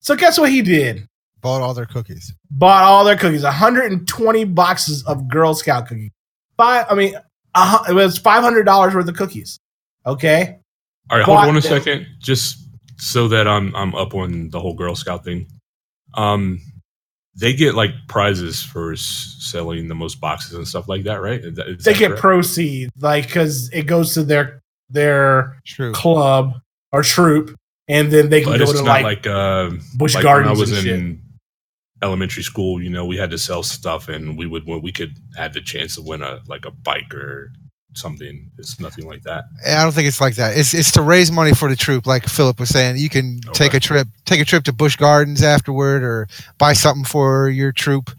so 0.00 0.16
guess 0.16 0.38
what 0.38 0.50
he 0.50 0.62
did 0.62 1.06
Bought 1.42 1.62
all 1.62 1.74
their 1.74 1.86
cookies. 1.86 2.34
bought 2.50 2.82
all 2.82 3.04
their 3.04 3.16
cookies 3.16 3.42
120 3.44 4.44
boxes 4.44 5.04
of 5.04 5.28
girl 5.28 5.54
scout 5.54 5.86
cookies 5.86 6.10
five 6.56 6.86
i 6.90 6.94
mean 6.94 7.14
uh, 7.54 7.82
it 7.88 7.92
was 7.92 8.18
$500 8.18 8.94
worth 8.94 9.08
of 9.08 9.14
cookies 9.16 9.58
okay 10.04 10.58
All 11.10 11.18
right, 11.18 11.24
hold 11.24 11.36
Bought 11.38 11.48
on 11.48 11.56
a 11.56 11.60
them. 11.60 11.70
second, 11.70 12.06
just 12.18 12.58
so 12.98 13.28
that 13.28 13.46
I'm 13.46 13.74
I'm 13.76 13.94
up 13.94 14.14
on 14.14 14.50
the 14.50 14.58
whole 14.58 14.74
Girl 14.74 14.94
Scout 14.96 15.22
thing. 15.24 15.46
Um, 16.14 16.60
they 17.38 17.52
get 17.52 17.74
like 17.74 17.90
prizes 18.08 18.62
for 18.62 18.92
s- 18.94 19.36
selling 19.38 19.86
the 19.88 19.94
most 19.94 20.20
boxes 20.20 20.54
and 20.54 20.66
stuff 20.66 20.88
like 20.88 21.04
that, 21.04 21.20
right? 21.20 21.40
Is 21.44 21.54
that- 21.56 21.68
is 21.68 21.84
they 21.84 21.92
that 21.92 21.98
get 21.98 22.08
correct? 22.08 22.20
proceeds 22.22 22.90
like 23.00 23.26
because 23.26 23.68
it 23.70 23.82
goes 23.86 24.14
to 24.14 24.22
their 24.24 24.62
their 24.90 25.58
True. 25.66 25.92
club 25.92 26.54
or 26.92 27.02
troop, 27.02 27.54
and 27.88 28.10
then 28.10 28.28
they 28.30 28.40
can 28.40 28.52
but 28.52 28.58
go 28.58 28.64
it's 28.64 28.72
to 28.72 28.78
not 28.84 29.02
like, 29.02 29.04
like, 29.04 29.26
uh, 29.26 29.70
Busch 29.96 30.14
like 30.14 30.24
when 30.24 30.32
I 30.32 30.36
Gardens 30.42 30.58
was 30.60 30.72
and 30.72 30.82
shit. 30.82 31.18
In 32.02 32.06
elementary 32.06 32.42
school. 32.42 32.82
You 32.82 32.90
know, 32.90 33.04
we 33.06 33.16
had 33.16 33.30
to 33.30 33.38
sell 33.38 33.62
stuff, 33.62 34.08
and 34.08 34.36
we 34.38 34.46
would 34.46 34.64
we 34.66 34.92
could 34.92 35.16
have 35.36 35.52
the 35.52 35.60
chance 35.60 35.94
to 35.96 36.02
win 36.02 36.22
a 36.22 36.40
like 36.46 36.64
a 36.64 36.70
bike 36.70 37.14
or 37.14 37.50
something. 37.94 38.50
It's 38.58 38.78
nothing 38.80 39.06
like 39.06 39.22
that. 39.22 39.44
I 39.66 39.82
don't 39.82 39.92
think 39.92 40.06
it's 40.08 40.20
like 40.20 40.34
that. 40.36 40.56
It's 40.56 40.74
it's 40.74 40.92
to 40.92 41.02
raise 41.02 41.30
money 41.32 41.52
for 41.54 41.68
the 41.68 41.76
troop, 41.76 42.06
like 42.06 42.26
Philip 42.28 42.60
was 42.60 42.68
saying. 42.70 42.98
You 42.98 43.08
can 43.08 43.40
take 43.52 43.74
a 43.74 43.80
trip, 43.80 44.08
take 44.24 44.40
a 44.40 44.44
trip 44.44 44.64
to 44.64 44.72
Busch 44.72 44.96
Gardens 44.96 45.42
afterward, 45.42 46.02
or 46.02 46.28
buy 46.58 46.72
something 46.74 47.04
for 47.04 47.48
your 47.48 47.72
troop. 47.72 48.10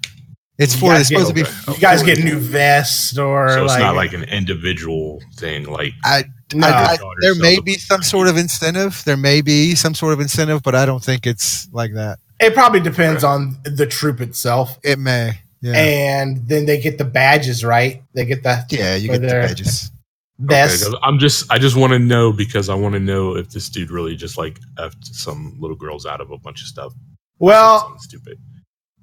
It's 0.59 0.73
You 0.73 0.79
for 0.79 0.85
guys 0.93 1.01
it's 1.01 1.09
supposed 1.09 1.35
get- 1.35 1.45
to 1.45 1.65
be. 1.67 1.71
you 1.73 1.79
guys 1.79 2.01
get 2.01 2.23
new 2.23 2.39
vests 2.39 3.15
or 3.15 3.49
So 3.49 3.65
it's 3.65 3.73
like, 3.73 3.79
not 3.79 3.95
like 3.95 4.13
an 4.13 4.23
individual 4.23 5.21
thing. 5.35 5.65
Like 5.65 5.93
I, 6.03 6.23
no, 6.51 6.65
I, 6.65 6.93
I, 6.93 6.97
there 7.21 7.35
may 7.35 7.59
be 7.59 7.73
some 7.73 8.01
sort 8.01 8.27
of 8.27 8.37
incentive. 8.37 9.03
There 9.05 9.17
may 9.17 9.41
be 9.41 9.75
some 9.75 9.93
sort 9.93 10.13
of 10.13 10.19
incentive, 10.19 10.63
but 10.63 10.73
I 10.73 10.87
don't 10.87 11.03
think 11.03 11.27
it's 11.27 11.71
like 11.71 11.93
that. 11.93 12.17
It 12.39 12.53
probably 12.53 12.79
depends 12.79 13.23
on 13.23 13.57
the 13.63 13.85
troop 13.87 14.21
itself, 14.21 14.77
It 14.83 14.99
may. 14.99 15.39
Yeah. 15.61 15.73
and 15.73 16.47
then 16.47 16.65
they 16.67 16.79
get 16.79 16.97
the 16.99 17.03
badges 17.05 17.63
right. 17.65 18.03
They 18.13 18.25
get 18.25 18.43
the 18.43 18.63
yeah, 18.69 18.95
you 18.95 19.07
for 19.07 19.13
get 19.13 19.21
the 19.21 19.27
badges. 19.27 19.89
vest. 20.37 20.83
Okay, 20.83 20.91
'cause 20.91 20.99
I'm 21.01 21.17
just 21.17 21.51
I 21.51 21.57
just 21.57 21.75
want 21.75 21.93
to 21.93 21.99
know 21.99 22.31
because 22.31 22.69
I 22.69 22.75
want 22.75 22.93
to 22.93 22.99
know 22.99 23.35
if 23.35 23.49
this 23.49 23.67
dude 23.69 23.89
really 23.89 24.15
just 24.15 24.37
like 24.37 24.59
effed 24.77 25.03
some 25.03 25.57
little 25.59 25.75
girls 25.75 26.05
out 26.05 26.21
of 26.21 26.29
a 26.29 26.37
bunch 26.37 26.61
of 26.61 26.67
stuff. 26.67 26.93
well, 27.39 27.79
Something 27.79 27.99
stupid. 28.01 28.37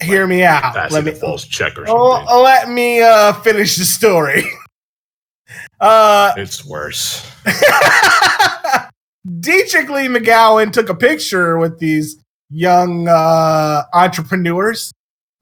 hear 0.00 0.26
me 0.28 0.44
out. 0.44 0.92
Let 0.92 1.02
me 1.04 1.10
false 1.10 1.44
check 1.44 1.72
or 1.72 1.86
something. 1.86 1.94
Oh, 2.28 2.42
let 2.42 2.68
me 2.70 3.02
uh, 3.02 3.32
finish 3.32 3.74
the 3.74 3.84
story. 3.84 4.44
uh, 5.80 6.34
It's 6.36 6.64
worse. 6.64 7.28
Dietrich 9.40 9.88
Lee 9.88 10.06
McGowan 10.08 10.70
took 10.72 10.88
a 10.88 10.94
picture 10.94 11.56
with 11.58 11.78
these 11.78 12.16
young 12.54 13.08
uh, 13.08 13.82
entrepreneurs, 13.92 14.92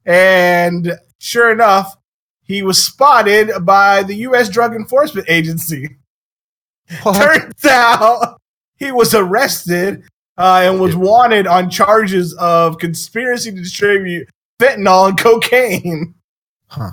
and 0.05 0.91
sure 1.19 1.51
enough, 1.51 1.95
he 2.43 2.63
was 2.63 2.83
spotted 2.83 3.51
by 3.61 4.03
the 4.03 4.15
U.S. 4.15 4.49
Drug 4.49 4.75
Enforcement 4.75 5.29
Agency. 5.29 5.97
Turns 7.03 7.65
out 7.65 8.41
he 8.77 8.91
was 8.91 9.13
arrested 9.13 10.03
uh, 10.37 10.61
and 10.63 10.79
was 10.81 10.95
wanted 10.95 11.47
on 11.47 11.69
charges 11.69 12.33
of 12.35 12.77
conspiracy 12.77 13.51
to 13.51 13.57
distribute 13.57 14.27
fentanyl 14.59 15.09
and 15.09 15.17
cocaine. 15.17 16.13
Huh. 16.67 16.91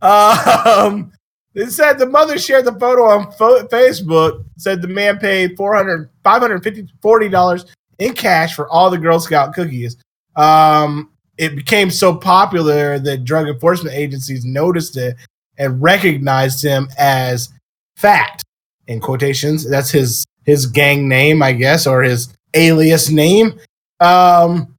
Um, 0.00 1.12
it 1.54 1.70
said 1.70 1.98
the 1.98 2.06
mother 2.06 2.38
shared 2.38 2.64
the 2.66 2.78
photo 2.78 3.06
on 3.06 3.32
fo- 3.32 3.66
Facebook. 3.66 4.44
Said 4.56 4.80
the 4.80 4.88
man 4.88 5.18
paid 5.18 5.56
400 5.56 6.08
550 6.22 6.92
40 7.02 7.28
dollars 7.28 7.66
in 7.98 8.14
cash 8.14 8.54
for 8.54 8.68
all 8.68 8.90
the 8.90 8.98
Girl 8.98 9.18
Scout 9.20 9.54
cookies. 9.54 9.96
Um, 10.36 11.10
it 11.38 11.56
became 11.56 11.90
so 11.90 12.14
popular 12.14 12.98
that 12.98 13.24
drug 13.24 13.48
enforcement 13.48 13.96
agencies 13.96 14.44
noticed 14.44 14.96
it 14.96 15.16
and 15.58 15.82
recognized 15.82 16.62
him 16.62 16.88
as 16.98 17.50
Fat 17.96 18.42
in 18.86 19.00
quotations. 19.00 19.68
That's 19.68 19.90
his 19.90 20.24
his 20.44 20.66
gang 20.66 21.08
name, 21.08 21.42
I 21.42 21.52
guess, 21.52 21.86
or 21.86 22.02
his 22.02 22.32
alias 22.54 23.10
name. 23.10 23.58
Um, 24.00 24.76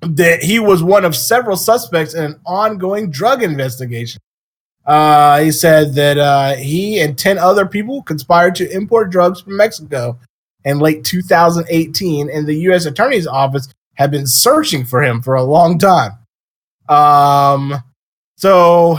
that 0.00 0.42
he 0.42 0.58
was 0.58 0.82
one 0.82 1.04
of 1.04 1.14
several 1.14 1.56
suspects 1.56 2.14
in 2.14 2.24
an 2.24 2.40
ongoing 2.44 3.10
drug 3.10 3.42
investigation. 3.42 4.20
Uh, 4.84 5.40
he 5.40 5.52
said 5.52 5.94
that 5.94 6.18
uh, 6.18 6.54
he 6.56 7.00
and 7.00 7.18
10 7.18 7.38
other 7.38 7.66
people 7.66 8.02
conspired 8.02 8.54
to 8.56 8.74
import 8.74 9.10
drugs 9.10 9.42
from 9.42 9.56
Mexico 9.56 10.18
in 10.64 10.78
late 10.78 11.04
2018, 11.04 12.30
and 12.30 12.46
the 12.46 12.54
U.S. 12.54 12.86
Attorney's 12.86 13.26
Office 13.26 13.68
had 13.94 14.10
been 14.10 14.26
searching 14.26 14.84
for 14.84 15.02
him 15.02 15.22
for 15.22 15.34
a 15.34 15.42
long 15.42 15.78
time. 15.78 16.12
Um, 16.88 17.82
so, 18.36 18.98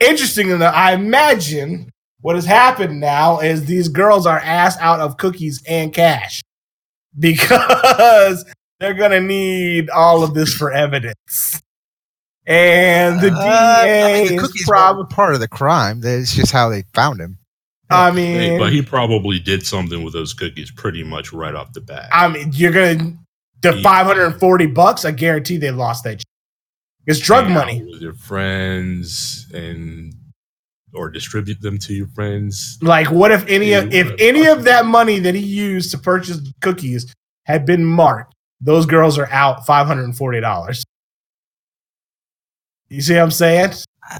interesting 0.00 0.50
enough, 0.50 0.74
I 0.74 0.94
imagine 0.94 1.90
what 2.20 2.36
has 2.36 2.44
happened 2.44 3.00
now 3.00 3.40
is 3.40 3.64
these 3.64 3.88
girls 3.88 4.26
are 4.26 4.38
asked 4.38 4.80
out 4.80 5.00
of 5.00 5.16
cookies 5.16 5.62
and 5.66 5.92
cash 5.92 6.42
because 7.18 8.44
they're 8.80 8.94
going 8.94 9.10
to 9.10 9.20
need 9.20 9.90
all 9.90 10.22
of 10.22 10.34
this 10.34 10.54
for 10.54 10.72
evidence. 10.72 11.60
And 12.46 13.20
the 13.20 13.32
Uh, 13.32 13.38
I 13.40 14.24
mean, 14.28 14.36
the 14.36 14.42
is 14.42 14.64
probably, 14.66 15.04
part 15.14 15.34
of 15.34 15.40
the 15.40 15.48
crime. 15.48 16.00
It's 16.04 16.34
just 16.34 16.52
how 16.52 16.68
they 16.68 16.84
found 16.92 17.20
him. 17.20 17.38
I 17.92 18.10
Hey, 18.10 18.50
mean, 18.50 18.58
but 18.58 18.72
he 18.72 18.82
probably 18.82 19.38
did 19.38 19.66
something 19.66 20.02
with 20.02 20.12
those 20.12 20.32
cookies 20.34 20.70
pretty 20.70 21.02
much 21.04 21.32
right 21.32 21.54
off 21.54 21.72
the 21.72 21.80
bat. 21.80 22.08
I 22.12 22.28
mean, 22.28 22.50
you're 22.52 22.72
gonna 22.72 23.16
the 23.62 23.76
Yeah. 23.76 23.82
540 23.82 24.66
bucks. 24.66 25.04
I 25.04 25.10
guarantee 25.12 25.56
they 25.56 25.70
lost 25.70 26.04
that. 26.04 26.22
It's 27.06 27.18
drug 27.20 27.44
Hang 27.44 27.54
money. 27.54 27.82
with 27.84 28.00
your 28.02 28.14
friends 28.14 29.46
and 29.54 30.14
or 30.94 31.08
distribute 31.10 31.60
them 31.60 31.78
to 31.78 31.94
your 31.94 32.06
friends. 32.08 32.78
Like, 32.82 33.10
what 33.10 33.32
if 33.32 33.46
any 33.48 33.72
of 33.72 33.92
if 33.94 34.12
any 34.18 34.46
of 34.46 34.64
that 34.64 34.84
money 34.86 35.18
that 35.20 35.34
he 35.34 35.40
used 35.40 35.90
to 35.92 35.98
purchase 35.98 36.40
cookies 36.60 37.12
had 37.46 37.64
been 37.64 37.84
marked? 37.84 38.34
Those 38.60 38.86
girls 38.86 39.18
are 39.18 39.28
out 39.30 39.64
540 39.66 40.40
dollars. 40.40 40.84
You 42.88 43.00
see 43.00 43.14
what 43.14 43.22
I'm 43.22 43.30
saying? 43.30 43.72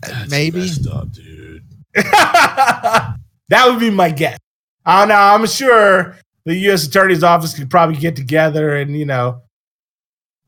That's 0.02 0.30
Maybe. 0.30 0.60
messed 0.60 0.86
up, 0.86 1.12
dude. 1.12 1.62
that 3.48 3.66
would 3.68 3.80
be 3.80 3.90
my 3.90 4.10
guess. 4.10 4.38
I 4.84 5.00
don't 5.00 5.08
know. 5.08 5.14
I'm 5.14 5.46
sure 5.46 6.16
the 6.44 6.54
U.S. 6.56 6.86
Attorney's 6.86 7.22
Office 7.22 7.54
could 7.56 7.70
probably 7.70 7.96
get 7.96 8.16
together 8.16 8.76
and 8.76 8.96
you 8.98 9.06
know 9.06 9.42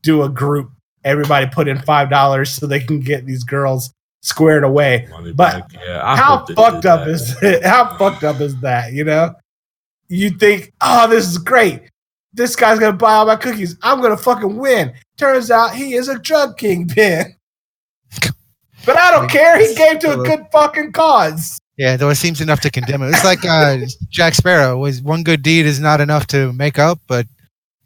do 0.01 0.23
a 0.23 0.29
group. 0.29 0.71
Everybody 1.03 1.47
put 1.47 1.67
in 1.67 1.79
five 1.81 2.09
dollars 2.09 2.51
so 2.51 2.65
they 2.67 2.79
can 2.79 2.99
get 2.99 3.25
these 3.25 3.43
girls 3.43 3.93
squared 4.21 4.63
away. 4.63 5.07
Money 5.11 5.33
But. 5.33 5.71
Yeah, 5.73 6.15
How 6.15 6.45
fucked 6.45 6.85
up 6.85 7.05
that. 7.05 7.07
is 7.07 7.35
it? 7.43 7.63
How 7.65 7.95
fucked 7.97 8.23
up 8.23 8.41
is 8.41 8.59
that? 8.61 8.91
You 8.93 9.03
know, 9.03 9.35
you 10.09 10.31
think, 10.31 10.73
oh, 10.81 11.07
this 11.07 11.27
is 11.27 11.37
great. 11.37 11.81
This 12.33 12.55
guy's 12.55 12.79
gonna 12.79 12.97
buy 12.97 13.13
all 13.13 13.25
my 13.27 13.35
cookies. 13.37 13.77
I'm 13.81 14.01
gonna 14.01 14.17
fucking 14.17 14.57
win. 14.57 14.93
Turns 15.17 15.51
out 15.51 15.75
he 15.75 15.93
is 15.93 16.09
a 16.09 16.19
drug 16.19 16.57
kingpin. 16.57 17.35
But 18.85 18.97
I 18.97 19.09
don't 19.09 19.27
care. 19.29 19.57
He 19.57 19.73
gave 19.73 19.97
to 20.01 20.13
a 20.19 20.23
good 20.23 20.45
fucking 20.51 20.91
cause. 20.91 21.59
Yeah, 21.77 21.97
though 21.97 22.09
it 22.09 22.15
seems 22.15 22.39
enough 22.39 22.61
to 22.61 22.69
condemn 22.71 23.01
him. 23.01 23.09
It's 23.13 23.25
like 23.25 23.43
uh, 23.43 23.79
Jack 24.09 24.33
Sparrow 24.33 24.77
was 24.77 25.01
one 25.01 25.23
good 25.23 25.41
deed 25.43 25.65
is 25.65 25.79
not 25.79 25.99
enough 25.99 26.25
to 26.27 26.53
make 26.53 26.79
up, 26.79 26.99
but 27.07 27.27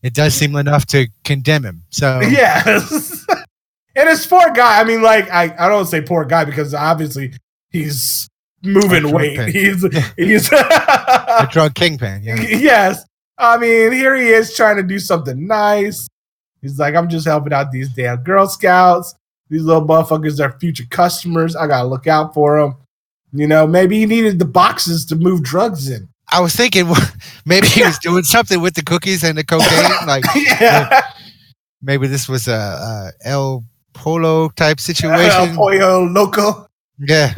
it 0.03 0.13
does 0.13 0.33
seem 0.35 0.55
enough 0.55 0.85
to 0.87 1.07
condemn 1.23 1.65
him. 1.65 1.83
So 1.89 2.19
Yes. 2.23 3.25
and 3.95 4.07
this 4.07 4.27
poor 4.27 4.51
guy, 4.51 4.79
I 4.79 4.83
mean, 4.83 5.01
like, 5.01 5.29
I, 5.31 5.55
I 5.57 5.67
don't 5.67 5.87
say 5.87 6.01
poor 6.01 6.23
guy 6.23 6.45
because 6.45 6.73
obviously 6.75 7.33
he's 7.71 8.27
moving 8.63 9.05
A 9.05 9.11
weight. 9.11 9.49
He's 9.49 9.83
he's 10.17 10.51
a 10.53 11.47
drug 11.51 11.73
kingpin. 11.73 12.21
Yeah. 12.23 12.39
yes. 12.41 13.03
I 13.39 13.57
mean, 13.57 13.91
here 13.91 14.15
he 14.15 14.27
is 14.27 14.55
trying 14.55 14.75
to 14.77 14.83
do 14.83 14.99
something 14.99 15.47
nice. 15.47 16.07
He's 16.61 16.77
like, 16.77 16.93
I'm 16.93 17.07
just 17.09 17.25
helping 17.25 17.53
out 17.53 17.71
these 17.71 17.89
damn 17.89 18.17
Girl 18.21 18.47
Scouts. 18.47 19.15
These 19.49 19.63
little 19.63 19.87
motherfuckers 19.87 20.39
are 20.43 20.59
future 20.59 20.83
customers. 20.89 21.55
I 21.55 21.65
gotta 21.65 21.87
look 21.87 22.05
out 22.05 22.33
for 22.33 22.61
them. 22.61 22.75
You 23.31 23.47
know, 23.47 23.67
maybe 23.67 23.99
he 23.99 24.05
needed 24.05 24.39
the 24.39 24.45
boxes 24.45 25.05
to 25.05 25.15
move 25.15 25.43
drugs 25.43 25.89
in. 25.89 26.09
I 26.31 26.41
was 26.41 26.55
thinking 26.55 26.91
maybe 27.45 27.67
he 27.67 27.83
was 27.83 27.99
doing 27.99 28.23
something 28.35 28.61
with 28.61 28.75
the 28.75 28.83
cookies 28.83 29.23
and 29.23 29.37
the 29.37 29.43
cocaine. 29.43 30.07
Like 30.07 30.25
yeah. 30.35 31.01
maybe 31.81 32.07
this 32.07 32.27
was 32.29 32.47
a, 32.47 32.51
a 32.53 33.11
El 33.23 33.65
Pollo 33.93 34.49
type 34.49 34.77
El 34.79 34.81
situation. 34.81 35.55
Pollo 35.55 36.05
Loco. 36.05 36.67
Yeah, 37.01 37.33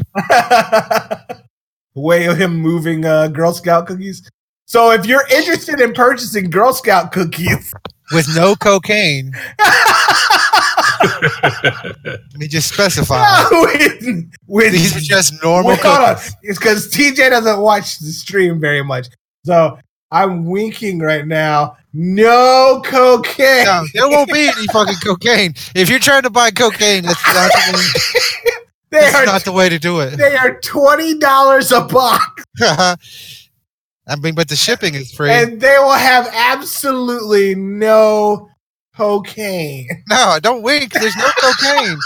way 1.94 2.26
of 2.26 2.36
him 2.42 2.56
moving 2.56 3.06
uh, 3.06 3.28
Girl 3.28 3.54
Scout 3.54 3.86
cookies. 3.86 4.28
So 4.66 4.92
if 4.92 5.06
you're 5.06 5.28
interested 5.28 5.80
in 5.80 5.94
purchasing 5.94 6.50
Girl 6.50 6.74
Scout 6.74 7.12
cookies, 7.12 7.72
with 8.12 8.36
no 8.36 8.56
cocaine. 8.56 9.34
Let 12.04 12.38
me 12.38 12.48
just 12.48 12.74
specify. 12.74 13.44
with, 13.52 14.32
with 14.48 14.72
These 14.72 14.98
are 14.98 15.00
just 15.00 15.42
normal 15.44 15.72
Wait, 15.72 15.80
hold 15.82 16.00
on. 16.00 16.16
It's 16.44 16.58
because 16.58 16.90
TJ 16.92 17.30
doesn't 17.30 17.60
watch 17.60 18.00
the 18.00 18.12
stream 18.12 18.60
very 18.60 18.84
much. 18.84 19.08
So 19.46 19.78
I'm 20.12 20.46
winking 20.46 21.00
right 21.00 21.26
now. 21.26 21.78
No 21.94 22.82
cocaine. 22.86 23.66
No, 23.66 23.84
there 23.94 24.10
won't 24.10 24.32
be 24.32 24.48
any 24.48 24.68
fucking 24.68 24.98
cocaine. 25.04 25.54
If 25.76 25.90
you're 25.90 26.00
trying 26.00 26.24
to 26.24 26.30
buy 26.30 26.52
cocaine, 26.52 27.04
that's 27.04 27.34
not, 27.34 27.52
they 28.92 29.00
that's 29.00 29.16
are 29.16 29.26
not 29.26 29.44
the 29.44 29.52
way 29.52 29.70
to 29.70 29.80
do 29.80 30.00
it. 30.02 30.18
they 30.18 30.36
are 30.36 30.60
twenty 30.62 31.18
dollars 31.18 31.72
a 31.72 31.82
box, 31.82 32.44
I 32.62 34.16
mean, 34.20 34.36
but 34.36 34.50
the 34.50 34.56
shipping 34.56 34.96
is 34.96 35.12
free. 35.12 35.32
and 35.32 35.60
they 35.62 35.76
will 35.80 35.92
have 35.92 36.30
absolutely 36.34 37.56
no 37.56 38.50
cocaine. 38.96 39.88
No, 40.10 40.38
don't 40.42 40.62
wink. 40.62 40.92
There's 40.94 41.16
no 41.16 41.28
cocaine. 41.40 41.98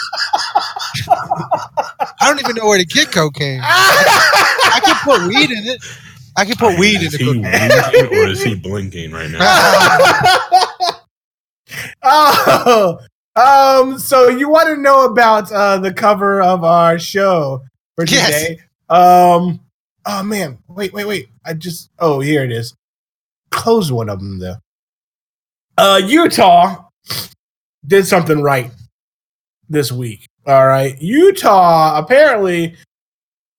I 1.10 2.16
don't 2.22 2.40
even 2.40 2.56
know 2.56 2.66
where 2.66 2.78
to 2.78 2.86
get 2.86 3.12
cocaine. 3.12 3.62
I 3.64 4.80
can 4.84 4.96
put 5.04 5.28
weed 5.28 5.52
in 5.52 5.66
it. 5.66 5.82
I 6.38 6.46
can 6.46 6.56
put 6.58 6.78
weed 6.78 6.98
in 6.98 7.04
Is 7.08 7.14
the 7.14 7.26
cocaine. 7.26 7.46
or 7.46 8.28
is 8.28 8.44
he 8.44 8.56
blinking 8.56 9.12
right 9.12 9.32
now? 9.32 9.40
oh, 12.04 13.00
um, 13.36 13.98
so 13.98 14.30
you 14.30 14.50
want 14.50 14.68
to 14.68 14.78
know 14.82 15.06
about 15.06 15.52
uh, 15.52 15.78
the 15.78 15.94
cover 15.94 16.42
of 16.42 16.64
our 16.64 17.00
show 17.00 17.62
for 17.96 18.06
Yes. 18.06 18.48
today? 18.48 18.60
Um, 18.90 19.62
oh 20.06 20.24
man, 20.24 20.60
wait, 20.68 20.94
wait, 20.94 21.06
wait. 21.06 21.28
I 21.46 21.54
just 21.54 21.90
oh 22.00 22.20
here 22.20 22.44
it 22.44 22.52
is. 22.52 22.76
Close 23.52 23.92
one 23.92 24.10
of 24.10 24.20
them 24.20 24.40
though. 24.40 24.58
Uh, 25.78 26.02
Utah 26.06 26.86
did 27.86 28.08
something 28.08 28.42
right 28.42 28.72
this 29.70 29.92
week. 29.92 30.28
All 30.48 30.68
right, 30.68 31.00
Utah 31.02 31.98
apparently 31.98 32.76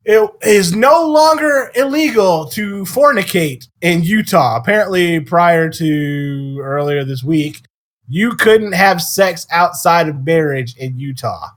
it 0.04 0.30
is 0.42 0.74
no 0.74 1.04
longer 1.04 1.72
illegal 1.74 2.46
to 2.50 2.82
fornicate 2.84 3.66
in 3.80 4.04
Utah. 4.04 4.56
Apparently, 4.56 5.18
prior 5.18 5.68
to 5.68 6.58
earlier 6.60 7.04
this 7.04 7.24
week, 7.24 7.60
you 8.08 8.36
couldn't 8.36 8.72
have 8.72 9.02
sex 9.02 9.48
outside 9.50 10.08
of 10.08 10.24
marriage 10.24 10.76
in 10.76 10.96
Utah. 10.96 11.48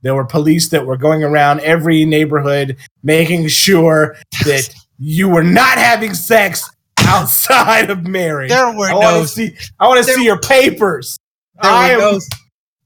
There 0.00 0.14
were 0.14 0.24
police 0.24 0.70
that 0.70 0.86
were 0.86 0.96
going 0.96 1.22
around 1.22 1.60
every 1.60 2.06
neighborhood 2.06 2.78
making 3.02 3.48
sure 3.48 4.16
that 4.44 4.74
you 4.98 5.28
were 5.28 5.44
not 5.44 5.76
having 5.76 6.14
sex 6.14 6.70
outside 7.14 7.90
of 7.90 8.06
marriage. 8.06 8.50
There 8.50 8.66
were 8.72 8.88
I 8.88 8.94
want 8.94 9.16
no 9.16 9.22
to 9.22 9.28
see. 9.28 9.56
I 9.80 9.88
want 9.88 10.04
to 10.04 10.12
see 10.12 10.24
your 10.24 10.38
papers. 10.40 11.18
there 11.62 11.70
I 11.70 11.96
were 11.96 12.02
am- 12.02 12.12
no 12.14 12.20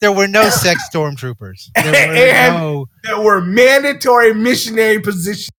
there 0.01 0.13
were 0.13 0.27
no 0.29 0.49
sex 0.51 0.83
stormtroopers. 0.93 1.71
There 1.77 2.09
were 2.09 2.15
And- 2.17 2.55
no 2.57 2.87
that 3.05 3.23
were 3.23 3.41
mandatory 3.41 4.35
missionary 4.35 5.01
positions. 5.01 5.51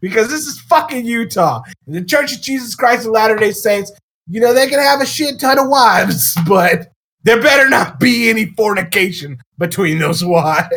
because 0.00 0.28
this 0.28 0.46
is 0.46 0.60
fucking 0.60 1.04
Utah. 1.04 1.62
And 1.86 1.94
the 1.94 2.04
Church 2.04 2.34
of 2.34 2.40
Jesus 2.42 2.74
Christ 2.74 3.06
of 3.06 3.12
Latter 3.12 3.36
day 3.36 3.52
Saints, 3.52 3.92
you 4.28 4.40
know, 4.40 4.52
they 4.54 4.68
can 4.68 4.78
have 4.78 5.00
a 5.00 5.06
shit 5.06 5.38
ton 5.40 5.58
of 5.58 5.68
wives, 5.68 6.36
but 6.48 6.88
there 7.24 7.40
better 7.42 7.68
not 7.68 7.98
be 8.00 8.30
any 8.30 8.46
fornication 8.56 9.38
between 9.58 9.98
those 9.98 10.24
wives. 10.24 10.70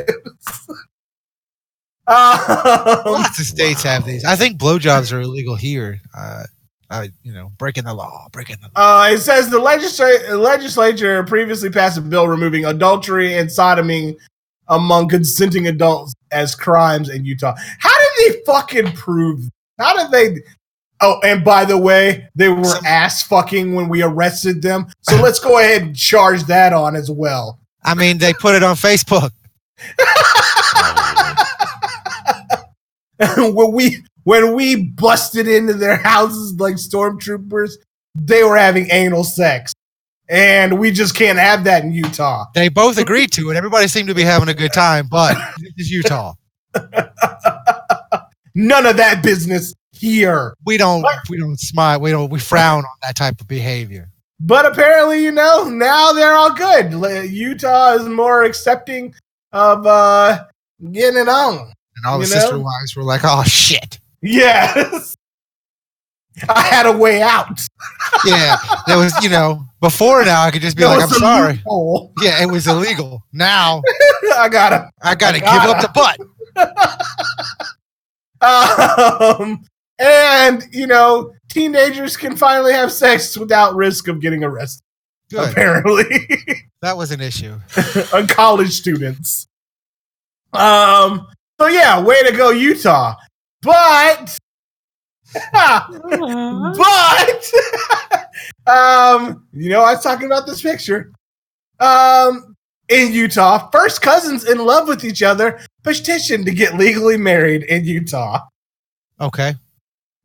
Um, 2.10 3.14
lots 3.14 3.40
of 3.40 3.46
states 3.46 3.84
have 3.84 4.06
these. 4.06 4.26
I 4.26 4.36
think 4.36 4.58
blowjobs 4.58 5.14
are 5.14 5.22
illegal 5.22 5.56
here. 5.56 6.02
Uh, 6.16 6.44
I, 6.90 7.12
you 7.22 7.32
know, 7.32 7.52
breaking 7.58 7.84
the 7.84 7.94
law, 7.94 8.28
breaking 8.32 8.58
the 8.62 8.70
law. 8.76 9.04
Uh, 9.04 9.10
it 9.12 9.20
says 9.20 9.50
the 9.50 9.60
legisla- 9.60 10.40
legislature 10.40 11.24
previously 11.24 11.70
passed 11.70 11.98
a 11.98 12.02
bill 12.02 12.28
removing 12.28 12.66
adultery 12.66 13.36
and 13.36 13.52
sodomy 13.52 14.18
among 14.70 15.08
consenting 15.10 15.68
adults 15.68 16.14
as 16.32 16.56
crimes 16.56 17.10
in 17.10 17.26
Utah. 17.26 17.56
How 17.80 17.90
did 17.98 18.34
they 18.34 18.42
fucking 18.46 18.94
prove? 18.94 19.50
How 19.78 19.96
did 19.96 20.12
they? 20.12 20.42
Oh, 21.02 21.20
and 21.24 21.46
by 21.46 21.64
the 21.64 21.78
way, 21.78 22.28
they 22.36 22.50
were 22.50 22.76
ass 22.86 23.24
fucking 23.24 23.74
when 23.76 23.88
we 23.88 24.02
arrested 24.02 24.62
them. 24.62 24.88
So 25.02 25.22
let's 25.22 25.40
go 25.40 25.60
ahead 25.60 25.84
and 25.84 25.96
charge 25.96 26.44
that 26.46 26.74
on 26.74 26.96
as 26.96 27.10
well. 27.10 27.60
I 27.84 27.94
mean, 27.94 28.18
they 28.18 28.34
put 28.34 28.56
it 28.56 28.64
on 28.64 28.76
Facebook. 28.76 29.32
when 33.38 33.72
we 33.72 34.04
when 34.24 34.54
we 34.54 34.84
busted 34.92 35.48
into 35.48 35.74
their 35.74 35.98
houses 35.98 36.60
like 36.60 36.76
stormtroopers, 36.76 37.72
they 38.16 38.44
were 38.44 38.58
having 38.58 38.88
anal 38.92 39.24
sex, 39.24 39.74
and 40.30 40.80
we 40.80 40.92
just 40.92 41.16
can't 41.16 41.40
have 41.40 41.64
that 41.66 41.84
in 41.84 41.92
Utah. 41.92 42.46
They 42.56 42.70
both 42.70 42.98
agreed 42.98 43.32
to 43.34 43.50
it. 43.52 43.58
Everybody 43.58 43.88
seemed 43.88 44.08
to 44.08 44.16
be 44.16 44.24
having 44.24 44.50
a 44.50 44.54
good 44.54 44.74
time, 44.74 45.08
but 45.10 45.36
this 45.60 45.74
is 45.78 45.92
Utah. 45.92 46.34
None 48.56 48.86
of 48.86 48.98
that 48.98 49.22
business 49.24 49.74
here. 49.92 50.54
We 50.66 50.78
don't 50.78 51.02
What? 51.02 51.20
we 51.30 51.38
don't 51.38 51.60
smile. 51.60 52.00
We 52.00 52.12
don't 52.12 52.30
we 52.30 52.40
frown 52.40 52.80
on 52.80 52.98
that 53.04 53.16
type 53.16 53.40
of 53.42 53.48
behavior. 53.48 54.10
But 54.40 54.66
apparently, 54.66 55.24
you 55.24 55.32
know, 55.32 55.66
now 55.70 56.14
they're 56.14 56.34
all 56.34 56.54
good. 56.54 56.94
Utah 57.30 57.94
is 57.94 58.06
more 58.08 58.44
accepting 58.44 59.14
of 59.52 59.86
uh 59.86 60.46
getting 60.92 61.20
it 61.20 61.28
on. 61.28 61.74
And 62.04 62.06
all 62.12 62.18
the 62.20 62.26
You 62.28 62.34
know? 62.34 62.40
sister 62.40 62.60
wives 62.60 62.96
were 62.96 63.04
like, 63.04 63.22
"Oh 63.24 63.44
shit." 63.44 64.00
Yes. 64.22 65.16
I 66.50 66.62
had 66.62 66.86
a 66.86 66.96
way 66.98 67.22
out. 67.22 67.60
Yeah, 68.26 68.56
there 68.88 68.98
was, 68.98 69.14
you 69.22 69.30
know, 69.30 69.66
before 69.82 70.24
now 70.24 70.44
I 70.44 70.52
could 70.52 70.62
just 70.62 70.78
be 70.78 70.86
like, 70.86 71.02
"I'm 71.02 71.10
sorry." 71.10 71.54
loophole. 71.56 72.14
Yeah, 72.22 72.42
it 72.42 72.50
was 72.50 72.66
illegal. 72.68 73.22
Now 73.34 73.82
I 74.38 74.48
gotta 74.50 74.90
I 75.02 75.16
got 75.16 75.36
to 75.36 75.46
I 75.46 75.64
give 75.64 75.70
up 75.76 75.82
the 75.82 75.90
butt. 75.94 76.18
um 79.42 79.66
and 80.00 80.64
you 80.72 80.88
know, 80.88 81.34
teenagers 81.50 82.16
can 82.16 82.38
finally 82.38 82.72
have 82.72 82.92
sex 82.92 83.38
without 83.38 83.76
risk 83.76 84.08
of 84.08 84.22
getting 84.22 84.44
arrested, 84.44 84.84
Good. 85.30 85.50
apparently. 85.52 86.28
That 86.82 86.96
was 86.96 87.12
an 87.12 87.20
issue. 87.20 87.60
on 88.14 88.28
college 88.28 88.72
students. 88.72 89.48
Um. 90.54 91.28
So 91.60 91.68
yeah, 91.68 92.02
way 92.02 92.24
to 92.24 92.32
go, 92.32 92.52
Utah. 92.52 93.16
But, 93.62 94.40
but, 95.52 97.52
um, 98.68 99.46
you 99.52 99.70
know, 99.70 99.82
I 99.82 99.94
was 99.94 100.02
talking 100.02 100.28
about 100.28 100.46
this 100.46 100.62
picture. 100.62 101.12
Um, 101.82 102.56
in 102.88 103.12
Utah, 103.12 103.70
first 103.72 104.02
cousins 104.02 104.50
in 104.50 104.58
love 104.58 104.88
with 104.88 105.04
each 105.04 105.22
other 105.22 105.60
petition 105.84 106.46
to 106.46 106.52
get 106.52 106.78
legally 106.78 107.18
married 107.18 107.64
in 107.64 107.84
Utah. 107.86 108.40
Okay. 109.20 109.56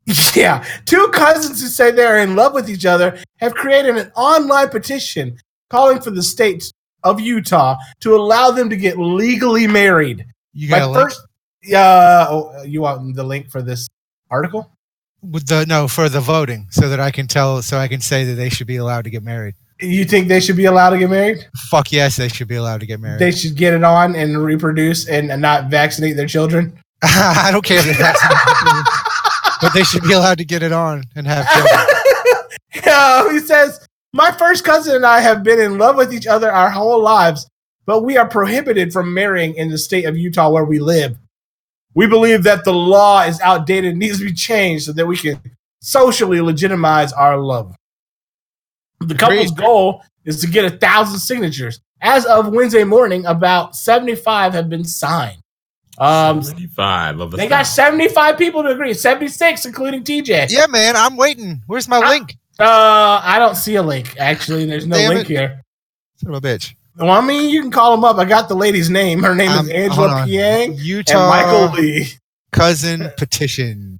Yeah, 0.35 0.63
two 0.85 1.09
cousins 1.11 1.61
who 1.61 1.67
say 1.67 1.89
they're 1.89 2.19
in 2.19 2.35
love 2.35 2.53
with 2.53 2.69
each 2.69 2.85
other 2.85 3.17
have 3.37 3.55
created 3.55 3.97
an 3.97 4.11
online 4.15 4.69
petition 4.69 5.35
calling 5.71 5.99
for 5.99 6.11
the 6.11 6.21
state 6.21 6.71
of 7.03 7.19
Utah 7.19 7.77
to 8.01 8.15
allow 8.15 8.51
them 8.51 8.69
to 8.69 8.77
get 8.77 8.99
legally 8.99 9.65
married. 9.65 10.27
You 10.55 10.69
My 10.69 10.79
got 10.79 10.87
a 10.87 10.89
link 10.89 11.09
first, 11.09 11.21
uh, 11.73 12.27
oh, 12.29 12.63
you 12.63 12.81
want 12.81 13.15
the 13.15 13.23
link 13.23 13.51
for 13.51 13.61
this 13.61 13.87
article? 14.31 14.71
with 15.31 15.47
the 15.47 15.65
no 15.65 15.87
for 15.87 16.09
the 16.09 16.19
voting 16.19 16.67
so 16.69 16.89
that 16.89 16.99
I 16.99 17.11
can 17.11 17.27
tell 17.27 17.61
so 17.61 17.77
I 17.77 17.87
can 17.87 18.01
say 18.01 18.25
that 18.25 18.33
they 18.33 18.49
should 18.49 18.67
be 18.67 18.77
allowed 18.77 19.05
to 19.05 19.09
get 19.09 19.23
married. 19.23 19.55
You 19.81 20.05
think 20.05 20.27
they 20.27 20.39
should 20.39 20.55
be 20.55 20.65
allowed 20.65 20.91
to 20.91 20.97
get 20.97 21.09
married? 21.09 21.45
Fuck 21.69 21.91
yes, 21.91 22.15
they 22.15 22.29
should 22.29 22.47
be 22.47 22.55
allowed 22.55 22.79
to 22.79 22.85
get 22.85 22.99
married. 22.99 23.19
They 23.19 23.31
should 23.31 23.55
get 23.55 23.73
it 23.73 23.83
on 23.83 24.15
and 24.15 24.37
reproduce 24.37 25.07
and, 25.09 25.27
not 25.41 25.69
vaccinate 25.69 26.15
their 26.15 26.27
children. 26.27 26.79
I 27.03 27.49
don't 27.51 27.63
care 27.63 27.79
if 27.79 27.97
that's 27.97 28.21
but 29.61 29.73
they 29.73 29.83
should 29.83 30.03
be 30.03 30.13
allowed 30.13 30.37
to 30.37 30.45
get 30.45 30.63
it 30.63 30.71
on 30.71 31.03
and 31.15 31.27
have 31.27 31.49
children. 31.51 31.87
Yeah, 32.85 33.31
he 33.31 33.39
says, 33.39 33.87
My 34.13 34.31
first 34.31 34.65
cousin 34.65 34.97
and 34.97 35.05
I 35.05 35.21
have 35.21 35.43
been 35.43 35.59
in 35.59 35.77
love 35.77 35.95
with 35.95 36.13
each 36.13 36.27
other 36.27 36.51
our 36.51 36.69
whole 36.69 37.01
lives, 37.01 37.47
but 37.85 38.01
we 38.01 38.17
are 38.17 38.27
prohibited 38.27 38.91
from 38.93 39.13
marrying 39.13 39.55
in 39.55 39.69
the 39.69 39.77
state 39.77 40.05
of 40.05 40.17
Utah 40.17 40.49
where 40.49 40.65
we 40.65 40.79
live. 40.79 41.17
We 41.93 42.07
believe 42.07 42.43
that 42.43 42.65
the 42.65 42.73
law 42.73 43.21
is 43.23 43.39
outdated 43.41 43.91
and 43.91 43.99
needs 43.99 44.19
to 44.19 44.25
be 44.25 44.33
changed 44.33 44.85
so 44.85 44.93
that 44.93 45.05
we 45.07 45.17
can 45.17 45.39
socially 45.81 46.41
legitimize 46.41 47.13
our 47.13 47.37
love. 47.37 47.75
The 48.99 49.15
couple's 49.15 49.51
goal 49.51 50.01
is 50.25 50.41
to 50.41 50.47
get 50.47 50.65
a 50.65 50.77
thousand 50.77 51.19
signatures. 51.19 51.79
As 52.01 52.25
of 52.25 52.49
Wednesday 52.49 52.83
morning, 52.83 53.25
about 53.25 53.75
75 53.75 54.53
have 54.53 54.69
been 54.69 54.83
signed. 54.83 55.37
Um, 55.97 56.43
75 56.43 57.21
of 57.21 57.33
a 57.33 57.37
they 57.37 57.47
got 57.47 57.65
75 57.65 58.37
people 58.37 58.63
to 58.63 58.69
agree, 58.69 58.93
76, 58.93 59.65
including 59.65 60.03
TJ. 60.03 60.47
Yeah, 60.51 60.65
man, 60.67 60.95
I'm 60.97 61.15
waiting. 61.15 61.61
Where's 61.67 61.87
my 61.87 61.99
I- 61.99 62.09
link? 62.09 62.35
Uh, 62.59 63.19
I 63.21 63.37
don't 63.37 63.55
see 63.55 63.75
a 63.75 63.83
link. 63.83 64.15
Actually, 64.17 64.65
there's 64.65 64.87
no 64.87 64.95
Damn 64.97 65.13
link 65.15 65.29
it. 65.29 65.33
here. 65.33 65.61
Son 66.15 66.33
of 66.33 66.43
a 66.43 66.47
bitch. 66.47 66.73
Well, 66.97 67.11
I 67.11 67.21
mean, 67.25 67.49
you 67.49 67.61
can 67.61 67.71
call 67.71 67.91
them 67.91 68.03
up. 68.05 68.17
I 68.17 68.25
got 68.25 68.47
the 68.47 68.55
lady's 68.55 68.89
name. 68.89 69.21
Her 69.21 69.35
name 69.35 69.49
Um, 69.51 69.65
is 69.65 69.71
Angela 69.71 70.07
on. 70.21 70.27
Piang 70.27 70.71
and 70.71 70.79
Utah 70.79 71.29
Michael 71.29 71.75
Lee. 71.75 72.07
cousin 72.51 73.09
petition. 73.17 73.99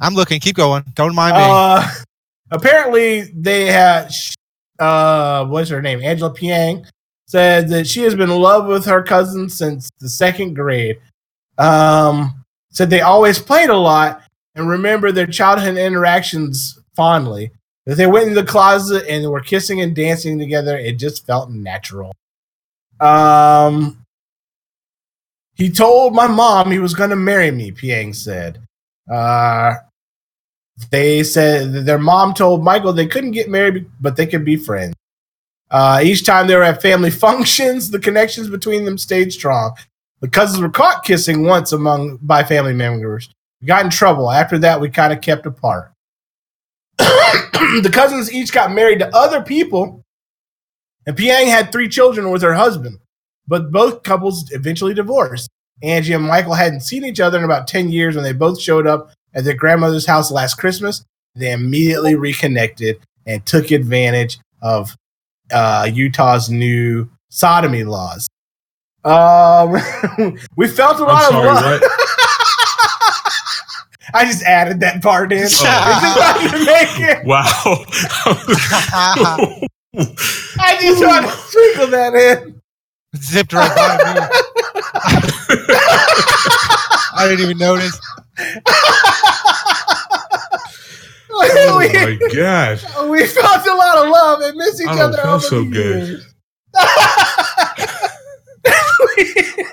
I'm 0.00 0.14
looking. 0.14 0.38
Keep 0.40 0.56
going. 0.56 0.84
Don't 0.94 1.14
mind 1.14 1.36
me. 1.36 1.42
Uh, 1.44 1.88
apparently, 2.52 3.22
they 3.34 3.66
had. 3.66 4.12
Uh, 4.78 5.44
what's 5.46 5.70
her 5.70 5.82
name? 5.82 6.00
Angela 6.02 6.32
Piang 6.32 6.86
said 7.26 7.68
that 7.70 7.86
she 7.88 8.02
has 8.02 8.14
been 8.14 8.30
in 8.30 8.38
love 8.40 8.66
with 8.66 8.84
her 8.86 9.02
cousin 9.02 9.48
since 9.48 9.90
the 9.98 10.08
second 10.08 10.54
grade. 10.54 10.98
Um, 11.58 12.44
said 12.70 12.88
they 12.90 13.00
always 13.00 13.40
played 13.40 13.70
a 13.70 13.76
lot 13.76 14.22
and 14.54 14.68
remember 14.68 15.10
their 15.10 15.26
childhood 15.26 15.76
interactions 15.76 16.78
fondly. 16.94 17.50
That 17.86 17.96
they 17.96 18.06
went 18.06 18.28
in 18.28 18.34
the 18.34 18.44
closet 18.44 19.04
and 19.08 19.28
were 19.28 19.40
kissing 19.40 19.80
and 19.80 19.96
dancing 19.96 20.38
together. 20.38 20.76
It 20.78 20.98
just 20.98 21.26
felt 21.26 21.50
natural. 21.50 22.12
Um, 23.00 24.04
he 25.54 25.70
told 25.70 26.14
my 26.14 26.26
mom 26.26 26.70
he 26.70 26.78
was 26.78 26.94
going 26.94 27.10
to 27.10 27.16
marry 27.16 27.50
me. 27.50 27.72
Piang 27.72 28.14
said. 28.14 28.60
Uh, 29.10 29.74
they 30.90 31.24
said 31.24 31.86
their 31.86 31.98
mom 31.98 32.34
told 32.34 32.62
Michael 32.62 32.92
they 32.92 33.06
couldn't 33.06 33.32
get 33.32 33.48
married, 33.48 33.86
but 34.00 34.16
they 34.16 34.26
could 34.26 34.44
be 34.44 34.56
friends. 34.56 34.94
Uh, 35.70 36.00
each 36.02 36.24
time 36.24 36.46
they 36.46 36.56
were 36.56 36.62
at 36.62 36.80
family 36.80 37.10
functions, 37.26 37.90
the 37.90 37.98
connections 37.98 38.48
between 38.48 38.84
them 38.84 38.96
stayed 38.98 39.32
strong. 39.32 39.74
The 40.20 40.28
cousins 40.28 40.60
were 40.60 40.70
caught 40.70 41.04
kissing 41.04 41.44
once 41.44 41.72
among 41.72 42.18
by 42.22 42.42
family 42.44 42.72
members. 42.72 43.28
We 43.60 43.66
got 43.66 43.84
in 43.84 43.90
trouble. 43.90 44.30
After 44.30 44.58
that, 44.58 44.80
we 44.80 44.88
kind 44.90 45.12
of 45.12 45.20
kept 45.20 45.46
apart. 45.46 45.92
the 46.98 47.90
cousins 47.92 48.32
each 48.32 48.52
got 48.52 48.72
married 48.72 48.98
to 49.00 49.14
other 49.14 49.42
people, 49.42 50.04
and 51.08 51.16
Piang 51.16 51.46
had 51.48 51.72
three 51.72 51.88
children 51.88 52.30
with 52.30 52.42
her 52.42 52.52
husband, 52.52 52.98
but 53.46 53.72
both 53.72 54.02
couples 54.02 54.44
eventually 54.52 54.92
divorced. 54.92 55.48
Angie 55.82 56.12
and 56.12 56.24
Michael 56.26 56.52
hadn't 56.52 56.82
seen 56.82 57.02
each 57.04 57.18
other 57.18 57.38
in 57.38 57.44
about 57.44 57.66
10 57.66 57.90
years 57.90 58.14
when 58.14 58.24
they 58.24 58.32
both 58.34 58.60
showed 58.60 58.86
up 58.86 59.10
at 59.34 59.44
their 59.44 59.54
grandmother's 59.54 60.04
house 60.06 60.30
last 60.30 60.56
Christmas. 60.56 61.02
They 61.34 61.50
immediately 61.52 62.14
reconnected 62.14 62.98
and 63.26 63.46
took 63.46 63.70
advantage 63.70 64.38
of 64.60 64.94
uh, 65.50 65.88
Utah's 65.90 66.50
new 66.50 67.08
sodomy 67.30 67.84
laws. 67.84 68.28
Um, 69.04 69.76
we 70.56 70.68
felt 70.68 70.98
a 71.00 71.04
lot 71.04 71.22
I'm 71.24 71.30
sorry, 71.32 71.48
of 71.48 71.54
love. 71.54 71.82
I 74.14 74.24
just 74.24 74.42
added 74.42 74.80
that 74.80 75.02
part 75.02 75.32
in. 75.32 75.38
It's 75.38 75.58
Oh. 75.60 75.64
just 75.64 76.18
wanted 76.18 76.50
to 76.58 76.64
make 76.66 77.00
it. 77.00 77.24
Wow. 77.26 77.84
I 80.60 80.78
just 80.80 81.04
wanted 81.04 81.28
to 81.28 81.36
sprinkle 81.36 81.86
that 81.88 82.14
in. 82.14 82.60
Zipped 83.16 83.52
right 83.52 83.74
by 83.74 83.96
me. 84.14 84.20
I 87.14 87.26
didn't 87.28 87.44
even 87.44 87.58
notice. 87.58 87.98
oh 91.30 91.78
we, 91.78 91.92
my 91.92 92.18
gosh. 92.34 92.84
we 93.08 93.26
felt 93.26 93.66
a 93.66 93.74
lot 93.74 94.04
of 94.04 94.10
love 94.10 94.40
and 94.42 94.56
miss 94.56 94.80
each 94.80 94.88
I 94.88 94.94
don't 94.94 95.14
other. 95.14 95.22
feel 95.22 95.30
over 95.30 95.44
so 95.44 95.64
the 95.64 95.70
good. 95.70 96.22
we, 99.16 99.64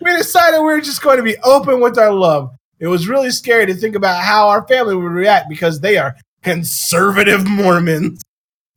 we 0.12 0.16
decided 0.16 0.58
we 0.58 0.64
were 0.64 0.80
just 0.80 1.02
going 1.02 1.16
to 1.16 1.22
be 1.22 1.36
open 1.38 1.80
with 1.80 1.98
our 1.98 2.12
love. 2.12 2.54
It 2.78 2.88
was 2.88 3.08
really 3.08 3.30
scary 3.30 3.66
to 3.66 3.74
think 3.74 3.96
about 3.96 4.22
how 4.22 4.48
our 4.48 4.66
family 4.68 4.94
would 4.96 5.12
react 5.12 5.48
because 5.48 5.80
they 5.80 5.96
are 5.96 6.14
conservative 6.42 7.48
Mormons. 7.48 8.20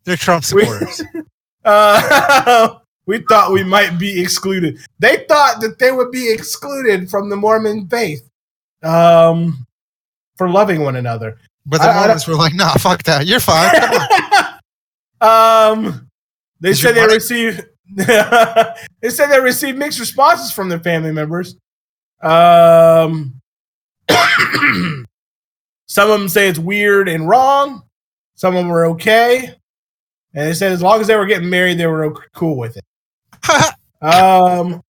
They're 0.05 0.15
Trump 0.15 0.43
supporters. 0.45 1.01
Uh, 1.65 2.77
we 3.07 3.17
thought 3.27 3.51
we 3.51 3.63
might 3.63 3.97
be 3.97 4.21
excluded. 4.21 4.77
They 4.99 5.25
thought 5.27 5.61
that 5.61 5.79
they 5.79 5.91
would 5.91 6.11
be 6.11 6.31
excluded 6.31 7.09
from 7.09 7.27
the 7.27 7.35
Mormon 7.35 7.87
faith 7.87 8.29
um, 8.83 9.65
for 10.37 10.47
loving 10.47 10.81
one 10.83 10.95
another. 10.95 11.39
But 11.65 11.81
the 11.81 11.87
I- 11.87 11.91
I 11.91 11.95
Mormons 12.01 12.27
were 12.27 12.35
like, 12.35 12.53
nah, 12.53 12.75
fuck 12.75 13.01
that. 13.03 13.25
You're 13.25 13.39
fine. 13.39 13.71
Um, 15.21 16.09
they 16.59 16.69
Is 16.71 16.81
said 16.81 16.93
they 16.93 17.05
received. 17.07 17.63
they 17.95 19.09
said 19.09 19.27
they 19.27 19.39
received 19.39 19.77
mixed 19.79 19.99
responses 19.99 20.51
from 20.51 20.69
their 20.69 20.81
family 20.81 21.11
members. 21.13 21.55
Um, 22.21 23.41
some 25.87 26.11
of 26.11 26.19
them 26.19 26.29
say 26.29 26.47
it's 26.49 26.59
weird 26.59 27.07
and 27.09 27.27
wrong. 27.27 27.83
Some 28.35 28.55
of 28.55 28.59
them 28.59 28.67
were 28.67 28.85
okay, 28.87 29.55
and 30.35 30.47
they 30.47 30.53
said 30.53 30.71
as 30.71 30.81
long 30.83 31.01
as 31.01 31.07
they 31.07 31.15
were 31.15 31.25
getting 31.25 31.49
married, 31.49 31.77
they 31.79 31.87
were 31.87 32.03
o- 32.05 32.21
cool 32.33 32.57
with 32.57 32.77
it. 32.77 32.85
Um, 34.01 34.83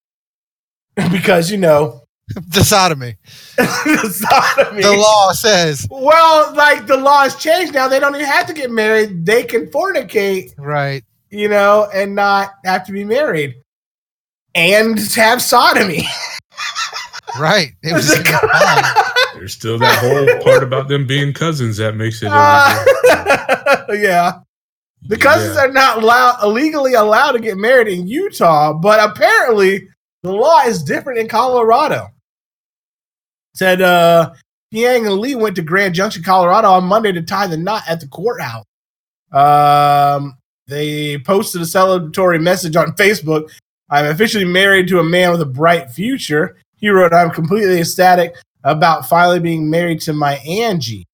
because 1.10 1.50
you 1.50 1.56
know 1.56 2.02
the 2.48 2.62
sodomy. 2.64 3.16
sodomy. 3.56 4.82
The 4.82 4.92
law 4.98 5.32
says. 5.32 5.86
Well, 5.90 6.54
like 6.54 6.86
the 6.86 6.96
law 6.98 7.22
has 7.22 7.36
changed 7.36 7.72
now. 7.72 7.88
They 7.88 7.98
don't 8.00 8.14
even 8.14 8.26
have 8.26 8.46
to 8.48 8.52
get 8.52 8.70
married. 8.70 9.24
They 9.24 9.44
can 9.44 9.68
fornicate, 9.68 10.52
Right. 10.58 11.02
you 11.30 11.48
know, 11.48 11.88
and 11.94 12.14
not 12.14 12.50
have 12.64 12.84
to 12.86 12.92
be 12.92 13.04
married 13.04 13.54
and 14.54 14.98
have 15.14 15.40
sodomy. 15.40 16.06
Right. 17.38 17.72
It 17.82 17.92
was 17.94 18.06
just 18.08 18.26
fine. 18.26 19.04
There's 19.34 19.52
still 19.54 19.78
that 19.78 19.98
whole 20.00 20.42
part 20.42 20.62
about 20.62 20.88
them 20.88 21.06
being 21.06 21.32
cousins 21.32 21.76
that 21.78 21.94
makes 21.96 22.22
it. 22.22 22.28
Uh, 22.32 23.84
yeah. 23.94 24.40
The 25.02 25.16
cousins 25.16 25.56
Yeah. 25.56 25.64
are 25.66 25.72
not 25.72 26.02
allowed, 26.02 26.42
illegally 26.42 26.94
allowed 26.94 27.32
to 27.32 27.38
get 27.38 27.56
married 27.56 27.88
in 27.88 28.06
Utah, 28.08 28.72
but 28.72 28.98
apparently 29.10 29.88
the 30.22 30.32
law 30.32 30.62
is 30.62 30.82
different 30.82 31.18
in 31.20 31.28
Colorado. 31.28 32.08
Said 33.54 33.80
uh 33.80 34.32
Piang 34.72 35.06
and 35.06 35.18
Lee 35.18 35.34
went 35.36 35.56
to 35.56 35.62
Grand 35.62 35.94
Junction, 35.94 36.22
Colorado 36.22 36.68
on 36.68 36.84
Monday 36.84 37.12
to 37.12 37.22
tie 37.22 37.46
the 37.46 37.56
knot 37.56 37.84
at 37.88 38.00
the 38.00 38.08
courthouse. 38.08 38.64
Um, 39.32 40.36
they 40.66 41.18
posted 41.18 41.62
a 41.62 41.64
celebratory 41.64 42.42
message 42.42 42.74
on 42.74 42.92
Facebook. 42.96 43.50
I'm 43.88 44.06
officially 44.06 44.44
married 44.44 44.88
to 44.88 44.98
a 44.98 45.04
man 45.04 45.30
with 45.30 45.40
a 45.40 45.46
bright 45.46 45.90
future. 45.90 46.56
He 46.76 46.88
wrote, 46.88 47.12
I'm 47.12 47.30
completely 47.30 47.78
ecstatic 47.78 48.34
about 48.64 49.08
finally 49.08 49.38
being 49.38 49.70
married 49.70 50.00
to 50.02 50.12
my 50.12 50.34
Angie. 50.38 51.06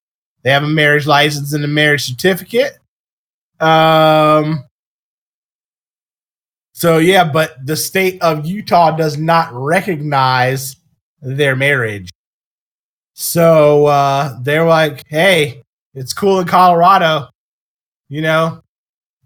They 0.42 0.50
have 0.50 0.64
a 0.64 0.68
marriage 0.68 1.06
license 1.06 1.52
and 1.52 1.62
a 1.64 1.68
marriage 1.68 2.04
certificate. 2.04 2.78
Um, 3.62 4.64
so 6.72 6.98
yeah, 6.98 7.24
but 7.24 7.54
the 7.64 7.76
state 7.76 8.20
of 8.22 8.44
Utah 8.44 8.90
does 8.96 9.16
not 9.16 9.50
recognize 9.52 10.76
their 11.20 11.54
marriage. 11.54 12.10
So 13.14 13.86
uh, 13.86 14.36
they're 14.42 14.66
like, 14.66 15.06
"Hey, 15.06 15.62
it's 15.94 16.12
cool 16.12 16.40
in 16.40 16.46
Colorado, 16.48 17.28
you 18.08 18.20
know. 18.20 18.62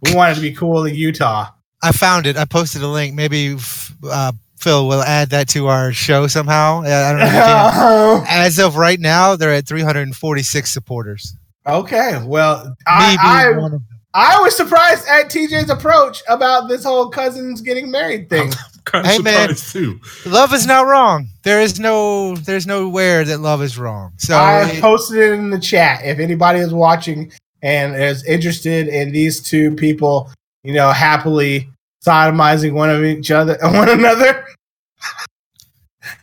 We 0.02 0.14
want 0.14 0.32
it 0.32 0.34
to 0.34 0.40
be 0.42 0.52
cool 0.52 0.84
in 0.84 0.94
Utah." 0.94 1.50
I 1.82 1.92
found 1.92 2.26
it. 2.26 2.36
I 2.36 2.44
posted 2.44 2.82
a 2.82 2.88
link. 2.88 3.14
Maybe 3.14 3.56
uh, 4.10 4.32
Phil 4.58 4.86
will 4.86 5.02
add 5.02 5.30
that 5.30 5.48
to 5.50 5.68
our 5.68 5.92
show 5.92 6.26
somehow. 6.26 6.82
Uh, 6.82 6.88
I 6.88 7.10
don't 7.10 7.20
know. 7.20 7.26
If 7.26 7.32
you 7.32 7.38
can. 7.38 8.26
As 8.28 8.58
of 8.58 8.76
right 8.76 9.00
now, 9.00 9.36
they're 9.36 9.54
at 9.54 9.66
346 9.66 10.70
supporters. 10.70 11.34
okay, 11.66 12.20
well, 12.24 12.76
I, 12.86 13.16
I 13.18 13.58
one 13.58 13.72
of 13.72 13.86
them. 13.88 13.95
I 14.18 14.40
was 14.40 14.56
surprised 14.56 15.06
at 15.08 15.26
TJ's 15.30 15.68
approach 15.68 16.22
about 16.26 16.68
this 16.68 16.84
whole 16.84 17.10
cousins 17.10 17.60
getting 17.60 17.90
married 17.90 18.30
thing. 18.30 18.50
kind 18.84 19.04
of 19.04 19.12
Hey, 19.12 19.18
man. 19.18 19.54
too. 19.54 20.00
Love 20.24 20.54
is 20.54 20.66
not 20.66 20.86
wrong. 20.86 21.28
There 21.42 21.60
is 21.60 21.78
no. 21.78 22.34
There's 22.36 22.66
nowhere 22.66 23.24
that 23.24 23.40
love 23.40 23.62
is 23.62 23.76
wrong. 23.76 24.12
So 24.16 24.34
I 24.34 24.70
it- 24.70 24.80
posted 24.80 25.18
it 25.18 25.32
in 25.34 25.50
the 25.50 25.60
chat. 25.60 26.00
If 26.02 26.18
anybody 26.18 26.60
is 26.60 26.72
watching 26.72 27.30
and 27.62 27.94
is 27.94 28.24
interested 28.24 28.88
in 28.88 29.12
these 29.12 29.42
two 29.42 29.74
people, 29.74 30.30
you 30.64 30.72
know, 30.72 30.92
happily 30.92 31.68
sodomizing 32.06 32.72
one 32.72 32.88
of 32.88 33.04
each 33.04 33.30
other, 33.30 33.58
one 33.62 33.90
another. 33.90 34.46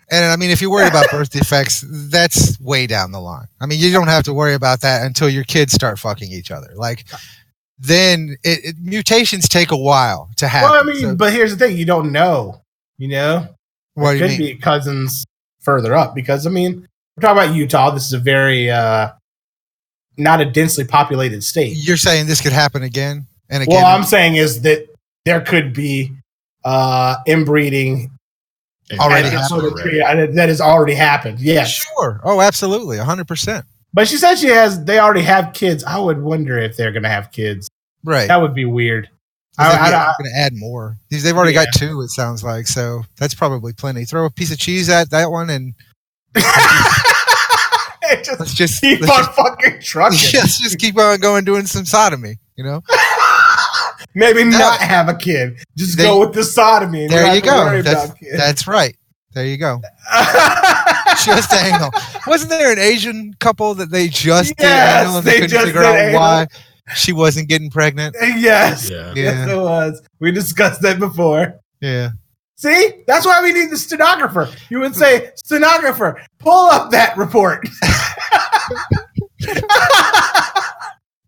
And 0.10 0.26
I 0.26 0.36
mean, 0.36 0.50
if 0.52 0.62
you're 0.62 0.72
worried 0.72 0.90
about 0.90 1.06
birth 1.12 1.30
defects, 1.30 1.84
that's 1.88 2.60
way 2.60 2.88
down 2.88 3.12
the 3.12 3.20
line. 3.20 3.48
I 3.62 3.66
mean, 3.68 3.80
you 3.80 3.92
don't 3.92 4.08
have 4.08 4.24
to 4.24 4.34
worry 4.34 4.54
about 4.56 4.82
that 4.82 5.06
until 5.06 5.30
your 5.30 5.44
kids 5.44 5.74
start 5.74 6.00
fucking 6.00 6.32
each 6.32 6.50
other. 6.52 6.70
Like, 6.76 7.06
then 7.80 8.38
it, 8.44 8.60
it, 8.66 8.76
mutations 8.82 9.48
take 9.50 9.72
a 9.72 9.78
while 9.78 10.30
to 10.38 10.48
happen. 10.48 10.70
Well, 10.70 10.80
I 10.80 10.84
mean, 10.84 11.02
So- 11.02 11.16
but 11.16 11.34
here's 11.34 11.56
the 11.56 11.58
thing: 11.68 11.78
you 11.78 11.86
don't 11.86 12.12
know. 12.12 12.62
You 12.98 13.08
know, 13.10 13.48
what 13.96 14.12
do 14.12 14.18
it 14.18 14.20
you 14.20 14.20
could 14.38 14.40
mean? 14.40 14.56
be 14.56 14.62
cousins 14.62 15.26
further 15.62 15.94
up 15.96 16.14
because 16.16 16.46
I 16.46 16.50
mean, 16.50 16.88
we're 17.18 17.22
talking 17.22 17.44
about 17.44 17.56
Utah. 17.56 17.90
This 17.92 18.06
is 18.06 18.14
a 18.14 18.20
very 18.20 18.70
uh 18.70 19.10
not 20.18 20.40
a 20.42 20.46
densely 20.46 20.84
populated 20.86 21.44
state. 21.44 21.76
You're 21.76 21.98
saying 21.98 22.28
this 22.28 22.40
could 22.42 22.52
happen 22.54 22.84
again 22.84 23.26
and 23.50 23.64
again? 23.64 23.76
What 23.82 23.86
I'm 23.86 24.04
saying 24.04 24.36
is 24.36 24.62
that 24.62 24.88
there 25.26 25.42
could 25.42 25.74
be 25.74 26.12
uh 26.64 27.18
inbreeding 27.26 28.12
Already 29.00 29.28
at- 29.28 29.34
happened 29.34 29.48
sort 29.62 29.86
of- 29.86 29.94
yeah, 29.94 30.26
that 30.28 30.50
has 30.50 30.62
already 30.62 30.94
happened. 30.94 31.40
Yes. 31.40 31.70
Sure. 31.72 32.22
Oh, 32.24 32.42
absolutely. 32.42 32.98
100%. 32.98 33.64
But 33.94 34.08
she 34.08 34.18
said 34.18 34.36
she 34.36 34.48
has. 34.48 34.84
They 34.84 35.00
already 35.00 35.22
have 35.22 35.54
kids. 35.54 35.84
I 35.84 36.00
would 36.00 36.22
wonder 36.22 36.58
if 36.58 36.76
they're 36.78 36.92
gonna 36.92 37.10
have 37.10 37.32
kids. 37.32 37.70
Right. 38.04 38.28
That 38.28 38.42
would 38.42 38.54
be 38.54 38.66
weird. 38.66 39.10
I, 39.58 40.16
going 40.18 40.32
to 40.32 40.38
add 40.38 40.54
more. 40.56 40.98
They've 41.10 41.36
already 41.36 41.54
got 41.54 41.68
two, 41.76 42.02
it 42.02 42.10
sounds 42.10 42.44
like. 42.44 42.68
So 42.68 43.04
that's 43.18 43.36
probably 43.36 43.74
plenty. 43.74 44.06
Throw 44.06 44.26
a 44.26 44.32
piece 44.32 44.52
of 44.52 44.58
cheese 44.58 44.90
at 44.90 45.12
that 45.12 45.30
one 45.30 45.50
and 45.52 45.74
just 48.24 48.40
let's 48.40 48.54
just, 48.54 48.82
keep 48.82 49.02
let's 49.02 49.12
on 49.12 49.26
just, 49.26 49.36
fucking 49.36 49.80
trucking. 49.82 50.18
let's 50.34 50.60
just 50.62 50.80
keep 50.80 50.98
on 50.98 51.20
going 51.20 51.46
doing 51.46 51.68
some 51.68 51.86
sodomy, 51.86 52.38
you 52.56 52.64
know? 52.64 52.82
Maybe 54.16 54.44
That- 54.44 54.58
not 54.60 54.80
have 54.80 55.08
a 55.08 55.16
kid. 55.16 55.58
Just 55.78 55.98
There- 55.98 56.08
go 56.08 56.22
with 56.22 56.34
the 56.34 56.44
sodomy. 56.44 57.08
There 57.08 57.22
you 57.36 57.42
have 57.42 57.44
to 57.44 57.50
worry 57.50 57.84
go. 57.84 57.92
That's, 57.92 58.14
that's 58.36 58.68
right. 58.68 58.96
There 59.34 59.46
you 59.46 59.58
go. 59.58 59.82
Just 61.26 61.54
anal. 61.54 61.92
Wasn't 62.28 62.50
there 62.50 62.72
an 62.72 62.80
Asian 62.80 63.34
couple 63.40 63.74
that 63.76 63.92
they 63.92 64.08
just 64.08 64.56
did 64.58 64.66
anal 64.66 65.18
and 65.18 65.26
they 65.26 65.40
they 65.42 65.48
couldn't 65.48 65.66
figure 65.68 65.84
out 65.84 65.96
anal. 65.96 66.20
why 66.20 66.48
she 66.96 67.12
wasn't 67.14 67.50
getting 67.50 67.70
pregnant? 67.70 68.16
yes. 68.22 68.90
Yeah. 68.90 69.14
Yes, 69.16 69.50
it 69.50 69.56
was. 69.56 70.02
We 70.20 70.32
discussed 70.32 70.82
that 70.82 71.00
before. 71.00 71.60
Yeah. 71.82 72.12
See, 72.56 73.04
that's 73.08 73.26
why 73.26 73.42
we 73.42 73.52
need 73.52 73.72
the 73.72 73.78
stenographer. 73.78 74.50
You 74.70 74.80
would 74.80 74.96
say, 74.96 75.32
stenographer, 75.36 76.22
pull 76.40 76.70
up 76.70 76.92
that 76.92 77.18
report. 77.18 77.68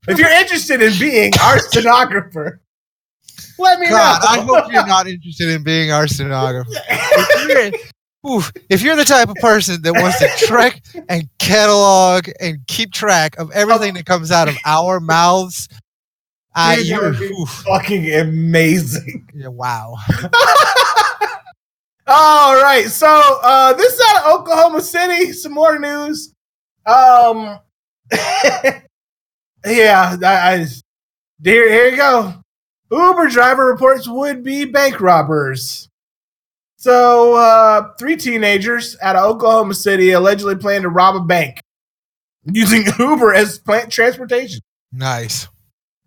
if 0.08 0.18
you're 0.18 0.30
interested 0.30 0.82
in 0.82 0.98
being 0.98 1.34
our 1.42 1.60
stenographer, 1.60 2.62
Let 3.58 3.80
me 3.80 3.90
God, 3.90 4.22
know. 4.22 4.28
I 4.30 4.40
hope 4.46 4.72
you're 4.72 4.88
not 4.88 5.08
interested 5.08 5.50
in 5.50 5.64
being 5.64 5.92
our 5.92 6.08
stenographer. 6.08 6.72
If 6.90 7.74
you're, 7.74 7.80
oof, 8.28 8.52
if 8.70 8.82
you're 8.82 8.96
the 8.96 9.06
type 9.06 9.30
of 9.30 9.36
person 9.36 9.82
that 9.84 9.94
wants 9.94 10.20
to 10.20 10.28
track 10.46 10.84
and 11.10 11.30
catalog 11.40 12.30
and 12.40 12.66
keep 12.68 12.92
track 12.92 13.38
of 13.38 13.52
everything 13.52 13.94
that 13.96 14.06
comes 14.06 14.32
out 14.32 14.48
of 14.48 14.58
our 14.66 15.00
mouths, 15.00 15.68
I, 16.56 16.78
Dude, 16.78 16.88
you're, 16.88 17.14
oof, 17.14 17.50
fucking 17.50 18.14
amazing. 18.14 19.28
yeah, 19.36 19.48
wow. 19.50 19.96
All 22.08 22.62
right, 22.62 22.86
so 22.88 23.08
uh, 23.44 23.74
this 23.74 23.94
is 23.94 24.02
out 24.10 24.24
of 24.24 24.40
Oklahoma 24.40 24.82
City. 24.82 25.34
Some 25.34 25.54
more 25.54 25.80
news. 25.80 26.34
Um, 26.86 27.60
yeah, 29.66 30.16
I, 30.24 30.54
I 30.54 30.66
here 31.44 31.70
here 31.70 31.90
you 31.90 31.98
go. 31.98 32.36
Uber 32.92 33.28
driver 33.28 33.66
reports 33.66 34.08
would 34.08 34.44
be 34.44 34.66
bank 34.66 35.02
robbers. 35.02 35.90
So, 36.86 37.34
uh, 37.34 37.94
three 37.98 38.16
teenagers 38.16 38.96
out 39.02 39.16
of 39.16 39.26
Oklahoma 39.26 39.74
City 39.74 40.12
allegedly 40.12 40.56
plan 40.56 40.84
to 40.84 40.90
rob 40.90 41.16
a 41.16 41.20
bank 41.20 41.60
using 42.44 42.86
Uber 43.00 43.34
as 43.34 43.58
plant 43.58 43.92
transportation. 43.92 44.62
Nice. 44.92 45.48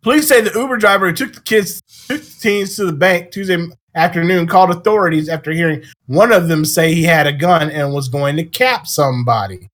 Police 0.02 0.28
say 0.28 0.40
the 0.40 0.56
Uber 0.56 0.76
driver 0.76 1.08
who 1.08 1.16
took 1.16 1.34
the 1.34 1.40
kids, 1.40 1.82
took 2.06 2.22
the 2.22 2.36
teens 2.40 2.76
to 2.76 2.84
the 2.86 2.92
bank 2.92 3.32
Tuesday 3.32 3.58
afternoon, 3.96 4.46
called 4.46 4.70
authorities 4.70 5.28
after 5.28 5.50
hearing 5.50 5.82
one 6.06 6.30
of 6.30 6.46
them 6.46 6.64
say 6.64 6.94
he 6.94 7.02
had 7.02 7.26
a 7.26 7.32
gun 7.32 7.72
and 7.72 7.92
was 7.92 8.08
going 8.08 8.36
to 8.36 8.44
cap 8.44 8.86
somebody. 8.86 9.68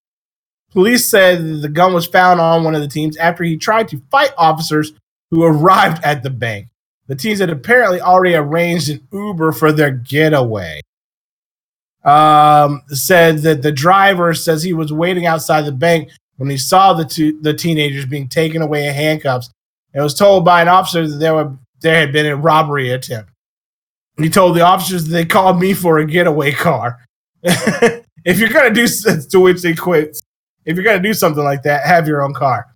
Police 0.70 1.06
said 1.06 1.60
the 1.60 1.68
gun 1.68 1.92
was 1.92 2.06
found 2.06 2.40
on 2.40 2.64
one 2.64 2.74
of 2.74 2.80
the 2.80 2.88
teens 2.88 3.18
after 3.18 3.44
he 3.44 3.58
tried 3.58 3.88
to 3.88 4.00
fight 4.10 4.32
officers 4.38 4.94
who 5.30 5.44
arrived 5.44 6.02
at 6.02 6.22
the 6.22 6.30
bank. 6.30 6.68
The 7.08 7.14
teens 7.14 7.40
had 7.40 7.50
apparently 7.50 8.00
already 8.00 8.36
arranged 8.36 8.88
an 8.88 9.06
Uber 9.12 9.52
for 9.52 9.70
their 9.70 9.90
getaway. 9.90 10.80
Um, 12.04 12.82
said 12.88 13.38
that 13.38 13.62
the 13.62 13.72
driver 13.72 14.34
says 14.34 14.62
he 14.62 14.74
was 14.74 14.92
waiting 14.92 15.24
outside 15.24 15.62
the 15.62 15.72
bank 15.72 16.10
when 16.36 16.50
he 16.50 16.58
saw 16.58 16.92
the 16.92 17.04
two 17.06 17.40
the 17.40 17.54
teenagers 17.54 18.04
being 18.04 18.28
taken 18.28 18.60
away 18.60 18.86
in 18.86 18.92
handcuffs 18.94 19.50
and 19.94 20.02
was 20.02 20.12
told 20.12 20.44
by 20.44 20.60
an 20.60 20.68
officer 20.68 21.06
that 21.08 21.16
there 21.16 21.34
were 21.34 21.56
there 21.80 21.98
had 21.98 22.12
been 22.12 22.26
a 22.26 22.36
robbery 22.36 22.90
attempt. 22.90 23.30
He 24.18 24.28
told 24.28 24.54
the 24.54 24.60
officers 24.60 25.04
that 25.06 25.12
they 25.12 25.24
called 25.24 25.58
me 25.58 25.72
for 25.72 25.96
a 25.98 26.04
getaway 26.06 26.52
car. 26.52 26.98
if 27.42 28.38
you're 28.38 28.50
gonna 28.50 28.74
do 28.74 28.84
s- 28.84 29.26
to 29.28 29.40
which 29.40 29.62
they 29.62 29.74
quit, 29.74 30.16
if 30.66 30.76
you're 30.76 30.84
gonna 30.84 31.02
do 31.02 31.14
something 31.14 31.42
like 31.42 31.62
that, 31.62 31.86
have 31.86 32.06
your 32.06 32.22
own 32.22 32.34
car. 32.34 32.66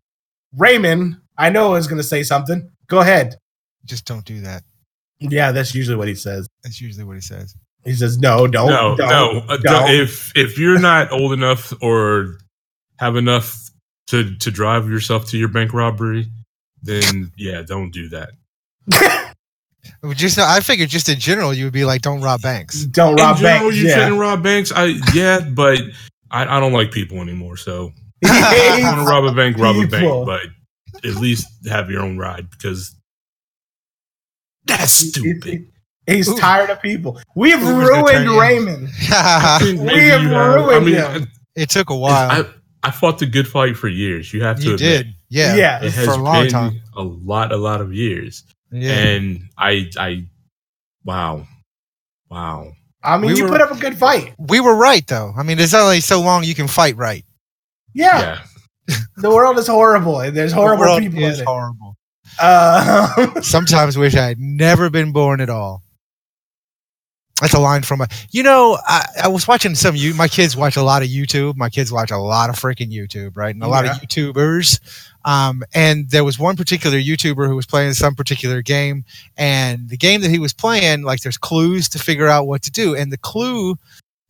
Raymond, 0.56 1.18
I 1.36 1.50
know 1.50 1.74
is 1.74 1.86
gonna 1.86 2.02
say 2.02 2.22
something. 2.22 2.70
Go 2.86 3.00
ahead. 3.00 3.36
Just 3.84 4.06
don't 4.06 4.24
do 4.24 4.40
that. 4.40 4.62
Yeah, 5.20 5.52
that's 5.52 5.74
usually 5.74 5.96
what 5.96 6.08
he 6.08 6.14
says. 6.14 6.48
That's 6.62 6.80
usually 6.80 7.04
what 7.04 7.14
he 7.16 7.20
says. 7.20 7.54
He 7.88 7.94
says, 7.94 8.18
"No, 8.18 8.46
don't, 8.46 8.68
no, 8.68 8.96
don't, 8.96 9.08
no. 9.08 9.40
uh, 9.54 9.56
don't." 9.58 9.90
If 9.90 10.32
if 10.36 10.58
you're 10.58 10.78
not 10.78 11.10
old 11.12 11.32
enough 11.32 11.72
or 11.82 12.38
have 12.98 13.16
enough 13.16 13.56
to 14.08 14.36
to 14.36 14.50
drive 14.50 14.88
yourself 14.88 15.26
to 15.30 15.38
your 15.38 15.48
bank 15.48 15.72
robbery, 15.72 16.26
then 16.82 17.32
yeah, 17.36 17.62
don't 17.62 17.90
do 17.90 18.08
that. 18.10 18.30
Well, 20.02 20.12
Just, 20.14 20.38
I 20.38 20.60
figured, 20.60 20.88
just 20.90 21.08
in 21.08 21.18
general, 21.18 21.52
you 21.54 21.64
would 21.64 21.72
be 21.72 21.84
like, 21.84 22.02
"Don't 22.02 22.20
rob 22.20 22.42
banks." 22.42 22.84
don't 22.84 23.12
In 23.12 23.16
rob 23.24 23.38
general, 23.38 23.60
banks." 23.70 23.76
you 23.76 23.88
Yeah. 23.88 23.94
shouldn't 23.94 24.20
rob 24.20 24.42
banks. 24.42 24.70
I 24.74 24.94
yeah, 25.14 25.40
but 25.40 25.80
I, 26.30 26.56
I 26.56 26.60
don't 26.60 26.72
like 26.72 26.92
people 26.92 27.18
anymore. 27.20 27.56
So 27.56 27.92
He 28.20 28.28
if 28.28 28.78
you 28.78 28.84
want 28.84 28.98
to 29.00 29.04
rob 29.04 29.24
a 29.24 29.32
bank, 29.32 29.56
rob 29.58 29.76
a 29.76 29.86
bank, 29.86 30.26
but 30.26 30.42
at 31.04 31.14
least 31.16 31.46
have 31.68 31.90
your 31.90 32.02
own 32.02 32.18
ride 32.18 32.50
because 32.50 32.94
that's 34.64 34.92
stupid. 34.92 35.68
He's 36.08 36.28
Ooh. 36.28 36.36
tired 36.36 36.70
of 36.70 36.80
people. 36.82 37.20
We've 37.36 37.60
Uber's 37.60 37.88
ruined. 37.88 38.30
Raymond. 38.30 38.88
we 39.00 39.06
have 39.08 39.62
you 39.62 39.78
have- 39.78 40.32
I 40.32 40.54
ruined 40.54 40.86
mean, 40.86 40.94
him. 40.96 41.26
it 41.54 41.70
took 41.70 41.90
a 41.90 41.96
while. 41.96 42.30
I, 42.30 42.44
I 42.82 42.90
fought 42.90 43.18
the 43.18 43.26
good 43.26 43.46
fight 43.46 43.76
for 43.76 43.88
years. 43.88 44.32
You 44.32 44.42
have 44.44 44.58
to 44.60 44.62
you 44.64 44.74
admit. 44.74 45.06
did, 45.06 45.14
yeah, 45.28 45.54
Yeah. 45.56 45.82
It 45.84 45.90
for 45.90 46.00
has 46.00 46.08
a 46.08 46.16
long 46.16 46.44
been 46.44 46.50
time. 46.52 46.80
a 46.96 47.02
lot, 47.02 47.52
a 47.52 47.56
lot 47.56 47.80
of 47.80 47.92
years, 47.92 48.44
Yeah. 48.72 48.92
and 48.92 49.42
I, 49.58 49.90
I, 49.98 50.24
wow, 51.04 51.46
wow. 52.30 52.72
I 53.02 53.16
mean, 53.18 53.32
We 53.32 53.36
you 53.38 53.44
were- 53.44 53.50
put 53.50 53.60
up 53.60 53.70
a 53.70 53.76
good 53.78 53.96
fight. 53.98 54.34
we 54.38 54.60
were 54.60 54.76
right, 54.76 55.06
though. 55.06 55.32
I 55.36 55.42
mean, 55.42 55.56
there's 55.58 55.74
only 55.74 56.00
so 56.00 56.20
long 56.20 56.44
you 56.44 56.54
can 56.54 56.68
fight 56.68 56.96
right. 56.96 57.24
Yeah, 57.94 58.38
Yeah, 58.88 58.96
the 59.16 59.30
world 59.30 59.58
is 59.58 59.66
horrible, 59.66 60.20
and 60.20 60.36
there's 60.36 60.52
horrible 60.52 60.84
The 60.84 60.90
world 60.90 61.02
people 61.02 61.24
is 61.24 61.36
in 61.38 61.42
it. 61.42 61.46
horrible. 61.46 61.96
Uh, 62.40 63.40
Sometimes 63.40 63.98
wish 63.98 64.14
I 64.14 64.26
had 64.28 64.38
never 64.38 64.88
been 64.90 65.12
born 65.12 65.40
at 65.40 65.50
all. 65.50 65.82
That's 67.40 67.54
a 67.54 67.58
line 67.60 67.82
from 67.82 68.00
a. 68.00 68.08
You 68.30 68.42
know, 68.42 68.78
I, 68.86 69.06
I 69.24 69.28
was 69.28 69.46
watching 69.46 69.74
some. 69.74 69.94
You, 69.94 70.12
my 70.14 70.26
kids 70.28 70.56
watch 70.56 70.76
a 70.76 70.82
lot 70.82 71.02
of 71.02 71.08
YouTube. 71.08 71.56
My 71.56 71.68
kids 71.70 71.92
watch 71.92 72.10
a 72.10 72.18
lot 72.18 72.50
of 72.50 72.56
freaking 72.56 72.90
YouTube, 72.92 73.36
right? 73.36 73.54
And 73.54 73.62
a 73.62 73.68
lot 73.68 73.84
of 73.84 73.92
YouTubers. 73.92 74.80
Um, 75.24 75.62
and 75.74 76.08
there 76.10 76.24
was 76.24 76.38
one 76.38 76.56
particular 76.56 76.96
YouTuber 76.98 77.46
who 77.46 77.54
was 77.54 77.66
playing 77.66 77.92
some 77.92 78.14
particular 78.14 78.60
game, 78.62 79.04
and 79.36 79.88
the 79.88 79.96
game 79.96 80.20
that 80.22 80.30
he 80.30 80.38
was 80.38 80.52
playing, 80.52 81.02
like, 81.02 81.20
there's 81.20 81.36
clues 81.36 81.88
to 81.90 81.98
figure 81.98 82.28
out 82.28 82.46
what 82.46 82.62
to 82.62 82.70
do, 82.70 82.96
and 82.96 83.12
the 83.12 83.18
clue 83.18 83.76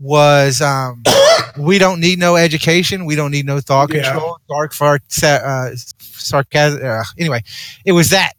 was, 0.01 0.61
um, 0.61 1.03
we 1.59 1.79
don't 1.79 2.01
need 2.01 2.19
no 2.19 2.37
education, 2.37 3.05
we 3.05 3.15
don't 3.15 3.31
need 3.31 3.47
no 3.47 3.61
thought 3.61 3.93
Yeah. 3.95 4.11
control, 4.11 4.39
dark 4.49 4.73
fart, 4.73 5.03
uh, 5.23 5.71
sarcasm. 6.01 6.85
Uh, 6.85 7.03
anyway, 7.19 7.43
it 7.85 7.93
was 7.93 8.11
that, 8.11 8.33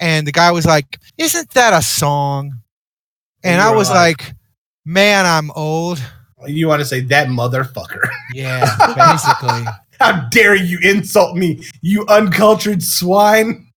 and 0.00 0.26
the 0.26 0.32
guy 0.32 0.50
was 0.50 0.66
like, 0.66 0.98
"Isn't 1.18 1.50
that 1.50 1.72
a 1.72 1.82
song?" 1.82 2.60
And 3.44 3.60
I 3.60 3.72
was 3.74 3.88
like- 3.90 4.22
like, 4.22 4.34
"Man, 4.84 5.26
I'm 5.26 5.50
old." 5.52 6.02
you 6.46 6.66
want 6.66 6.80
to 6.80 6.86
say 6.86 7.00
that 7.00 7.28
motherfucker? 7.28 8.08
Yeah, 8.34 8.64
basically. 8.96 9.64
How 10.00 10.28
dare 10.30 10.56
you 10.56 10.78
insult 10.82 11.36
me, 11.36 11.62
you 11.80 12.04
uncultured 12.08 12.82
swine? 12.82 13.68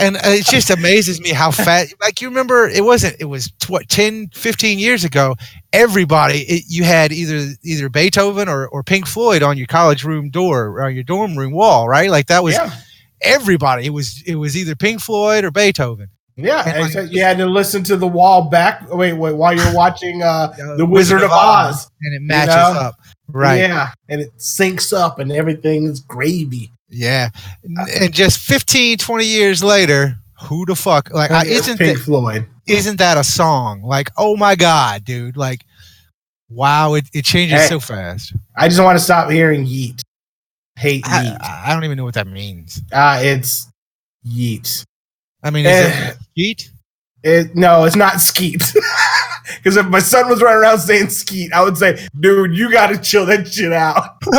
and 0.00 0.16
uh, 0.16 0.20
it 0.24 0.46
just 0.46 0.70
amazes 0.70 1.20
me 1.20 1.30
how 1.30 1.50
fat, 1.50 1.88
like 2.00 2.20
you 2.20 2.28
remember 2.28 2.68
it 2.68 2.84
wasn't 2.84 3.16
it 3.18 3.24
was 3.24 3.52
what 3.66 3.88
10 3.88 4.28
15 4.32 4.78
years 4.78 5.02
ago 5.04 5.34
everybody 5.72 6.40
it, 6.42 6.64
you 6.68 6.84
had 6.84 7.10
either 7.12 7.52
either 7.64 7.88
beethoven 7.88 8.48
or, 8.48 8.68
or 8.68 8.82
pink 8.84 9.06
floyd 9.06 9.42
on 9.42 9.58
your 9.58 9.66
college 9.66 10.04
room 10.04 10.30
door 10.30 10.66
or 10.66 10.82
on 10.82 10.94
your 10.94 11.02
dorm 11.02 11.36
room 11.36 11.52
wall 11.52 11.88
right 11.88 12.10
like 12.10 12.26
that 12.28 12.44
was 12.44 12.54
yeah, 12.54 12.70
everybody 13.22 13.86
it 13.86 13.90
was 13.90 14.22
it 14.24 14.36
was 14.36 14.56
either 14.56 14.76
pink 14.76 15.00
floyd 15.00 15.42
or 15.44 15.50
beethoven 15.50 16.08
yeah. 16.38 16.62
Like- 16.80 16.92
so 16.92 17.00
you 17.00 17.22
had 17.22 17.36
to 17.38 17.46
listen 17.46 17.82
to 17.84 17.96
the 17.96 18.06
wall 18.06 18.48
back. 18.48 18.88
Wait, 18.92 19.12
wait, 19.12 19.34
while 19.36 19.54
you're 19.54 19.74
watching 19.74 20.22
uh, 20.22 20.54
Uh, 20.62 20.76
the 20.76 20.86
Wizard 20.86 21.22
of 21.22 21.30
Oz. 21.30 21.90
and 22.00 22.14
it 22.14 22.22
matches 22.22 22.54
know? 22.54 22.80
up 22.80 22.94
right 23.30 23.56
yeah, 23.60 23.90
and 24.08 24.20
it 24.22 24.30
syncs 24.38 24.96
up, 24.96 25.18
and 25.18 25.30
everything 25.30 25.84
is 25.84 26.00
gravy. 26.00 26.72
Yeah, 26.88 27.28
and 28.00 28.14
just 28.14 28.38
15 28.38 28.96
20 28.98 29.24
years 29.26 29.62
later 29.62 30.16
who 30.44 30.64
the 30.64 30.74
fuck 30.76 31.12
like 31.12 31.30
I, 31.30 31.44
isn't 31.44 31.76
Pink 31.76 31.98
that, 31.98 32.04
Floyd? 32.04 32.46
isn't 32.66 32.96
that 32.98 33.18
a 33.18 33.24
song 33.24 33.82
like 33.82 34.08
oh 34.16 34.36
my 34.36 34.54
god 34.54 35.04
dude 35.04 35.36
like 35.36 35.64
wow 36.48 36.94
it, 36.94 37.04
it 37.12 37.24
changes 37.24 37.60
Hey. 37.60 37.66
so 37.66 37.80
fast 37.80 38.32
I 38.56 38.68
just 38.68 38.80
want 38.82 38.96
to 38.98 39.04
stop 39.04 39.30
hearing 39.30 39.66
yeet. 39.66 40.00
Hate 40.76 41.04
I, 41.06 41.24
yeet. 41.24 41.38
I 41.42 41.74
don't 41.74 41.84
even 41.84 41.96
know 41.98 42.04
what 42.04 42.14
that 42.14 42.26
means. 42.28 42.80
Uh, 42.92 43.18
it's 43.22 43.66
yeet. 44.26 44.84
I 45.42 45.50
mean, 45.50 45.66
is 45.66 45.72
Eh. 45.72 46.08
it 46.10 46.16
skeet? 46.32 46.70
It, 47.22 47.56
no, 47.56 47.84
it's 47.84 47.96
not 47.96 48.20
skeet. 48.20 48.62
Because 49.56 49.78
if 49.78 49.86
my 49.86 49.98
son 49.98 50.28
was 50.28 50.42
running 50.42 50.58
around 50.60 50.78
saying 50.80 51.08
skeet, 51.08 51.52
I 51.54 51.62
would 51.62 51.78
say, 51.78 52.06
dude, 52.20 52.54
you 52.54 52.70
got 52.70 52.88
to 52.88 52.98
chill 52.98 53.24
that 53.26 53.48
shit 53.48 53.72
out. 53.72 54.22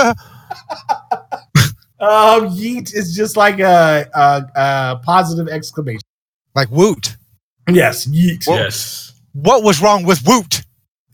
um, 1.99 2.49
yeet 2.55 2.93
is 2.93 3.15
just 3.15 3.35
like 3.35 3.59
a, 3.59 4.07
a, 4.13 4.45
a 4.55 4.99
positive 5.03 5.47
exclamation. 5.47 6.01
Like 6.55 6.69
woot. 6.69 7.17
Yes, 7.67 8.05
yeet. 8.07 8.45
yes. 8.47 9.19
What 9.33 9.63
was 9.63 9.81
wrong 9.81 10.03
with 10.03 10.21
woot? 10.27 10.61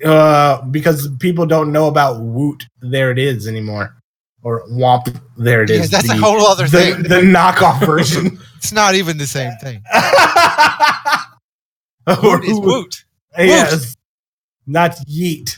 Uh, 0.03 0.61
because 0.63 1.07
people 1.19 1.45
don't 1.45 1.71
know 1.71 1.87
about 1.87 2.19
woot. 2.19 2.65
There 2.81 3.11
it 3.11 3.17
is 3.17 3.47
anymore. 3.47 3.95
Or 4.43 4.67
womp. 4.67 5.19
There 5.37 5.63
it 5.63 5.69
is. 5.69 5.77
Yeah, 5.77 5.83
is. 5.85 5.89
that's 5.91 6.09
a 6.09 6.17
whole 6.17 6.45
other 6.45 6.67
the, 6.67 6.77
thing. 6.77 7.03
the 7.03 7.21
knockoff 7.21 7.85
version. 7.85 8.39
It's 8.65 8.73
not 8.73 8.95
even 8.95 9.17
the 9.19 9.27
same 9.27 9.51
thing. 9.61 9.83
or 12.07 12.39
Woot 12.39 12.43
is 12.45 12.59
woot. 12.59 13.05
Yes. 13.37 13.95
Not 14.65 14.91
yeet. 15.07 15.57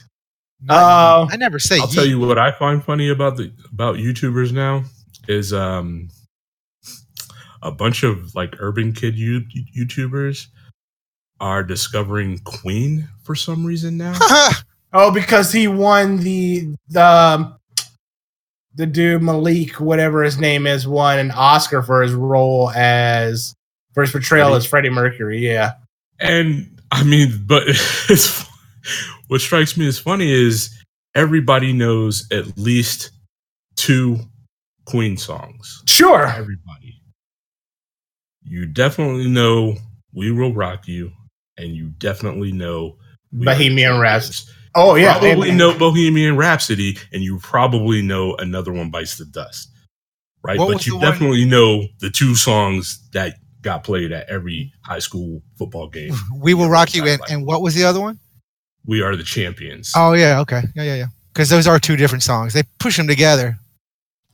Not- 0.61 0.77
Uh, 0.77 1.27
I 1.31 1.37
never 1.37 1.57
say. 1.59 1.79
I'll 1.79 1.87
tell 1.87 2.05
you 2.05 2.19
what 2.19 2.37
I 2.37 2.51
find 2.51 2.83
funny 2.83 3.07
about 3.09 3.37
the 3.37 3.53
about 3.71 3.95
YouTubers 3.95 4.51
now 4.51 4.83
is 5.29 5.53
um 5.53 6.09
a 7.61 7.71
bunch 7.71 8.03
of 8.03 8.35
like 8.35 8.55
urban 8.59 8.91
kid 8.91 9.17
you, 9.17 9.41
YouTubers 9.77 10.47
are 11.39 11.63
discovering 11.63 12.39
Queen 12.39 13.07
for 13.23 13.35
some 13.35 13.65
reason 13.65 13.97
now. 13.97 14.17
Oh, 14.93 15.11
because 15.11 15.51
he 15.51 15.67
won 15.67 16.17
the 16.17 16.73
the 16.87 17.03
um, 17.05 17.56
the 18.77 18.85
dude 18.85 19.23
Malek, 19.23 19.79
whatever 19.79 20.23
his 20.23 20.39
name 20.39 20.67
is, 20.67 20.87
won 20.87 21.19
an 21.19 21.31
Oscar 21.31 21.81
for 21.81 22.03
his 22.03 22.13
role 22.13 22.69
as 22.71 23.53
for 23.93 24.01
his 24.01 24.11
portrayal 24.11 24.49
Freddie. 24.49 24.57
as 24.57 24.65
Freddie 24.65 24.89
Mercury. 24.91 25.39
Yeah, 25.39 25.73
And 26.19 26.79
I 26.91 27.03
mean, 27.03 27.43
but 27.45 27.63
it's, 27.67 28.45
what 29.27 29.41
strikes 29.41 29.75
me 29.75 29.87
as 29.87 29.97
funny 29.97 30.31
is 30.31 30.73
everybody 31.15 31.73
knows 31.73 32.27
at 32.31 32.57
least 32.57 33.11
two 33.75 34.19
Queen 34.85 35.17
songs. 35.17 35.81
Sure. 35.87 36.27
Everybody. 36.27 37.01
You 38.43 38.67
definitely 38.67 39.27
know 39.27 39.75
We 40.13 40.31
Will 40.31 40.53
Rock 40.53 40.87
You, 40.87 41.11
and 41.57 41.75
you 41.75 41.89
definitely 41.97 42.51
know 42.51 42.95
We 43.33 43.43
Bohemian 43.45 43.99
Rhapsody. 43.99 44.51
Champions. 44.77 44.91
Oh 44.91 44.95
yeah. 44.95 45.19
probably 45.19 45.49
and- 45.49 45.57
know 45.57 45.77
Bohemian 45.77 46.37
Rhapsody, 46.37 46.97
and 47.11 47.23
you 47.23 47.39
probably 47.39 48.01
know 48.01 48.35
another 48.35 48.71
one 48.71 48.89
bites 48.89 49.17
the 49.17 49.25
dust, 49.25 49.69
right? 50.43 50.57
What 50.59 50.73
but 50.73 50.85
you 50.85 50.93
the 50.93 50.97
one- 50.97 51.11
definitely 51.11 51.45
know 51.45 51.83
the 51.99 52.09
two 52.09 52.35
songs 52.35 53.07
that 53.13 53.35
got 53.61 53.83
played 53.83 54.11
at 54.11 54.29
every 54.29 54.71
high 54.83 54.99
school 54.99 55.41
football 55.57 55.89
game. 55.89 56.13
We 56.39 56.53
will 56.53 56.69
rock 56.69 56.93
you. 56.95 57.05
And, 57.07 57.21
and 57.29 57.45
what 57.45 57.61
was 57.61 57.75
the 57.75 57.83
other 57.83 57.99
one? 57.99 58.19
We 58.85 59.01
are 59.01 59.15
the 59.15 59.23
champions. 59.23 59.91
Oh 59.95 60.13
yeah, 60.13 60.39
okay, 60.41 60.61
yeah, 60.75 60.83
yeah, 60.83 60.95
yeah. 60.95 61.07
Because 61.33 61.49
those 61.49 61.67
are 61.67 61.79
two 61.79 61.97
different 61.97 62.23
songs. 62.23 62.53
They 62.53 62.63
push 62.79 62.97
them 62.97 63.07
together. 63.07 63.59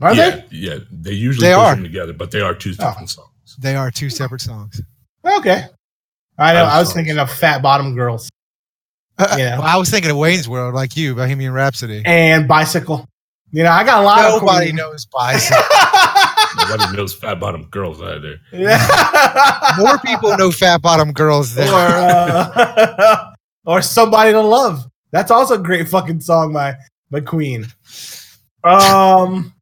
Are 0.02 0.14
yeah, 0.14 0.30
they? 0.30 0.46
yeah, 0.52 0.78
they 0.92 1.12
usually 1.12 1.48
They 1.48 1.54
push 1.54 1.60
are. 1.60 1.76
them 1.76 1.84
together, 1.84 2.14
but 2.14 2.32
they 2.32 2.42
are 2.42 2.54
two 2.54 2.74
oh. 2.80 2.86
different 2.86 3.10
songs. 3.10 3.30
They 3.60 3.76
are 3.76 3.92
two 3.92 4.10
separate 4.10 4.42
songs. 4.42 4.82
Okay. 5.26 5.66
I 6.38 6.54
know. 6.54 6.64
I'm 6.64 6.70
I 6.70 6.80
was 6.80 6.94
thinking 6.94 7.18
of 7.18 7.32
Fat 7.32 7.62
Bottom 7.62 7.96
Girls 7.96 8.30
Yeah. 9.20 9.60
Well, 9.60 9.68
I 9.68 9.78
was 9.78 9.90
thinking 9.90 10.12
of 10.12 10.18
Wayne's 10.18 10.50
World, 10.50 10.74
like 10.74 10.98
you, 10.98 11.16
Bohemian 11.16 11.54
Rhapsody. 11.54 12.02
and 12.06 12.48
Bicycle. 12.48 13.08
You 13.52 13.64
know, 13.64 13.72
I 13.72 13.84
got 13.84 14.02
a 14.02 14.06
lot 14.06 14.26
of 14.26 14.42
Nobody 14.42 14.66
Queen. 14.68 14.76
knows 14.78 15.06
Bicycle. 15.06 15.62
Nobody 16.70 16.98
knows 16.98 17.14
fat 17.14 17.40
bottom 17.40 17.66
girls 17.70 18.02
either. 18.02 18.38
Yeah. 18.52 19.76
More 19.78 19.98
people 20.00 20.36
know 20.38 20.50
Fat 20.52 20.82
Bottom 20.82 21.12
Girls 21.14 21.52
or 21.58 21.64
than 21.64 21.74
uh, 21.74 23.32
or 23.66 23.82
somebody 23.82 24.32
to 24.32 24.42
love. 24.42 24.86
That's 25.12 25.30
also 25.32 25.56
a 25.56 25.60
great 25.60 25.88
fucking 25.90 26.22
song 26.22 26.54
by 26.54 26.76
by 27.12 27.20
Queen. 27.22 27.68
Um. 28.64 29.54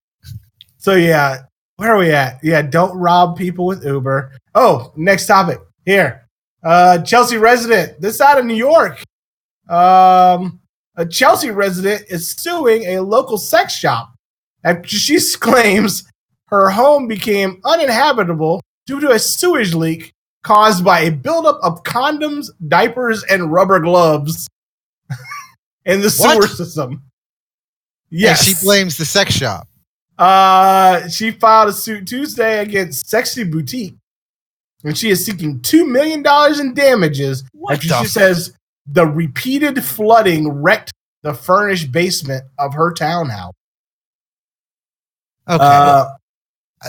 So 0.78 0.94
yeah, 0.96 1.44
where 1.78 1.94
are 1.94 1.98
we 1.98 2.12
at? 2.12 2.40
Yeah, 2.44 2.62
don't 2.62 2.98
rob 2.98 3.38
people 3.38 3.66
with 3.66 3.84
Uber. 3.86 4.32
Oh, 4.56 4.92
next 4.96 5.28
topic 5.28 5.60
here. 5.86 6.28
Uh, 6.64 7.00
Chelsea 7.00 7.38
resident. 7.38 8.00
This 8.02 8.22
out 8.22 8.38
of 8.40 8.46
New 8.46 8.56
York. 8.56 9.04
Um, 9.70 10.60
a 10.96 11.06
Chelsea 11.06 11.52
resident 11.52 12.04
is 12.10 12.32
suing 12.32 12.84
a 12.84 13.00
local 13.02 13.38
sex 13.38 13.74
shop 13.76 14.14
after 14.64 14.88
she 14.88 15.20
claims 15.38 16.04
her 16.48 16.70
home 16.70 17.08
became 17.08 17.62
uninhabitable 17.64 18.62
due 18.86 19.00
to 19.00 19.12
a 19.12 19.20
sewage 19.20 19.74
leak 19.74 20.12
caused 20.44 20.84
by 20.84 21.02
a 21.02 21.12
buildup 21.12 21.60
of 21.64 21.84
condoms, 21.84 22.48
diapers, 22.68 23.24
and 23.30 23.52
rubber 23.52 23.80
gloves 23.80 24.48
in 25.86 26.02
the 26.02 26.14
What? 26.20 26.34
sewer 26.44 26.48
system. 26.48 26.92
And 26.92 27.00
Yes. 28.10 28.44
she 28.44 28.66
blames 28.66 28.98
the 28.98 29.06
sex 29.06 29.32
shop. 29.34 29.68
Uh, 30.18 31.08
she 31.08 31.32
filed 31.32 31.70
a 31.70 31.74
suit 31.74 32.06
Tuesday 32.08 32.60
against 32.60 33.08
Sexy 33.10 33.44
Boutique, 33.46 33.96
and 34.84 34.98
she 34.98 35.10
is 35.10 35.26
seeking 35.26 35.60
$2 35.62 35.88
million 35.90 36.24
in 36.60 36.74
damages 36.74 37.44
What 37.54 37.76
after 37.76 37.88
the 37.88 37.94
she 38.00 38.06
f- 38.06 38.08
says 38.12 38.54
the 38.86 39.06
repeated 39.06 39.84
flooding 39.84 40.50
wrecked 40.50 40.92
the 41.24 41.34
furnished 41.34 41.92
basement 41.92 42.44
of 42.58 42.74
her 42.74 42.94
townhouse. 42.94 43.54
Okay, 45.48 45.64
Uh, 45.64 46.06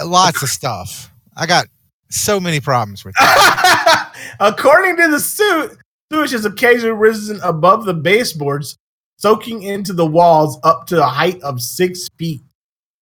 lots 0.07 0.43
of 0.43 0.49
stuff. 0.49 1.11
I 1.37 1.47
got 1.47 1.67
so 2.11 2.39
many 2.41 2.61
problems 2.61 3.05
with 3.05 3.15
that. 3.19 4.15
According 4.41 4.97
to 4.97 5.09
the 5.09 5.21
suit, 5.21 5.79
sewage 6.13 6.31
has 6.33 6.45
occasionally 6.45 6.95
risen 6.95 7.41
above 7.43 7.85
the 7.85 7.95
baseboards, 7.95 8.77
soaking 9.17 9.63
into 9.63 9.93
the 9.93 10.07
walls 10.07 10.59
up 10.65 10.87
to 10.89 11.03
a 11.03 11.07
height 11.07 11.41
of 11.43 11.61
six 11.61 12.09
feet. 12.19 12.43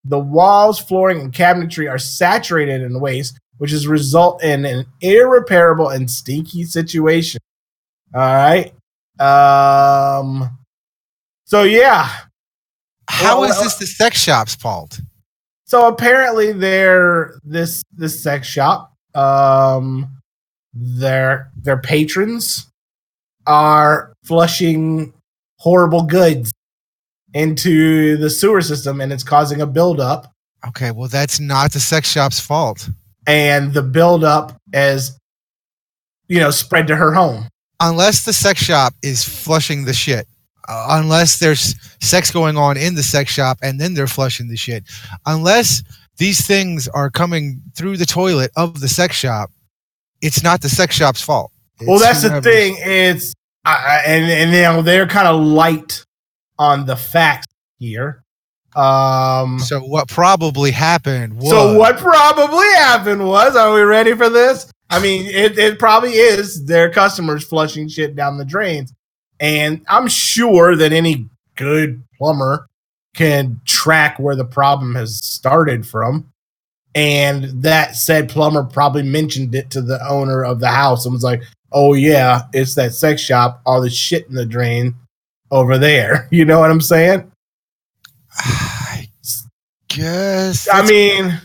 The 0.05 0.18
walls, 0.18 0.78
flooring, 0.78 1.20
and 1.20 1.32
cabinetry 1.32 1.91
are 1.91 1.99
saturated 1.99 2.82
in 2.82 2.99
waste, 3.01 3.38
which 3.59 3.72
has 3.72 3.86
result 3.86 4.43
in 4.43 4.64
an 4.64 4.86
irreparable 5.01 5.88
and 5.91 6.11
stinky 6.11 6.64
situation. 6.64 7.41
All 8.14 8.20
right. 8.20 8.72
Um. 9.21 10.59
So 11.45 11.62
yeah. 11.62 12.09
How 13.09 13.41
Well, 13.41 13.51
is 13.51 13.61
this 13.61 13.75
the 13.77 13.87
sex 13.87 14.21
shop's 14.21 14.55
fault? 14.55 15.01
So 15.64 15.89
apparently, 15.89 16.53
they're 16.53 17.39
this 17.45 17.83
this 17.93 18.21
sex 18.21 18.47
shop. 18.47 18.95
Um, 19.14 20.21
their 20.73 21.51
their 21.57 21.79
patrons 21.79 22.66
are 23.47 24.12
flushing 24.25 25.12
horrible 25.59 26.03
goods 26.03 26.53
into 27.35 28.16
the 28.16 28.31
sewer 28.31 28.61
system, 28.61 29.01
and 29.01 29.12
it's 29.12 29.23
causing 29.23 29.61
a 29.61 29.66
buildup. 29.66 30.33
Okay, 30.66 30.91
well, 30.91 31.09
that's 31.09 31.41
not 31.41 31.73
the 31.73 31.81
sex 31.81 32.09
shop's 32.09 32.41
fault. 32.41 32.89
And 33.27 33.73
the 33.73 33.83
buildup 33.83 34.61
is, 34.73 35.18
you 36.29 36.39
know, 36.41 36.51
spread 36.51 36.87
to 36.89 36.97
her 36.97 37.12
home. 37.12 37.49
Unless 37.81 38.24
the 38.24 38.33
sex 38.33 38.61
shop 38.61 38.95
is 39.03 39.24
flushing 39.24 39.85
the 39.85 39.93
shit. 39.93 40.26
Uh, 40.68 40.99
unless 41.01 41.39
there's 41.39 41.74
sex 42.01 42.31
going 42.31 42.57
on 42.57 42.76
in 42.76 42.95
the 42.95 43.03
sex 43.03 43.33
shop 43.33 43.59
and 43.62 43.81
then 43.81 43.95
they're 43.95 44.07
flushing 44.07 44.49
the 44.49 44.57
shit. 44.57 44.85
Unless 45.26 45.83
these 46.18 46.47
things 46.47 46.87
are 46.89 47.11
coming 47.11 47.61
through 47.74 47.97
the 47.97 48.07
toilet 48.07 48.51
of 48.57 48.81
the 48.81 48.89
sex 48.89 49.16
shop, 49.16 49.51
it's 50.22 50.43
not 50.43 50.61
the 50.61 50.68
sex 50.68 50.95
shop's 50.95 51.20
fault. 51.22 51.51
well, 51.81 51.97
It's 51.97 52.05
that's 52.05 52.22
the 52.22 52.41
thing. 52.43 52.76
It's 52.78 53.35
I- 53.64 54.03
and 54.07 54.31
and 54.31 54.53
you 54.53 54.62
know 54.62 54.83
they're 54.83 55.07
kind 55.09 55.26
of 55.26 55.41
light 55.43 56.05
on 56.59 56.85
the 56.87 56.97
facts 56.97 57.47
here. 57.78 58.22
Um, 58.76 59.59
So 59.59 59.81
what 59.81 60.07
probably 60.09 60.70
happened 60.70 61.35
was 61.35 61.51
So 61.51 61.76
what 61.76 61.97
probably 61.99 62.68
happened 62.74 63.26
was, 63.26 63.57
are 63.57 63.72
we 63.74 63.81
ready 63.81 64.14
for 64.14 64.28
this? 64.28 64.70
I 64.91 65.01
mean, 65.01 65.26
it, 65.26 65.57
it 65.57 65.78
probably 65.78 66.11
is 66.12 66.64
their 66.64 66.91
customers 66.91 67.45
flushing 67.45 67.88
shit 67.88 68.16
down 68.16 68.38
the 68.38 68.45
drains. 68.45 68.93
And 69.38 69.84
I'm 69.88 70.09
sure 70.09 70.76
that 70.76 70.93
any 70.93 71.28
good 71.57 72.03
plumber 72.18 72.66
can 73.14 73.61
track 73.64 74.18
where 74.18 74.36
the 74.36 74.45
problem 74.45 74.95
has 74.97 75.24
started 75.24 75.86
from. 75.86 76.30
And 76.95 77.62
that 77.62 77.95
said 77.95 78.28
plumber 78.28 78.64
probably 78.64 79.05
mentioned 79.05 79.55
it 79.55 79.70
to 79.70 79.80
the 79.80 80.05
owner 80.09 80.45
of 80.45 80.59
the 80.59 80.68
house 80.68 81.05
and 81.05 81.14
was 81.14 81.22
like, 81.22 81.43
oh, 81.72 81.95
yeah, 81.95 82.43
it's 82.53 82.74
that 82.74 82.93
sex 82.93 83.22
shop, 83.22 83.62
all 83.64 83.80
the 83.80 83.88
shit 83.88 84.26
in 84.26 84.34
the 84.34 84.45
drain 84.45 84.95
over 85.51 85.78
there. 85.78 86.28
You 86.32 86.45
know 86.45 86.59
what 86.59 86.70
I'm 86.70 86.80
saying? 86.80 87.30
I 88.36 89.09
guess. 89.88 90.68
I 90.72 90.86
mean, 90.86 91.41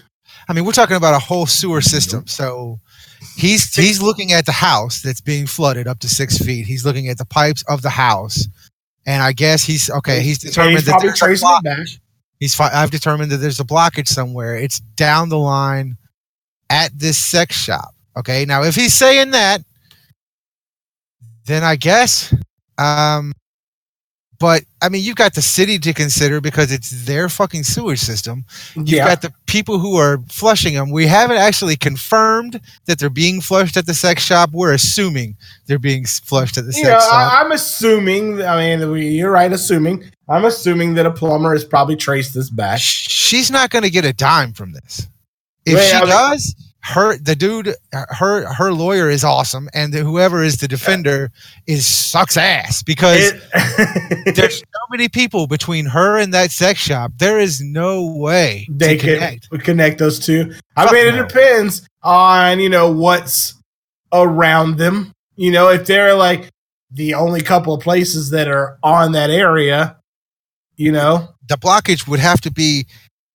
I 0.48 0.54
mean, 0.54 0.66
we're 0.66 0.72
talking 0.72 0.96
about 0.98 1.14
a 1.14 1.20
whole 1.20 1.46
sewer 1.46 1.82
system. 1.82 2.26
So 2.28 2.80
he's 3.36 3.74
he's 3.76 4.02
looking 4.02 4.32
at 4.32 4.46
the 4.46 4.52
house 4.52 5.02
that's 5.02 5.22
being 5.22 5.46
flooded 5.48 5.88
up 5.88 6.00
to 6.00 6.10
six 6.10 6.38
feet. 6.38 6.66
He's 6.66 6.86
looking 6.86 7.10
at 7.10 7.18
the 7.18 7.26
pipes 7.26 7.64
of 7.68 7.82
the 7.82 7.90
house, 7.90 8.48
and 9.06 9.22
I 9.22 9.34
guess 9.34 9.64
he's 9.64 9.90
okay. 9.90 10.22
He's 10.22 10.40
determined 10.40 10.78
he's 10.78 10.86
that 10.86 11.00
there's 11.02 11.22
a 11.22 11.46
blockage. 11.46 12.00
He's 12.40 12.56
fi- 12.56 12.72
I've 12.74 12.92
determined 12.92 13.32
that 13.32 13.38
there's 13.38 13.60
a 13.60 13.66
blockage 13.66 14.08
somewhere. 14.08 14.56
It's 14.56 14.80
down 14.80 15.30
the 15.30 15.38
line 15.38 15.98
at 16.70 16.98
this 16.98 17.18
sex 17.18 17.56
shop. 17.56 17.94
Okay, 18.18 18.46
now 18.46 18.64
if 18.64 18.76
he's 18.76 18.94
saying 18.94 19.32
that, 19.32 19.62
then 21.46 21.64
I 21.64 21.76
guess. 21.76 22.34
Um, 22.78 23.34
but 24.40 24.64
I 24.82 24.90
mean, 24.90 25.04
you've 25.04 25.16
got 25.16 25.34
the 25.34 25.42
city 25.42 25.80
to 25.80 25.94
consider 25.94 26.42
because 26.42 26.72
it's 26.72 27.06
their 27.06 27.30
fucking 27.30 27.64
sewage 27.64 28.00
system. 28.00 28.46
You've 28.76 28.90
Yeah. 28.90 29.08
got 29.08 29.22
the 29.22 29.34
people 29.48 29.80
who 29.80 29.96
are 29.98 30.20
flushing 30.30 30.74
them. 30.76 30.92
We 30.92 31.08
haven't 31.08 31.38
actually 31.38 31.76
confirmed 31.76 32.60
that 32.86 33.00
they're 33.00 33.10
being 33.10 33.42
flushed 33.42 33.78
at 33.78 33.86
the 33.86 33.94
sex 33.94 34.24
shop. 34.24 34.50
We're 34.54 34.74
assuming 34.74 35.38
they're 35.68 35.80
being 35.80 36.06
flushed 36.06 36.58
at 36.58 36.66
the 36.66 36.74
you 36.74 36.84
sex 36.84 36.88
know, 36.88 37.00
shop. 37.10 37.34
I, 37.34 37.42
I'm 37.42 37.52
assuming. 37.52 38.42
I 38.42 38.76
mean, 38.76 38.96
you're 39.14 39.32
right. 39.32 39.52
Assuming. 39.52 40.04
I'm 40.28 40.46
assuming 40.46 40.96
that 40.96 41.06
a 41.06 41.12
plumber 41.12 41.54
has 41.54 41.64
probably 41.64 41.96
traced 41.96 42.34
this 42.34 42.50
back. 42.50 42.80
She's 42.80 43.52
not 43.52 43.70
going 43.70 43.84
to 43.84 43.90
get 43.92 44.06
a 44.06 44.14
dime 44.14 44.54
from 44.54 44.74
this. 44.74 45.08
If 45.66 45.76
Wait, 45.76 45.88
she 45.90 45.96
I 45.96 46.00
mean- 46.02 46.10
does, 46.10 46.56
her 46.86 47.18
the 47.18 47.36
dude, 47.36 47.74
her 47.92 48.46
her 48.54 48.72
lawyer 48.72 49.10
is 49.10 49.24
awesome, 49.24 49.68
and 49.74 49.92
the, 49.92 50.00
whoever 50.04 50.44
is 50.44 50.58
the 50.58 50.68
defender 50.68 51.32
is 51.66 51.88
sucks 51.88 52.38
ass 52.38 52.84
because 52.84 53.34
It- 53.34 54.36
there's 54.36 54.60
so 54.60 54.80
many 54.92 55.10
people 55.10 55.48
between 55.48 55.88
her 55.88 56.18
and 56.20 56.32
that 56.36 56.52
sex 56.52 56.80
shop. 56.80 57.12
There 57.18 57.40
is 57.40 57.60
no 57.60 58.06
way 58.16 58.68
they 58.70 58.98
can 58.98 59.16
connect. 59.16 59.50
connect. 59.64 59.98
those 59.98 60.20
two. 60.20 60.54
I 60.78 60.84
Fuck 60.86 60.94
mean, 60.94 61.08
it 61.08 61.28
depends 61.28 61.88
on 62.04 62.60
you 62.60 62.70
know 62.70 62.92
what's 62.92 63.56
around 64.14 64.78
them. 64.78 65.12
You 65.36 65.52
know, 65.52 65.70
if 65.70 65.88
they're 65.88 66.14
like 66.14 66.50
the 66.92 67.16
only 67.16 67.42
couple 67.42 67.74
of 67.74 67.82
places 67.82 68.30
that 68.30 68.48
are 68.48 68.78
on 68.84 69.14
that 69.14 69.32
area, 69.32 69.98
you 70.78 70.92
know, 70.92 71.30
The 71.50 71.58
blockage 71.58 72.08
would 72.08 72.20
have 72.20 72.42
to 72.42 72.52
be 72.52 72.86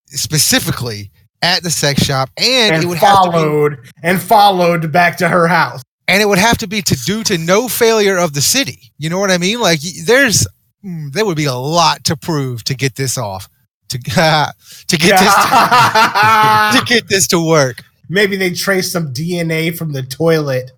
specifically 0.07 1.11
at 1.43 1.63
the 1.63 1.71
sex 1.71 2.03
shop, 2.03 2.31
and, 2.37 2.75
it 2.75 2.79
and 2.81 2.89
would 2.89 2.99
have 2.99 3.25
to 3.25 3.31
be 3.31 3.37
followed 3.37 3.79
and 4.03 4.21
followed 4.21 4.93
back 4.93 5.17
to 5.19 5.29
her 5.29 5.47
house. 5.47 5.83
and 6.09 6.21
it 6.23 6.27
would 6.27 6.39
have 6.39 6.59
to 6.59 6.67
be 6.67 6.83
to 6.83 6.97
due 7.05 7.23
to 7.25 7.39
no 7.39 7.69
failure 7.69 8.19
of 8.19 8.35
the 8.35 8.43
city. 8.43 8.93
You 8.99 9.11
know 9.11 9.19
what 9.19 9.31
I 9.31 9.39
mean? 9.39 9.61
Like 9.61 9.81
there's 10.05 10.47
mm, 10.85 11.13
there 11.13 11.25
would 11.25 11.37
be 11.37 11.47
a 11.47 11.55
lot 11.55 12.05
to 12.05 12.17
prove 12.17 12.65
to 12.65 12.75
get 12.75 12.97
this 12.97 13.17
off 13.17 13.49
to 13.91 13.99
to 13.99 14.97
get 14.97 15.21
this 15.21 15.35
to, 15.35 16.79
to 16.79 16.85
get 16.87 17.09
this 17.09 17.27
to 17.29 17.47
work. 17.47 17.83
Maybe 18.09 18.37
they 18.37 18.53
trace 18.53 18.91
some 18.91 19.13
DNA 19.13 19.77
from 19.77 19.93
the 19.93 20.03
toilet 20.03 20.73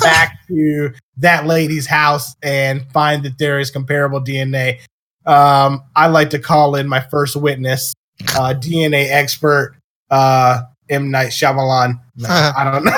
back 0.00 0.38
to 0.48 0.90
that 1.18 1.46
lady's 1.46 1.86
house 1.86 2.34
and 2.42 2.90
find 2.92 3.24
that 3.24 3.38
there 3.38 3.58
is 3.58 3.70
comparable 3.70 4.22
DNA. 4.22 4.80
Um, 5.26 5.82
I 5.94 6.06
like 6.06 6.30
to 6.30 6.38
call 6.38 6.74
in 6.76 6.88
my 6.88 7.00
first 7.00 7.36
witness, 7.36 7.92
uh, 8.34 8.54
DNA 8.54 9.10
expert, 9.10 9.76
uh, 10.10 10.62
M. 10.88 11.10
Night 11.10 11.28
Shyamalan. 11.30 12.00
No, 12.16 12.28
I 12.28 12.64
don't 12.64 12.84
know. 12.84 12.92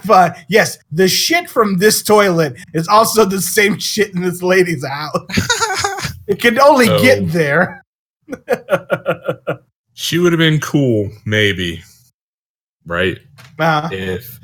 but 0.06 0.36
yes, 0.48 0.78
the 0.92 1.08
shit 1.08 1.48
from 1.50 1.78
this 1.78 2.02
toilet 2.02 2.56
is 2.74 2.88
also 2.88 3.24
the 3.24 3.40
same 3.40 3.78
shit 3.78 4.14
in 4.14 4.22
this 4.22 4.42
lady's 4.42 4.84
house. 4.86 5.16
It 6.28 6.40
can 6.40 6.58
only 6.60 6.88
Oh. 6.90 7.00
get 7.00 7.28
there. 7.28 7.84
She 9.98 10.18
would 10.18 10.32
have 10.32 10.38
been 10.38 10.60
cool, 10.60 11.10
maybe, 11.24 11.82
right? 12.84 13.18
Uh, 13.58 13.88
If 13.92 14.38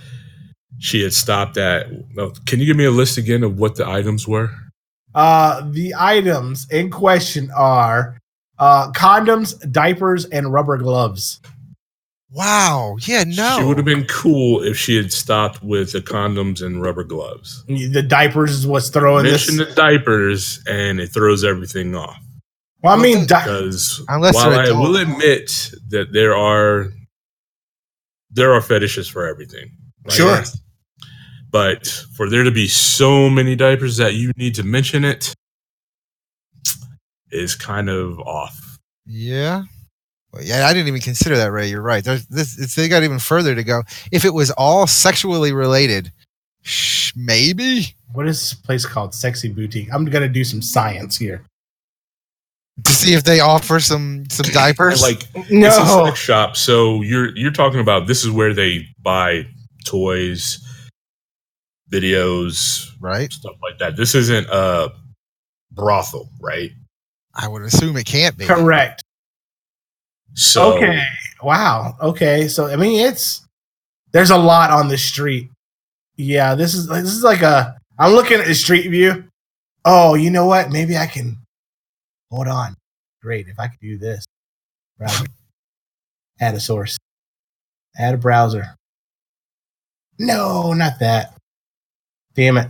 she 0.78 1.02
had 1.02 1.12
stopped 1.12 1.58
at. 1.58 1.88
No, 2.14 2.30
can 2.46 2.58
you 2.60 2.64
give 2.66 2.76
me 2.76 2.84
a 2.86 2.90
list 2.90 3.18
again 3.18 3.42
of 3.42 3.58
what 3.58 3.74
the 3.74 3.86
items 3.86 4.26
were? 4.26 4.48
Uh, 5.14 5.68
the 5.72 5.92
items 5.98 6.66
in 6.70 6.90
question 6.90 7.50
are 7.54 8.16
uh, 8.62 8.92
condoms, 8.92 9.58
diapers, 9.72 10.24
and 10.26 10.52
rubber 10.52 10.76
gloves. 10.76 11.40
Wow. 12.30 12.96
Yeah. 13.00 13.24
No. 13.26 13.56
She 13.58 13.64
would 13.64 13.76
have 13.76 13.84
been 13.84 14.06
cool 14.06 14.62
if 14.62 14.78
she 14.78 14.96
had 14.96 15.12
stopped 15.12 15.62
with 15.64 15.90
the 15.90 16.00
condoms 16.00 16.64
and 16.64 16.80
rubber 16.80 17.02
gloves. 17.02 17.64
The 17.66 18.02
diapers 18.02 18.52
is 18.52 18.66
what's 18.66 18.88
throwing 18.88 19.24
this. 19.24 19.48
Mention 19.50 19.66
the 19.68 19.74
diapers, 19.74 20.62
and 20.68 21.00
it 21.00 21.08
throws 21.08 21.42
everything 21.42 21.96
off. 21.96 22.16
Well, 22.84 22.96
I 22.98 23.02
mean, 23.02 23.26
di- 23.26 23.42
Because 23.42 24.00
Unless 24.08 24.34
while 24.36 24.54
I 24.58 24.70
will 24.70 24.96
admit 24.96 25.72
that 25.88 26.12
there 26.12 26.36
are 26.36 26.86
there 28.30 28.52
are 28.54 28.62
fetishes 28.62 29.08
for 29.08 29.26
everything. 29.26 29.72
right? 30.04 30.12
Sure. 30.12 30.42
But 31.50 31.86
for 32.16 32.30
there 32.30 32.44
to 32.44 32.50
be 32.52 32.68
so 32.68 33.28
many 33.28 33.56
diapers 33.56 33.96
that 33.96 34.14
you 34.14 34.30
need 34.36 34.54
to 34.54 34.62
mention 34.62 35.04
it 35.04 35.34
is 37.32 37.54
kind 37.54 37.88
of 37.90 38.18
off. 38.20 38.78
Yeah. 39.06 39.62
Well, 40.32 40.42
yeah, 40.42 40.66
I 40.66 40.72
didn't 40.72 40.88
even 40.88 41.00
consider 41.00 41.36
that, 41.36 41.50
Ray. 41.52 41.68
You're 41.68 41.82
right. 41.82 42.02
There's 42.04 42.26
this. 42.26 42.58
It's, 42.58 42.74
they 42.74 42.88
got 42.88 43.02
even 43.02 43.18
further 43.18 43.54
to 43.54 43.62
go. 43.64 43.82
If 44.12 44.24
it 44.24 44.32
was 44.32 44.50
all 44.52 44.86
sexually 44.86 45.52
related, 45.52 46.10
sh- 46.62 47.12
maybe 47.16 47.94
what 48.12 48.26
is 48.28 48.38
this 48.40 48.54
place 48.54 48.86
called? 48.86 49.14
Sexy 49.14 49.48
Boutique. 49.48 49.92
I'm 49.92 50.04
gonna 50.06 50.28
do 50.28 50.44
some 50.44 50.62
science 50.62 51.18
here. 51.18 51.44
to 52.84 52.92
see 52.92 53.12
if 53.12 53.24
they 53.24 53.40
offer 53.40 53.78
some 53.80 54.24
some 54.30 54.46
diapers. 54.52 55.02
Like 55.02 55.26
it's 55.34 55.50
a 55.50 55.54
No, 55.54 56.04
sex 56.06 56.18
shop, 56.18 56.56
so 56.56 57.02
you're 57.02 57.36
you're 57.36 57.50
talking 57.52 57.80
about 57.80 58.06
this 58.06 58.24
is 58.24 58.30
where 58.30 58.54
they 58.54 58.86
buy 59.02 59.44
toys, 59.84 60.58
videos, 61.92 62.86
right? 63.00 63.30
stuff 63.32 63.56
like 63.62 63.78
that. 63.78 63.96
This 63.96 64.14
isn't 64.14 64.46
a 64.50 64.90
brothel, 65.72 66.30
right? 66.40 66.70
I 67.34 67.48
would 67.48 67.62
assume 67.62 67.96
it 67.96 68.06
can't 68.06 68.36
be. 68.36 68.44
correct. 68.44 69.02
So 70.34 70.74
okay. 70.74 71.04
Wow. 71.42 71.96
Okay. 72.00 72.48
So 72.48 72.66
I 72.66 72.76
mean, 72.76 73.06
it's 73.06 73.46
there's 74.12 74.30
a 74.30 74.38
lot 74.38 74.70
on 74.70 74.88
the 74.88 74.98
street. 74.98 75.50
Yeah. 76.16 76.54
This 76.54 76.74
is 76.74 76.88
this 76.88 77.04
is 77.04 77.22
like 77.22 77.42
a. 77.42 77.76
I'm 77.98 78.12
looking 78.12 78.40
at 78.40 78.46
the 78.46 78.54
street 78.54 78.88
view. 78.88 79.24
Oh, 79.84 80.14
you 80.14 80.30
know 80.30 80.46
what? 80.46 80.70
Maybe 80.70 80.96
I 80.96 81.06
can. 81.06 81.38
Hold 82.30 82.48
on. 82.48 82.74
Great. 83.20 83.48
If 83.48 83.58
I 83.58 83.68
could 83.68 83.80
do 83.80 83.98
this. 83.98 84.24
Browser. 84.98 85.26
Add 86.40 86.54
a 86.54 86.60
source. 86.60 86.98
Add 87.96 88.14
a 88.14 88.18
browser. 88.18 88.76
No, 90.18 90.72
not 90.72 90.98
that. 91.00 91.34
Damn 92.34 92.56
it. 92.56 92.68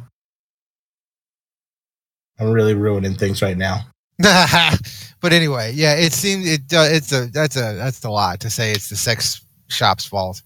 I'm 2.38 2.50
really 2.50 2.74
ruining 2.74 3.14
things 3.14 3.40
right 3.42 3.56
now. 3.56 3.86
but 5.20 5.32
anyway, 5.32 5.72
yeah, 5.74 5.94
it 5.94 6.12
seems 6.12 6.46
it. 6.46 6.72
Uh, 6.72 6.86
it's 6.90 7.12
a 7.12 7.26
that's 7.26 7.56
a 7.56 7.74
that's 7.74 8.04
a 8.04 8.10
lot 8.10 8.40
to 8.40 8.50
say. 8.50 8.72
It's 8.72 8.88
the 8.88 8.96
sex 8.96 9.44
shop's 9.68 10.04
fault. 10.04 10.42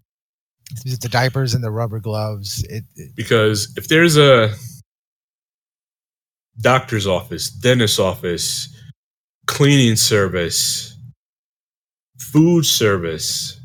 It's 0.85 0.99
the 0.99 1.09
diapers 1.09 1.55
and 1.55 1.63
the 1.63 1.71
rubber 1.71 2.01
gloves. 2.01 2.65
It, 2.65 2.85
it 2.97 3.15
because 3.15 3.73
if 3.77 3.89
there's 3.89 4.17
a 4.17 4.55
doctor's 6.61 7.07
office, 7.07 7.51
dentist's 7.51 7.99
office, 7.99 8.69
cleaning 9.47 9.97
service, 9.97 10.97
food 12.19 12.65
service, 12.65 13.61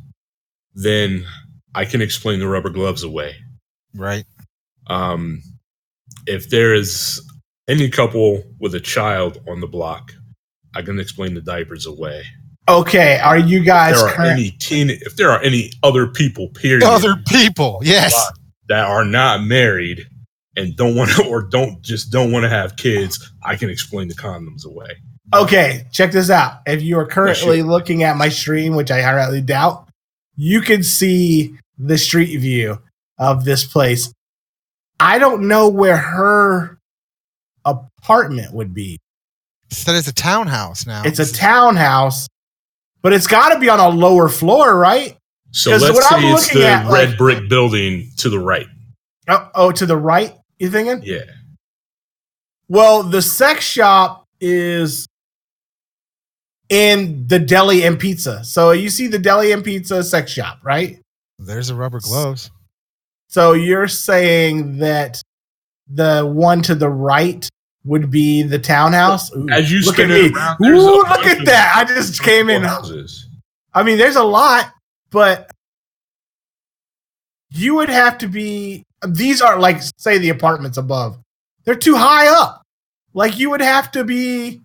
then 0.74 1.26
I 1.74 1.86
can 1.86 2.02
explain 2.02 2.40
the 2.40 2.48
rubber 2.48 2.70
gloves 2.70 3.04
away. 3.04 3.36
right. 3.96 4.26
Um, 4.88 5.42
if 6.28 6.50
there 6.50 6.74
is 6.74 7.22
any 7.72 7.90
couple 7.90 8.44
with 8.60 8.76
a 8.76 8.80
child 8.80 9.40
on 9.50 9.62
the 9.62 9.68
block, 9.68 10.12
I 10.76 10.82
can 10.82 11.00
explain 11.00 11.34
the 11.34 11.42
diapers 11.42 11.86
away. 11.86 12.24
Okay. 12.68 13.20
Are 13.20 13.40
you 13.40 13.62
If 13.62 13.66
guys 13.66 13.96
there 13.96 14.08
are 14.10 14.14
current? 14.14 14.32
any 14.32 14.52
teen, 14.52 14.90
if 14.90 15.16
there 15.16 15.32
are 15.32 15.42
any 15.42 15.72
other 15.82 16.08
people, 16.08 16.50
period, 16.50 16.84
Other 16.84 17.16
people, 17.28 17.80
yes. 17.84 18.14
that 18.68 18.86
are 18.86 19.06
not 19.06 19.42
married 19.44 20.06
and 20.58 20.76
don't 20.76 20.96
want 20.96 21.12
to, 21.12 21.26
or 21.30 21.42
don't 21.44 21.82
just 21.82 22.12
don't 22.12 22.32
want 22.32 22.44
to 22.44 22.50
have 22.50 22.76
kids, 22.76 23.32
I 23.44 23.56
can 23.56 23.70
explain 23.70 24.10
the 24.10 24.16
condoms 24.16 24.66
away. 24.66 24.90
Okay, 25.34 25.86
check 25.94 26.12
this 26.12 26.30
out. 26.30 26.60
If 26.68 26.82
you 26.82 27.00
are 27.00 27.06
currently 27.08 27.60
shoot. 27.60 27.68
looking 27.68 28.04
at 28.04 28.18
my 28.18 28.28
stream, 28.28 28.76
which 28.76 28.92
I 28.92 29.02
highly 29.02 29.40
doubt, 29.42 29.88
you 30.36 30.60
can 30.60 30.84
see 30.84 31.56
the 31.78 31.98
street 31.98 32.38
view 32.38 32.80
of 33.18 33.46
this 33.46 33.64
place. 33.64 34.14
I 35.00 35.20
don't 35.20 35.48
know 35.48 35.70
where 35.70 35.96
her 35.98 36.78
apartment 37.66 38.54
would 38.54 38.74
be. 38.74 39.00
Said 39.70 39.96
it's 39.96 40.08
a 40.08 40.14
townhouse 40.14 40.86
now. 40.86 41.04
It's 41.06 41.20
a 41.20 41.32
townhouse, 41.32 42.28
but 43.02 43.14
it's 43.14 43.28
got 43.28 43.54
to 43.54 43.60
be 43.60 43.70
on 43.70 43.80
a 43.80 43.88
lower 43.90 44.28
floor, 44.28 44.78
right? 44.78 45.18
So 45.52 45.72
let's 45.72 45.84
what 45.84 46.04
say 46.04 46.16
I'm 46.16 46.34
it's 46.36 46.54
the 46.54 46.66
at, 46.66 46.92
red 46.92 47.10
like- 47.10 47.18
brick 47.18 47.50
building 47.50 48.12
to 48.18 48.30
the 48.30 48.40
right. 48.40 48.68
Oh, 49.28 49.50
oh, 49.56 49.72
to 49.72 49.86
the 49.86 49.96
right, 49.98 50.34
you 50.60 50.70
thinking? 50.70 51.02
Yeah. 51.04 51.24
Well, 52.68 53.04
the 53.04 53.22
sex 53.22 53.64
shop 53.64 54.26
is 54.40 55.08
in 56.70 57.28
the 57.28 57.38
deli 57.40 57.84
and 57.84 58.00
pizza. 58.00 58.44
So 58.44 58.72
you 58.72 58.90
see 58.90 59.08
the 59.08 59.20
deli 59.20 59.52
and 59.52 59.64
pizza 59.64 60.04
sex 60.04 60.32
shop, 60.32 60.60
right? 60.64 61.00
There's 61.38 61.68
the 61.68 61.76
rubber 61.76 62.00
gloves. 62.00 62.50
So 63.28 63.54
you're 63.54 63.88
saying 63.88 64.78
that 64.80 65.22
the 65.94 66.26
one 66.26 66.62
to 66.64 66.76
the 66.76 66.90
right 66.90 67.48
would 67.84 68.12
be 68.12 68.44
the 68.44 68.60
townhouse? 68.60 69.36
Ooh, 69.36 69.48
As 69.50 69.72
you 69.72 69.80
look 69.82 70.00
at 70.00 70.10
me. 70.10 70.32
around, 70.32 70.58
Ooh, 70.64 70.98
look 70.98 71.26
at 71.26 71.46
that. 71.46 71.74
I 71.76 71.84
just 71.86 72.22
came 72.24 72.50
in. 72.50 72.62
houses. 72.64 73.28
I 73.74 73.84
mean, 73.84 73.98
there's 73.98 74.16
a 74.18 74.24
lot, 74.24 74.72
but 75.10 75.50
you 77.50 77.76
would 77.76 77.90
have 77.90 78.18
to 78.20 78.28
be. 78.28 78.84
These 79.08 79.42
are 79.42 79.60
like, 79.60 79.82
say, 79.98 80.18
the 80.20 80.30
apartments 80.30 80.78
above. 80.78 81.18
They're 81.66 81.76
too 81.76 81.96
high 81.96 82.28
up. 82.28 82.62
Like 83.14 83.40
you 83.40 83.50
would 83.50 83.62
have 83.62 83.92
to 83.92 84.04
be. 84.04 84.62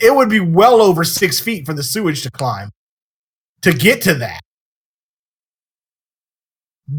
It 0.00 0.14
would 0.14 0.28
be 0.30 0.40
well 0.40 0.80
over 0.80 1.04
six 1.04 1.38
feet 1.40 1.66
for 1.66 1.74
the 1.74 1.82
sewage 1.82 2.22
to 2.22 2.30
climb 2.30 2.70
to 3.62 3.72
get 3.72 4.00
to 4.02 4.14
that. 4.14 4.40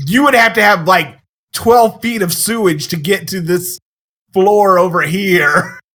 You 0.05 0.23
would 0.23 0.35
have 0.35 0.53
to 0.53 0.61
have 0.61 0.87
like 0.87 1.17
twelve 1.53 2.01
feet 2.01 2.21
of 2.21 2.33
sewage 2.33 2.87
to 2.89 2.95
get 2.97 3.27
to 3.29 3.41
this 3.41 3.79
floor 4.33 4.77
over 4.79 5.01
here. 5.01 5.77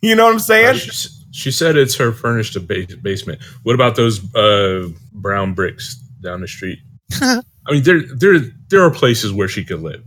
You 0.00 0.14
know 0.14 0.26
what 0.26 0.30
I'm 0.30 0.36
Uh, 0.36 0.38
saying? 0.38 0.76
she, 0.76 1.08
she 1.32 1.50
said 1.50 1.76
it's 1.76 1.96
her 1.96 2.12
furnished 2.12 2.54
a 2.54 2.60
base, 2.60 2.94
basement. 3.02 3.42
What 3.64 3.74
about 3.74 3.96
those 3.96 4.20
uh, 4.32 4.90
brown 5.12 5.54
bricks 5.54 5.96
down 6.22 6.40
the 6.40 6.46
street? 6.46 6.78
I 7.20 7.42
mean, 7.68 7.82
there 7.82 8.02
there 8.14 8.38
there 8.68 8.80
are 8.84 8.92
places 8.92 9.32
where 9.32 9.48
she 9.48 9.64
could 9.64 9.82
live, 9.82 10.04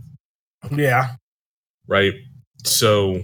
Yeah. 0.70 1.16
right? 1.88 2.14
So, 2.64 3.20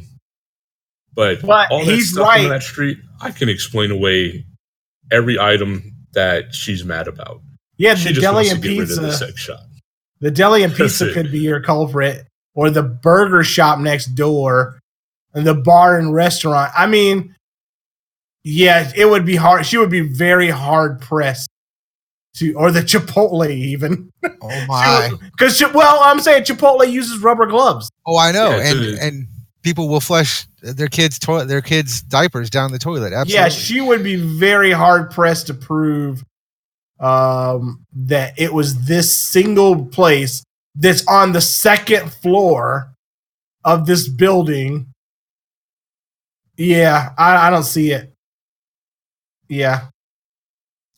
but, 1.15 1.41
But 1.41 1.71
all 1.71 1.87
that 1.87 1.91
he's 1.95 2.13
stuff 2.13 2.27
right. 2.27 2.45
on 2.45 2.51
that 2.51 2.63
street, 2.63 2.99
I 3.23 3.31
can 3.31 3.49
explain 3.49 3.91
away 3.91 4.45
every 5.11 5.39
item 5.41 5.91
that 6.13 6.55
she's 6.55 6.85
mad 6.85 7.09
about. 7.09 7.41
Yeah, 7.79 7.95
She 7.95 8.09
the 8.09 8.15
just 8.17 8.21
deli 8.21 8.35
wants 8.35 8.49
to 8.51 8.55
and 8.57 8.63
get 8.63 8.69
rid 8.79 8.81
of 8.91 8.97
the 8.97 9.03
pizza. 9.09 9.27
sex 9.27 9.41
shop. 9.41 9.61
The 10.21 10.31
deli 10.31 10.63
and 10.65 10.75
pizza 10.75 11.13
could 11.13 11.31
be 11.31 11.39
your 11.41 11.61
culprit, 11.61 12.27
or 12.55 12.71
the 12.71 12.83
burger 12.83 13.45
shop 13.45 13.79
next 13.79 14.07
door, 14.15 14.81
and 15.35 15.47
the 15.47 15.55
bar 15.55 15.99
and 15.99 16.13
restaurant. 16.13 16.73
I 16.77 16.87
mean, 16.87 17.37
yeah, 18.45 18.91
it 18.97 19.05
would 19.09 19.25
be 19.25 19.37
hard. 19.37 19.67
She 19.67 19.79
would 19.79 19.91
be 19.91 20.01
very 20.01 20.51
hard 20.51 21.01
pressed 21.01 21.49
to 22.37 22.53
or 22.55 22.71
the 22.73 22.81
Chipotle 22.81 23.49
even. 23.51 24.11
Oh 24.25 24.65
my! 24.69 25.11
Because 25.33 25.63
well, 25.73 26.01
I'm 26.03 26.21
saying 26.21 26.45
Chipotle 26.45 26.91
uses 26.91 27.19
rubber 27.23 27.47
gloves. 27.47 27.91
Oh, 28.07 28.19
I 28.19 28.33
know, 28.33 28.51
Yeah, 28.51 28.71
and 28.71 28.79
dude. 28.81 28.99
and 28.99 29.27
people 29.63 29.89
will 29.89 30.01
flush 30.01 30.47
their 30.63 30.89
kids' 30.89 31.19
toilet, 31.19 31.47
their 31.47 31.61
kids' 31.61 32.03
diapers 32.03 32.51
down 32.51 32.73
the 32.73 32.79
toilet. 32.79 33.13
Absolutely. 33.13 33.35
Yeah, 33.35 33.49
she 33.49 33.81
would 33.81 34.03
be 34.03 34.17
very 34.17 34.73
hard 34.73 35.11
pressed 35.11 35.47
to 35.49 35.55
prove 35.55 36.25
um, 37.01 37.85
that 37.95 38.39
it 38.39 38.53
was 38.53 38.87
this 38.87 39.17
single 39.17 39.87
place 39.87 40.43
that's 40.75 41.07
on 41.09 41.33
the 41.33 41.41
second 41.41 42.13
floor 42.13 42.93
of 43.65 43.87
this 43.87 44.09
building. 44.09 44.87
Yeah, 46.57 47.11
I, 47.17 47.47
I 47.49 47.51
don't 47.51 47.63
see 47.65 47.93
it. 47.93 48.13
Yeah. 49.49 49.87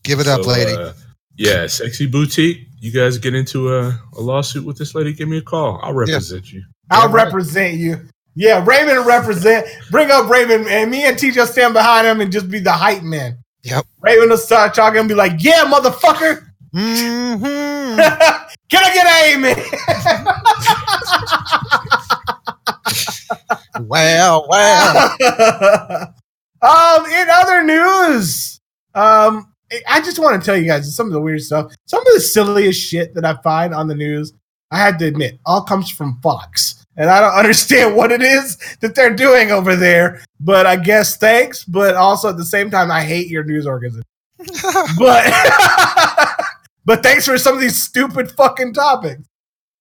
Give 0.04 0.20
it 0.20 0.26
up, 0.26 0.42
So, 0.42 0.48
lady. 0.50 0.72
uh, 0.72 0.92
yeah, 1.36 1.66
sexy 1.66 2.06
boutique. 2.06 2.66
You 2.80 2.90
guys 2.90 3.18
get 3.18 3.34
into 3.34 3.74
a, 3.74 3.88
a 4.16 4.20
lawsuit 4.20 4.64
with 4.64 4.78
this 4.78 4.94
lady? 4.94 5.12
Give 5.12 5.28
me 5.28 5.36
a 5.38 5.42
call. 5.42 5.78
I'll 5.82 5.92
represent 5.92 6.50
you. 6.52 6.62
I'll 6.90 7.08
Yeah, 7.10 7.14
right. 7.14 7.24
represent 7.26 7.74
you. 7.74 8.08
Yeah, 8.34 8.64
Raymond 8.64 9.06
represent. 9.06 9.66
Bring 9.90 10.10
up 10.10 10.30
Raymond, 10.30 10.66
and 10.68 10.90
me 10.90 11.04
and 11.04 11.16
TJ 11.16 11.36
will 11.36 11.46
stand 11.46 11.74
behind 11.74 12.06
him 12.06 12.20
and 12.20 12.32
just 12.32 12.48
be 12.48 12.58
the 12.60 12.72
hype 12.72 13.02
man. 13.02 13.38
Yep. 13.62 13.86
Raymond 14.00 14.30
will 14.30 14.38
start 14.38 14.74
talking 14.74 15.00
and 15.00 15.08
be 15.08 15.14
like, 15.14 15.42
"Yeah, 15.42 15.64
motherfucker, 15.64 16.46
Mm-hmm. 16.74 17.96
can 18.70 18.84
I 18.84 18.94
get 18.94 19.06
an 19.06 19.36
amen?" 19.36 19.56
Well, 23.80 24.46
well. 24.48 25.16
um, 26.62 27.06
in 27.06 27.28
other 27.30 27.62
news, 27.62 28.60
um, 28.94 29.52
I 29.88 30.00
just 30.00 30.18
want 30.18 30.40
to 30.40 30.44
tell 30.44 30.56
you 30.56 30.66
guys 30.66 30.94
some 30.94 31.06
of 31.06 31.12
the 31.12 31.20
weird 31.20 31.42
stuff. 31.42 31.72
Some 31.86 32.00
of 32.00 32.12
the 32.12 32.20
silliest 32.20 32.80
shit 32.80 33.14
that 33.14 33.24
I 33.24 33.40
find 33.42 33.74
on 33.74 33.88
the 33.88 33.94
news, 33.94 34.32
I 34.70 34.78
had 34.78 34.98
to 35.00 35.06
admit, 35.06 35.38
all 35.46 35.62
comes 35.62 35.88
from 35.88 36.20
Fox. 36.22 36.79
And 37.00 37.08
I 37.08 37.20
don't 37.20 37.32
understand 37.38 37.96
what 37.96 38.12
it 38.12 38.22
is 38.22 38.58
that 38.80 38.94
they're 38.94 39.16
doing 39.16 39.50
over 39.50 39.74
there. 39.74 40.22
But 40.38 40.66
I 40.66 40.76
guess 40.76 41.16
thanks. 41.16 41.64
But 41.64 41.96
also 41.96 42.28
at 42.28 42.36
the 42.36 42.44
same 42.44 42.70
time, 42.70 42.92
I 42.92 43.02
hate 43.02 43.28
your 43.28 43.42
news 43.42 43.66
organization. 43.66 44.04
But 44.98 45.32
but 46.84 47.02
thanks 47.02 47.26
for 47.26 47.36
some 47.36 47.54
of 47.54 47.60
these 47.60 47.82
stupid 47.82 48.30
fucking 48.32 48.72
topics. 48.72 49.22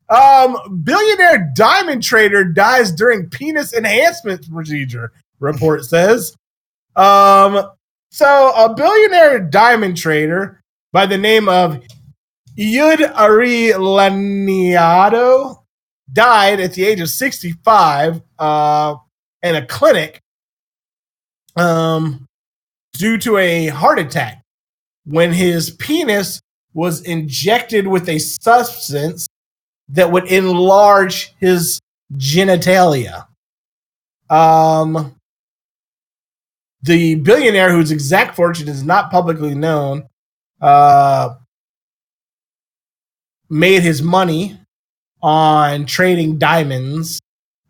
Um, 0.10 0.82
billionaire 0.84 1.52
diamond 1.56 2.04
trader 2.04 2.44
dies 2.44 2.92
during 2.92 3.30
penis 3.30 3.74
enhancement 3.74 4.52
procedure. 4.52 5.12
Report 5.40 5.86
says. 5.86 6.36
Um, 6.96 7.70
so 8.10 8.52
a 8.56 8.74
billionaire 8.74 9.40
diamond 9.40 9.96
trader 9.96 10.62
by 10.92 11.06
the 11.06 11.18
name 11.18 11.48
of 11.48 11.82
Yud 12.58 13.14
Ari 13.16 13.74
Laniado 13.78 15.59
died 16.14 16.60
at 16.60 16.74
the 16.74 16.86
age 16.86 17.00
of 17.00 17.10
65 17.10 18.22
uh, 18.38 18.96
in 19.44 19.56
a 19.56 19.66
clinic 19.66 20.22
um, 21.56 22.26
due 22.94 23.18
to 23.18 23.38
a 23.38 23.68
heart 23.68 24.00
attack 24.00 24.44
when 25.06 25.34
his 25.34 25.72
penis 25.72 26.42
was 26.74 27.02
injected 27.02 27.88
with 27.88 28.08
a 28.10 28.20
substance 28.20 29.28
that 29.90 30.12
would 30.12 30.32
enlarge 30.32 31.34
his 31.40 31.80
genitalia. 32.16 33.26
Um, 34.30 35.16
the 36.84 37.16
billionaire 37.16 37.72
whose 37.72 37.92
exact 37.92 38.36
fortune 38.36 38.68
is 38.68 38.84
not 38.84 39.12
publicly 39.12 39.56
known 39.56 40.08
uh, 40.62 41.36
made 43.50 43.82
his 43.82 44.02
money 44.02 44.60
on 45.22 45.86
trading 45.86 46.38
diamonds. 46.38 47.20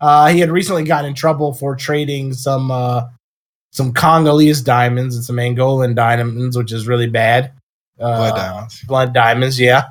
Uh, 0.02 0.28
he 0.28 0.39
had 0.39 0.50
recently 0.50 0.84
gotten 0.84 1.10
in 1.10 1.16
trouble 1.16 1.54
for 1.54 1.76
trading 1.76 2.34
some 2.34 2.72
uh, 2.72 3.04
some 3.72 3.93
Congolese 3.93 4.62
diamonds 4.62 5.16
and 5.16 5.24
some 5.26 5.36
Angolan 5.38 5.95
diamonds, 5.95 6.58
which 6.58 6.72
is 6.72 6.88
really 6.88 7.08
bad. 7.08 7.52
Uh, 8.00 8.16
Blood 8.18 8.36
diamonds. 8.36 8.84
Blood 8.84 9.14
diamonds, 9.14 9.60
yeah. 9.60 9.84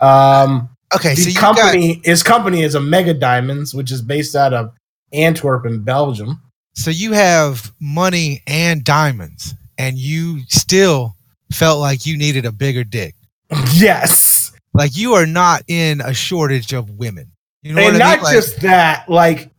Um, 0.00 0.68
Okay, 0.94 1.14
so 1.16 1.28
you 1.28 1.34
got 1.34 1.56
company, 1.56 2.00
his 2.04 2.22
company 2.22 2.62
is 2.62 2.74
a 2.74 2.80
Mega 2.80 3.14
Diamonds, 3.14 3.74
which 3.74 3.90
is 3.90 4.00
based 4.00 4.36
out 4.36 4.52
of 4.52 4.72
Antwerp 5.12 5.66
in 5.66 5.82
Belgium. 5.82 6.40
so 6.74 6.90
you 6.90 7.12
have 7.12 7.72
money 7.80 8.42
and 8.46 8.84
diamonds, 8.84 9.54
and 9.76 9.98
you 9.98 10.42
still 10.48 11.16
felt 11.50 11.80
like 11.80 12.06
you 12.06 12.16
needed 12.16 12.44
a 12.44 12.52
bigger 12.52 12.84
dick. 12.84 13.14
yes. 13.72 14.43
Like 14.74 14.96
you 14.96 15.14
are 15.14 15.26
not 15.26 15.62
in 15.68 16.00
a 16.00 16.12
shortage 16.12 16.72
of 16.72 16.90
women. 16.90 17.30
You 17.62 17.74
know 17.74 17.82
and 17.82 17.94
what 17.94 18.02
I 18.02 18.04
not 18.10 18.16
mean? 18.16 18.24
Like, 18.24 18.34
just 18.34 18.60
that, 18.60 19.08
like 19.08 19.50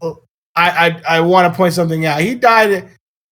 I 0.56 1.02
I, 1.08 1.18
I 1.18 1.22
want 1.22 1.52
to 1.52 1.58
point 1.58 1.74
something 1.74 2.06
out. 2.06 2.22
He 2.22 2.36
died 2.36 2.90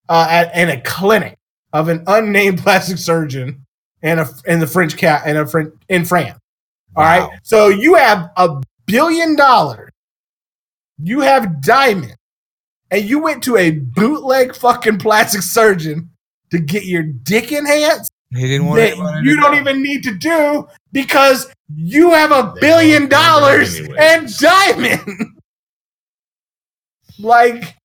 uh, 0.09 0.27
at 0.29 0.55
in 0.55 0.69
a 0.69 0.81
clinic 0.81 1.37
of 1.73 1.89
an 1.89 2.03
unnamed 2.07 2.59
plastic 2.63 2.97
surgeon 2.97 3.65
in 4.01 4.19
a 4.19 4.27
in 4.45 4.59
the 4.59 4.67
French 4.67 4.97
cat 4.97 5.27
in 5.27 5.37
a 5.37 5.45
French 5.45 5.73
in 5.89 6.05
France. 6.05 6.39
All 6.95 7.03
right, 7.03 7.21
Wow. 7.21 7.31
so 7.41 7.67
you 7.69 7.95
have 7.95 8.29
a 8.37 8.61
billion 8.85 9.35
dollars, 9.35 9.89
you 10.99 11.21
have 11.21 11.61
diamond, 11.61 12.15
and 12.91 13.03
you 13.03 13.17
went 13.19 13.43
to 13.45 13.57
a 13.57 13.71
bootleg 13.71 14.55
fucking 14.55 14.99
plastic 14.99 15.41
surgeon 15.41 16.11
to 16.51 16.59
get 16.59 16.85
your 16.85 17.01
dick 17.01 17.51
enhanced 17.51 18.11
he 18.29 18.47
didn't 18.47 18.67
want 18.67 18.79
that 18.79 19.21
you 19.23 19.35
don't 19.39 19.55
even 19.55 19.81
need 19.81 20.03
to 20.03 20.13
do 20.13 20.67
because 20.93 21.53
you 21.75 22.11
have 22.13 22.31
a 22.31 22.55
They 22.55 22.61
billion 22.61 23.09
don't 23.09 23.09
do 23.09 23.27
that 23.27 23.41
dollars 23.41 23.79
and 23.99 24.37
diamond. 24.39 25.01
like, 27.19 27.75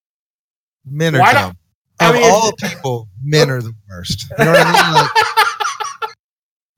Men 0.84 1.16
are 1.16 1.24
dumb. 1.24 1.56
I 2.00 2.10
Of 2.10 2.14
mean, 2.14 2.24
all 2.24 2.52
people, 2.54 3.08
men 3.22 3.50
are 3.50 3.62
the 3.62 3.74
worst. 3.88 4.26
You 4.38 4.44
know 4.44 4.52
what 4.52 4.60
I 4.66 4.72
mean? 4.72 4.92
Like, 4.94 5.12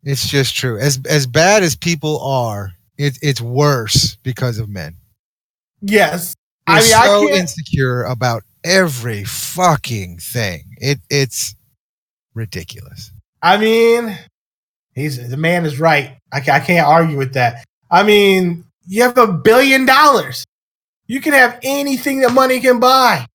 it's 0.03 0.29
just 0.29 0.55
true. 0.57 0.79
As 0.79 1.01
as 1.09 1.27
bad 1.27 1.63
as 1.63 1.77
people 1.77 2.21
are, 2.23 2.73
it, 2.99 3.19
it's 3.23 3.41
worse 3.41 4.17
because 4.23 4.59
of 4.59 4.69
men. 4.69 4.97
yes. 5.83 6.35
We're 6.69 6.77
I 6.77 6.83
mean, 6.83 6.95
I 6.95 7.07
so 7.07 7.29
can't. 7.29 7.35
insecure 7.35 8.05
about 8.05 8.45
every 8.65 9.25
fucking 9.25 10.19
thing. 10.19 10.65
It 10.79 11.01
it's 11.11 11.57
ridiculous. 12.35 13.13
I 13.43 13.57
mean, 13.59 14.17
he's 15.01 15.29
the 15.29 15.37
man 15.37 15.65
is 15.65 15.81
right. 15.81 16.17
I, 16.33 16.39
I 16.39 16.61
can't 16.61 16.87
argue 16.87 17.17
with 17.19 17.35
that. 17.35 17.65
I 17.91 18.03
mean, 18.03 18.65
you 18.87 19.03
have 19.03 19.19
a 19.19 19.27
billion 19.27 19.87
dollars. 19.87 20.45
You 21.07 21.21
can 21.21 21.33
have 21.33 21.59
anything 21.63 22.21
that 22.21 22.33
money 22.33 22.61
can 22.61 22.79
buy, 22.79 23.27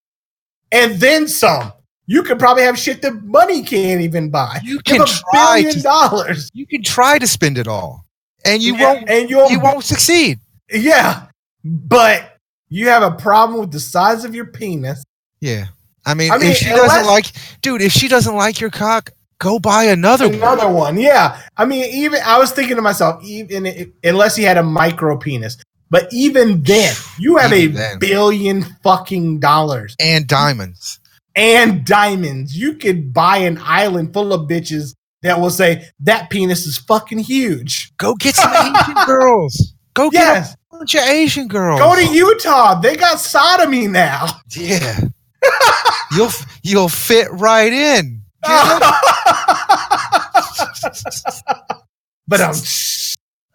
and 0.71 0.95
then 0.99 1.27
some. 1.27 1.73
You 2.07 2.21
could 2.23 2.37
probably 2.39 2.63
have 2.63 2.77
shit 2.77 3.01
that 3.01 3.23
money 3.23 3.63
can't 3.63 3.99
even 4.01 4.29
buy. 4.29 4.59
You 4.63 4.73
You 4.73 4.79
can 4.81 4.97
have 4.99 5.09
a 5.09 5.11
try 5.31 5.55
billion 5.61 5.75
to- 5.75 5.81
dollars. 5.81 6.49
You 6.53 6.67
can 6.67 6.83
try 6.83 7.17
to 7.19 7.27
spend 7.27 7.57
it 7.57 7.67
all, 7.67 8.05
and 8.45 8.61
you 8.63 8.73
and, 8.75 8.81
won't. 8.81 9.09
And 9.09 9.29
you 9.29 9.37
won't. 9.37 9.51
You 9.51 9.59
won't 9.59 9.83
succeed. 9.83 10.39
Yeah, 10.71 11.25
but 11.63 12.37
you 12.69 12.87
have 12.89 13.03
a 13.03 13.11
problem 13.11 13.59
with 13.59 13.71
the 13.71 13.79
size 13.79 14.23
of 14.23 14.33
your 14.35 14.45
penis. 14.45 15.03
Yeah. 15.41 15.65
I 16.07 16.13
mean, 16.13 16.31
I 16.31 16.37
mean, 16.37 16.51
if 16.51 16.57
she 16.57 16.69
unless- 16.69 16.91
doesn't 16.91 17.07
like, 17.07 17.31
dude, 17.61 17.81
if 17.81 17.91
she 17.91 18.07
doesn't 18.07 18.35
like 18.35 18.59
your 18.59 18.69
cock, 18.69 19.09
go 19.39 19.59
buy 19.59 19.85
another 19.85 20.27
one. 20.27 20.35
Another 20.37 20.69
one, 20.69 20.97
yeah. 20.97 21.41
I 21.57 21.65
mean, 21.65 21.85
even 21.93 22.19
I 22.25 22.37
was 22.39 22.51
thinking 22.51 22.75
to 22.75 22.81
myself, 22.81 23.23
even 23.23 23.93
unless 24.03 24.35
he 24.35 24.43
had 24.43 24.57
a 24.57 24.63
micro 24.63 25.17
penis, 25.17 25.57
but 25.89 26.07
even 26.11 26.63
then, 26.63 26.93
you 27.19 27.37
have 27.37 27.53
Even 27.53 27.75
a 27.75 27.79
then. 27.79 27.99
billion 27.99 28.63
fucking 28.83 29.39
dollars 29.39 29.95
And 29.99 30.27
diamonds. 30.27 30.99
and 31.35 31.85
diamonds. 31.85 32.55
You 32.57 32.73
could 32.75 33.13
buy 33.13 33.37
an 33.37 33.59
island 33.61 34.13
full 34.13 34.33
of 34.33 34.49
bitches 34.49 34.95
that 35.21 35.39
will 35.39 35.49
say 35.51 35.85
that 36.01 36.29
penis 36.29 36.65
is 36.65 36.77
fucking 36.77 37.19
huge. 37.19 37.91
Go 37.97 38.15
get 38.15 38.35
some 38.35 38.51
Asian 38.75 39.05
girls. 39.05 39.73
Go 39.93 40.09
get 40.09 40.19
Yes, 40.21 40.53
a 40.73 40.77
bunch 40.77 40.95
of 40.95 41.01
Asian 41.03 41.47
girls. 41.47 41.79
go 41.79 41.95
to 41.95 42.13
Utah. 42.13 42.75
They 42.79 42.95
got 42.97 43.19
sodomy 43.19 43.87
now. 43.87 44.27
Yeah. 44.55 44.99
you'll 46.15 46.31
you'll 46.63 46.89
fit 46.89 47.27
right 47.31 47.71
in. 47.71 48.21
but 52.27 52.41
um, 52.41 52.55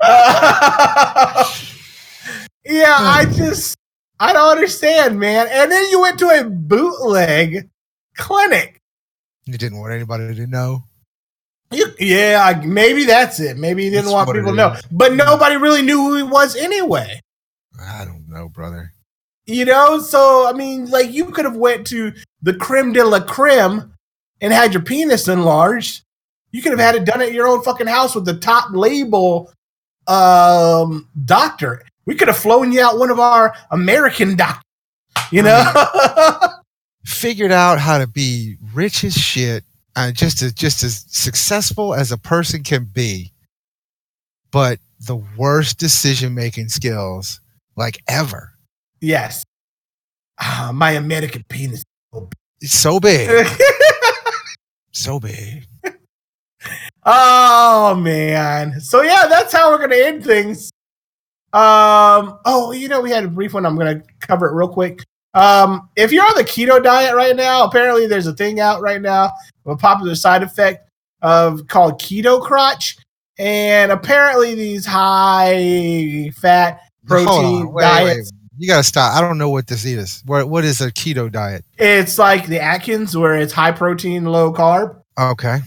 yeah, 2.65 2.97
I 2.99 3.27
just 3.37 3.77
I 4.19 4.33
don't 4.33 4.51
understand, 4.51 5.19
man. 5.19 5.49
And 5.51 5.71
then 5.71 5.91
you 5.91 6.01
went 6.01 6.19
to 6.21 6.29
a 6.29 6.45
bootleg 6.45 7.69
clinic. 8.17 8.81
You 9.47 9.59
didn't 9.59 9.81
want 9.81 9.93
anybody 9.93 10.35
to 10.35 10.47
know. 10.47 10.85
You, 11.73 11.87
yeah, 11.99 12.43
I- 12.45 12.65
maybe 12.67 13.05
that's 13.05 13.41
it. 13.41 13.57
Maybe 13.57 13.85
he 13.85 13.91
didn't 13.91 14.07
That's 14.07 14.15
want 14.15 14.33
people 14.33 14.51
to 14.51 14.57
know, 14.57 14.77
but 14.91 15.15
nobody 15.15 15.57
really 15.57 15.83
knew 15.83 15.99
who 15.99 16.17
he 16.17 16.23
was 16.23 16.57
anyway. 16.57 17.21
I 17.81 18.05
don't 18.05 18.29
know, 18.29 18.49
brother. 18.49 18.93
You 19.47 19.65
know, 19.65 20.01
so 20.01 20.49
I 20.49 20.53
mean, 20.53 20.91
like 20.91 21.13
you 21.13 21.27
could 21.27 21.45
have 21.45 21.57
went 21.57 21.87
to 21.89 22.13
the 22.43 22.55
creme 22.55 22.93
de 22.93 23.05
la 23.05 23.21
creme 23.21 23.95
and 24.41 24.53
had 24.53 24.73
your 24.73 24.83
penis 24.83 25.29
enlarged, 25.29 26.03
You 26.53 26.63
could 26.63 26.73
have 26.73 26.81
had 26.81 26.95
it 26.95 27.05
done 27.05 27.23
at 27.23 27.33
your 27.33 27.47
own 27.47 27.63
fucking 27.63 27.87
house 27.87 28.15
with 28.15 28.25
the 28.25 28.35
top 28.37 28.71
label 28.73 29.53
um, 30.07 31.09
doctor. 31.25 31.85
We 32.07 32.15
could 32.15 32.29
have 32.29 32.37
flown 32.39 32.73
you 32.73 32.81
out 32.81 32.99
one 32.99 33.11
of 33.11 33.21
our 33.21 33.55
American 33.71 34.37
doctors. 34.37 34.65
You 35.31 35.43
know? 35.43 35.73
Figured 37.05 37.53
out 37.53 37.79
how 37.79 37.99
to 37.99 38.07
be 38.07 38.57
rich 38.75 39.05
as 39.05 39.15
shit 39.15 39.65
and 39.97 40.17
just 40.17 40.43
as 40.43 40.53
just 40.53 40.83
as 40.83 41.05
successful 41.09 41.95
as 41.95 42.13
a 42.13 42.19
person 42.19 42.63
can 42.63 42.85
be, 42.85 43.33
but 44.51 44.79
the 45.01 45.17
worst 45.37 45.79
decision 45.79 46.35
making 46.35 46.69
skills 46.69 47.41
like 47.77 47.99
ever. 48.09 48.53
yes. 49.01 49.45
Ah, 50.43 50.71
my 50.73 50.93
American 50.93 51.45
penis. 51.49 51.83
It's 52.63 52.73
so 52.73 52.99
big, 52.99 53.29
so 54.93 55.21
big. 55.21 55.67
Oh 57.05 57.95
man. 57.95 58.81
So 58.81 59.03
yeah, 59.03 59.27
that's 59.29 59.53
how 59.53 59.71
we're 59.71 59.79
gonna 59.79 59.97
end 59.97 60.25
things. 60.25 60.71
Um 61.53 62.39
oh 62.45 62.73
you 62.73 62.89
know 62.89 63.01
we 63.01 63.11
had 63.11 63.25
a 63.25 63.29
brief 63.29 63.55
one. 63.55 63.67
I'm 63.67 63.77
gonna 63.77 64.03
cover 64.21 64.47
it 64.47 64.55
real 64.55 64.69
quick. 64.69 65.03
Um 65.35 65.89
if 65.97 66.13
you're 66.13 66.25
on 66.25 66.35
the 66.37 66.45
keto 66.45 66.83
diet 66.83 67.15
right 67.15 67.35
now, 67.35 67.65
apparently 67.65 68.07
there's 68.07 68.27
a 68.27 68.35
thing 68.35 68.61
out 68.61 68.83
right 68.83 69.01
now, 69.01 69.33
a 69.67 69.77
popular 69.77 70.15
side 70.15 70.43
effect 70.43 70.89
of 71.23 71.67
called 71.69 72.01
keto 72.01 72.41
crotch. 72.41 72.97
And 73.39 73.91
apparently 73.91 74.55
these 74.55 74.85
high 74.85 76.31
fat 76.37 76.83
protein 77.07 77.63
on, 77.63 77.73
wait, 77.73 77.83
diets. 77.83 78.33
wait. 78.33 78.40
You 78.61 78.67
gotta 78.67 78.85
stop. 78.85 79.17
I 79.17 79.23
don't 79.23 79.39
know 79.39 79.49
what 79.49 79.69
this 79.69 79.87
is. 79.87 80.23
What 80.27 80.51
what 80.51 80.67
is 80.67 80.83
a 80.83 80.93
keto 80.93 81.33
diet? 81.33 81.65
It's 81.79 82.19
like 82.19 82.47
the 82.47 82.61
Atkins 82.61 83.17
where 83.17 83.35
it's 83.35 83.55
high 83.55 83.73
protein, 83.73 84.27
low 84.27 84.53
carb. 84.53 85.01
Okay. 85.19 85.61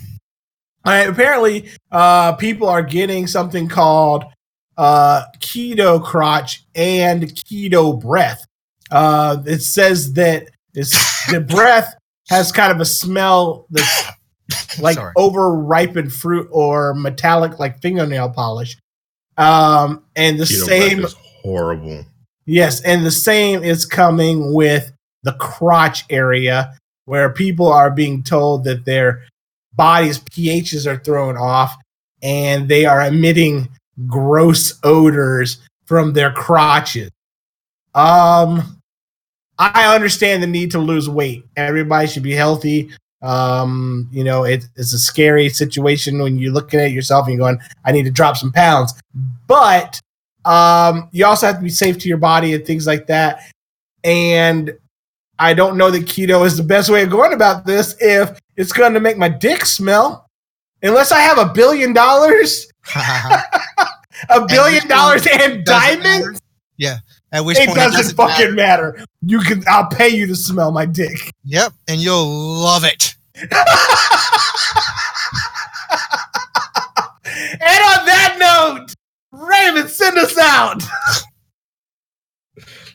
All 0.85 0.93
right, 0.93 1.09
apparently, 1.09 1.71
uh, 1.91 2.33
people 2.33 2.69
are 2.69 2.83
getting 2.83 3.25
something 3.25 3.67
called 3.67 4.25
uh, 4.77 5.23
keto 5.39 6.03
crotch 6.03 6.65
and 6.75 7.23
keto 7.23 7.99
breath. 7.99 8.45
Uh, 8.91 9.41
it 9.47 9.63
says 9.63 10.13
that 10.13 10.49
it's, 10.75 10.91
the 11.31 11.39
breath 11.49 11.95
has 12.29 12.51
kind 12.51 12.71
of 12.71 12.79
a 12.79 12.85
smell 12.85 13.65
that's 13.71 14.03
like 14.79 14.97
Sorry. 14.97 15.13
over 15.15 15.55
ripened 15.55 16.13
fruit 16.13 16.47
or 16.51 16.93
metallic, 16.93 17.57
like 17.57 17.81
fingernail 17.81 18.29
polish. 18.29 18.77
Um, 19.35 20.03
and 20.15 20.39
the 20.39 20.43
Keto 20.43 20.65
same, 20.65 20.97
breath 20.99 21.13
is 21.13 21.17
horrible. 21.41 22.05
Yes, 22.45 22.81
and 22.81 23.05
the 23.05 23.11
same 23.11 23.63
is 23.63 23.85
coming 23.85 24.53
with 24.53 24.91
the 25.23 25.33
crotch 25.33 26.05
area 26.09 26.77
where 27.05 27.29
people 27.29 27.67
are 27.67 27.91
being 27.91 28.23
told 28.23 28.63
that 28.63 28.85
their 28.85 29.23
body's 29.73 30.19
pHs 30.19 30.85
are 30.85 30.99
thrown 30.99 31.35
off 31.37 31.75
and 32.21 32.67
they 32.67 32.85
are 32.85 33.01
emitting 33.01 33.67
gross 34.07 34.79
odors 34.83 35.59
from 35.85 36.13
their 36.13 36.31
crotches. 36.31 37.09
Um 37.95 38.79
I 39.59 39.93
understand 39.93 40.41
the 40.41 40.47
need 40.47 40.71
to 40.71 40.79
lose 40.79 41.09
weight. 41.09 41.45
Everybody 41.55 42.07
should 42.07 42.23
be 42.23 42.33
healthy. 42.33 42.89
Um, 43.21 44.09
you 44.11 44.23
know, 44.23 44.43
it, 44.43 44.65
it's 44.75 44.93
a 44.93 44.99
scary 44.99 45.47
situation 45.49 46.19
when 46.21 46.37
you're 46.37 46.51
looking 46.51 46.79
at 46.79 46.91
yourself 46.91 47.27
and 47.27 47.35
you're 47.35 47.45
going, 47.45 47.59
I 47.85 47.91
need 47.91 48.03
to 48.03 48.11
drop 48.11 48.35
some 48.35 48.51
pounds. 48.51 48.93
But 49.47 50.01
um, 50.45 51.09
you 51.11 51.25
also 51.25 51.47
have 51.47 51.57
to 51.57 51.61
be 51.63 51.69
safe 51.69 51.97
to 51.99 52.07
your 52.07 52.17
body 52.17 52.53
and 52.53 52.65
things 52.65 52.87
like 52.87 53.07
that. 53.07 53.41
And 54.03 54.77
I 55.39 55.53
don't 55.53 55.77
know 55.77 55.89
that 55.91 56.03
keto 56.03 56.45
is 56.45 56.57
the 56.57 56.63
best 56.63 56.89
way 56.89 57.03
of 57.03 57.09
going 57.09 57.33
about 57.33 57.65
this 57.65 57.95
if 57.99 58.39
it's 58.55 58.71
going 58.71 58.93
to 58.93 58.99
make 58.99 59.17
my 59.17 59.29
dick 59.29 59.65
smell. 59.65 60.29
Unless 60.81 61.11
I 61.13 61.19
have 61.19 61.37
a 61.37 61.53
billion 61.53 61.93
dollars, 61.93 62.67
a 62.95 64.45
billion 64.47 64.87
dollars 64.87 65.25
and 65.31 65.63
diamonds, 65.63 66.25
matter. 66.25 66.33
Yeah. 66.77 66.97
At 67.31 67.45
which 67.45 67.57
it 67.57 67.67
point 67.67 67.79
doesn't, 67.79 68.15
fucking 68.15 68.53
matter. 68.53 68.93
matter. 68.93 69.05
You 69.21 69.39
can, 69.39 69.63
I'll 69.67 69.87
pay 69.87 70.09
you 70.09 70.27
to 70.27 70.35
smell 70.35 70.71
my 70.71 70.85
dick. 70.85 71.31
Yep, 71.45 71.73
and 71.87 71.99
you'll 71.99 72.27
love 72.27 72.83
it. 72.83 73.15
and 73.35 73.49
on 77.81 78.05
that 78.05 78.35
note, 78.39 78.93
Raven, 79.47 79.87
send 79.87 80.17
us 80.17 80.37
out. 80.37 80.83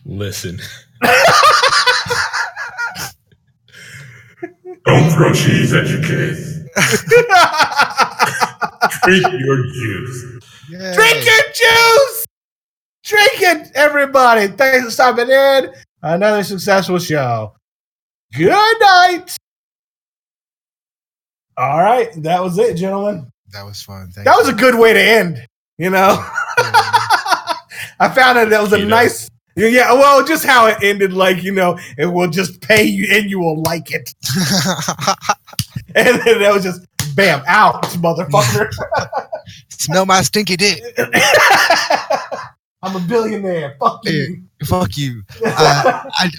Listen. 0.05 0.59
Don't 4.85 5.11
throw 5.11 5.33
cheese 5.33 5.73
at 5.75 5.87
your 5.89 6.03
kids. 6.03 6.59
Drink 9.03 9.25
your 9.41 9.63
juice. 9.65 10.25
Yay. 10.71 10.93
Drink 10.95 11.25
your 11.25 11.43
juice. 11.55 12.25
Drink 13.05 13.41
it, 13.41 13.71
everybody. 13.75 14.49
Thanks 14.49 14.85
for 14.85 14.91
stopping 14.91 15.31
in. 15.31 15.71
Another 16.03 16.43
successful 16.43 16.99
show. 16.99 17.55
Good 18.35 18.51
night. 18.81 19.35
All 21.57 21.79
right, 21.81 22.11
that 22.23 22.43
was 22.43 22.59
it, 22.59 22.75
gentlemen. 22.77 23.31
That 23.53 23.65
was 23.65 23.81
fun. 23.83 24.11
Thank 24.15 24.27
That 24.27 24.37
was 24.37 24.49
a 24.49 24.53
good 24.53 24.75
way 24.79 24.93
to 24.93 25.01
end. 25.01 25.48
You 25.79 25.91
know. 25.91 26.25
I 28.01 28.09
found 28.09 28.39
that 28.39 28.51
that 28.51 28.63
was 28.63 28.73
a 28.73 28.85
nice. 28.85 29.29
Yeah, 29.57 29.93
well, 29.93 30.25
just 30.25 30.45
how 30.45 30.67
it 30.67 30.77
ended, 30.83 31.13
like 31.13 31.43
you 31.43 31.53
know, 31.53 31.79
it 31.97 32.07
will 32.07 32.29
just 32.29 32.61
pay 32.61 32.85
you 32.85 33.09
and 33.11 33.29
you 33.29 33.41
will 33.41 33.61
like 33.63 33.91
it, 33.91 34.15
and 35.97 36.21
then 36.23 36.39
that 36.41 36.53
was 36.55 36.63
just 36.63 36.87
bam 37.17 37.43
out, 37.49 37.83
motherfucker. 37.95 38.71
Smell 39.69 40.07
my 40.07 40.23
stinky 40.23 40.57
dick. 40.57 40.81
I'm 42.83 42.95
a 42.95 43.01
billionaire. 43.09 43.77
Fuck 43.81 44.05
you. 44.05 44.45
Fuck 44.65 44.97
you. 44.97 45.23
Uh, 45.45 46.05
I, 46.21 46.27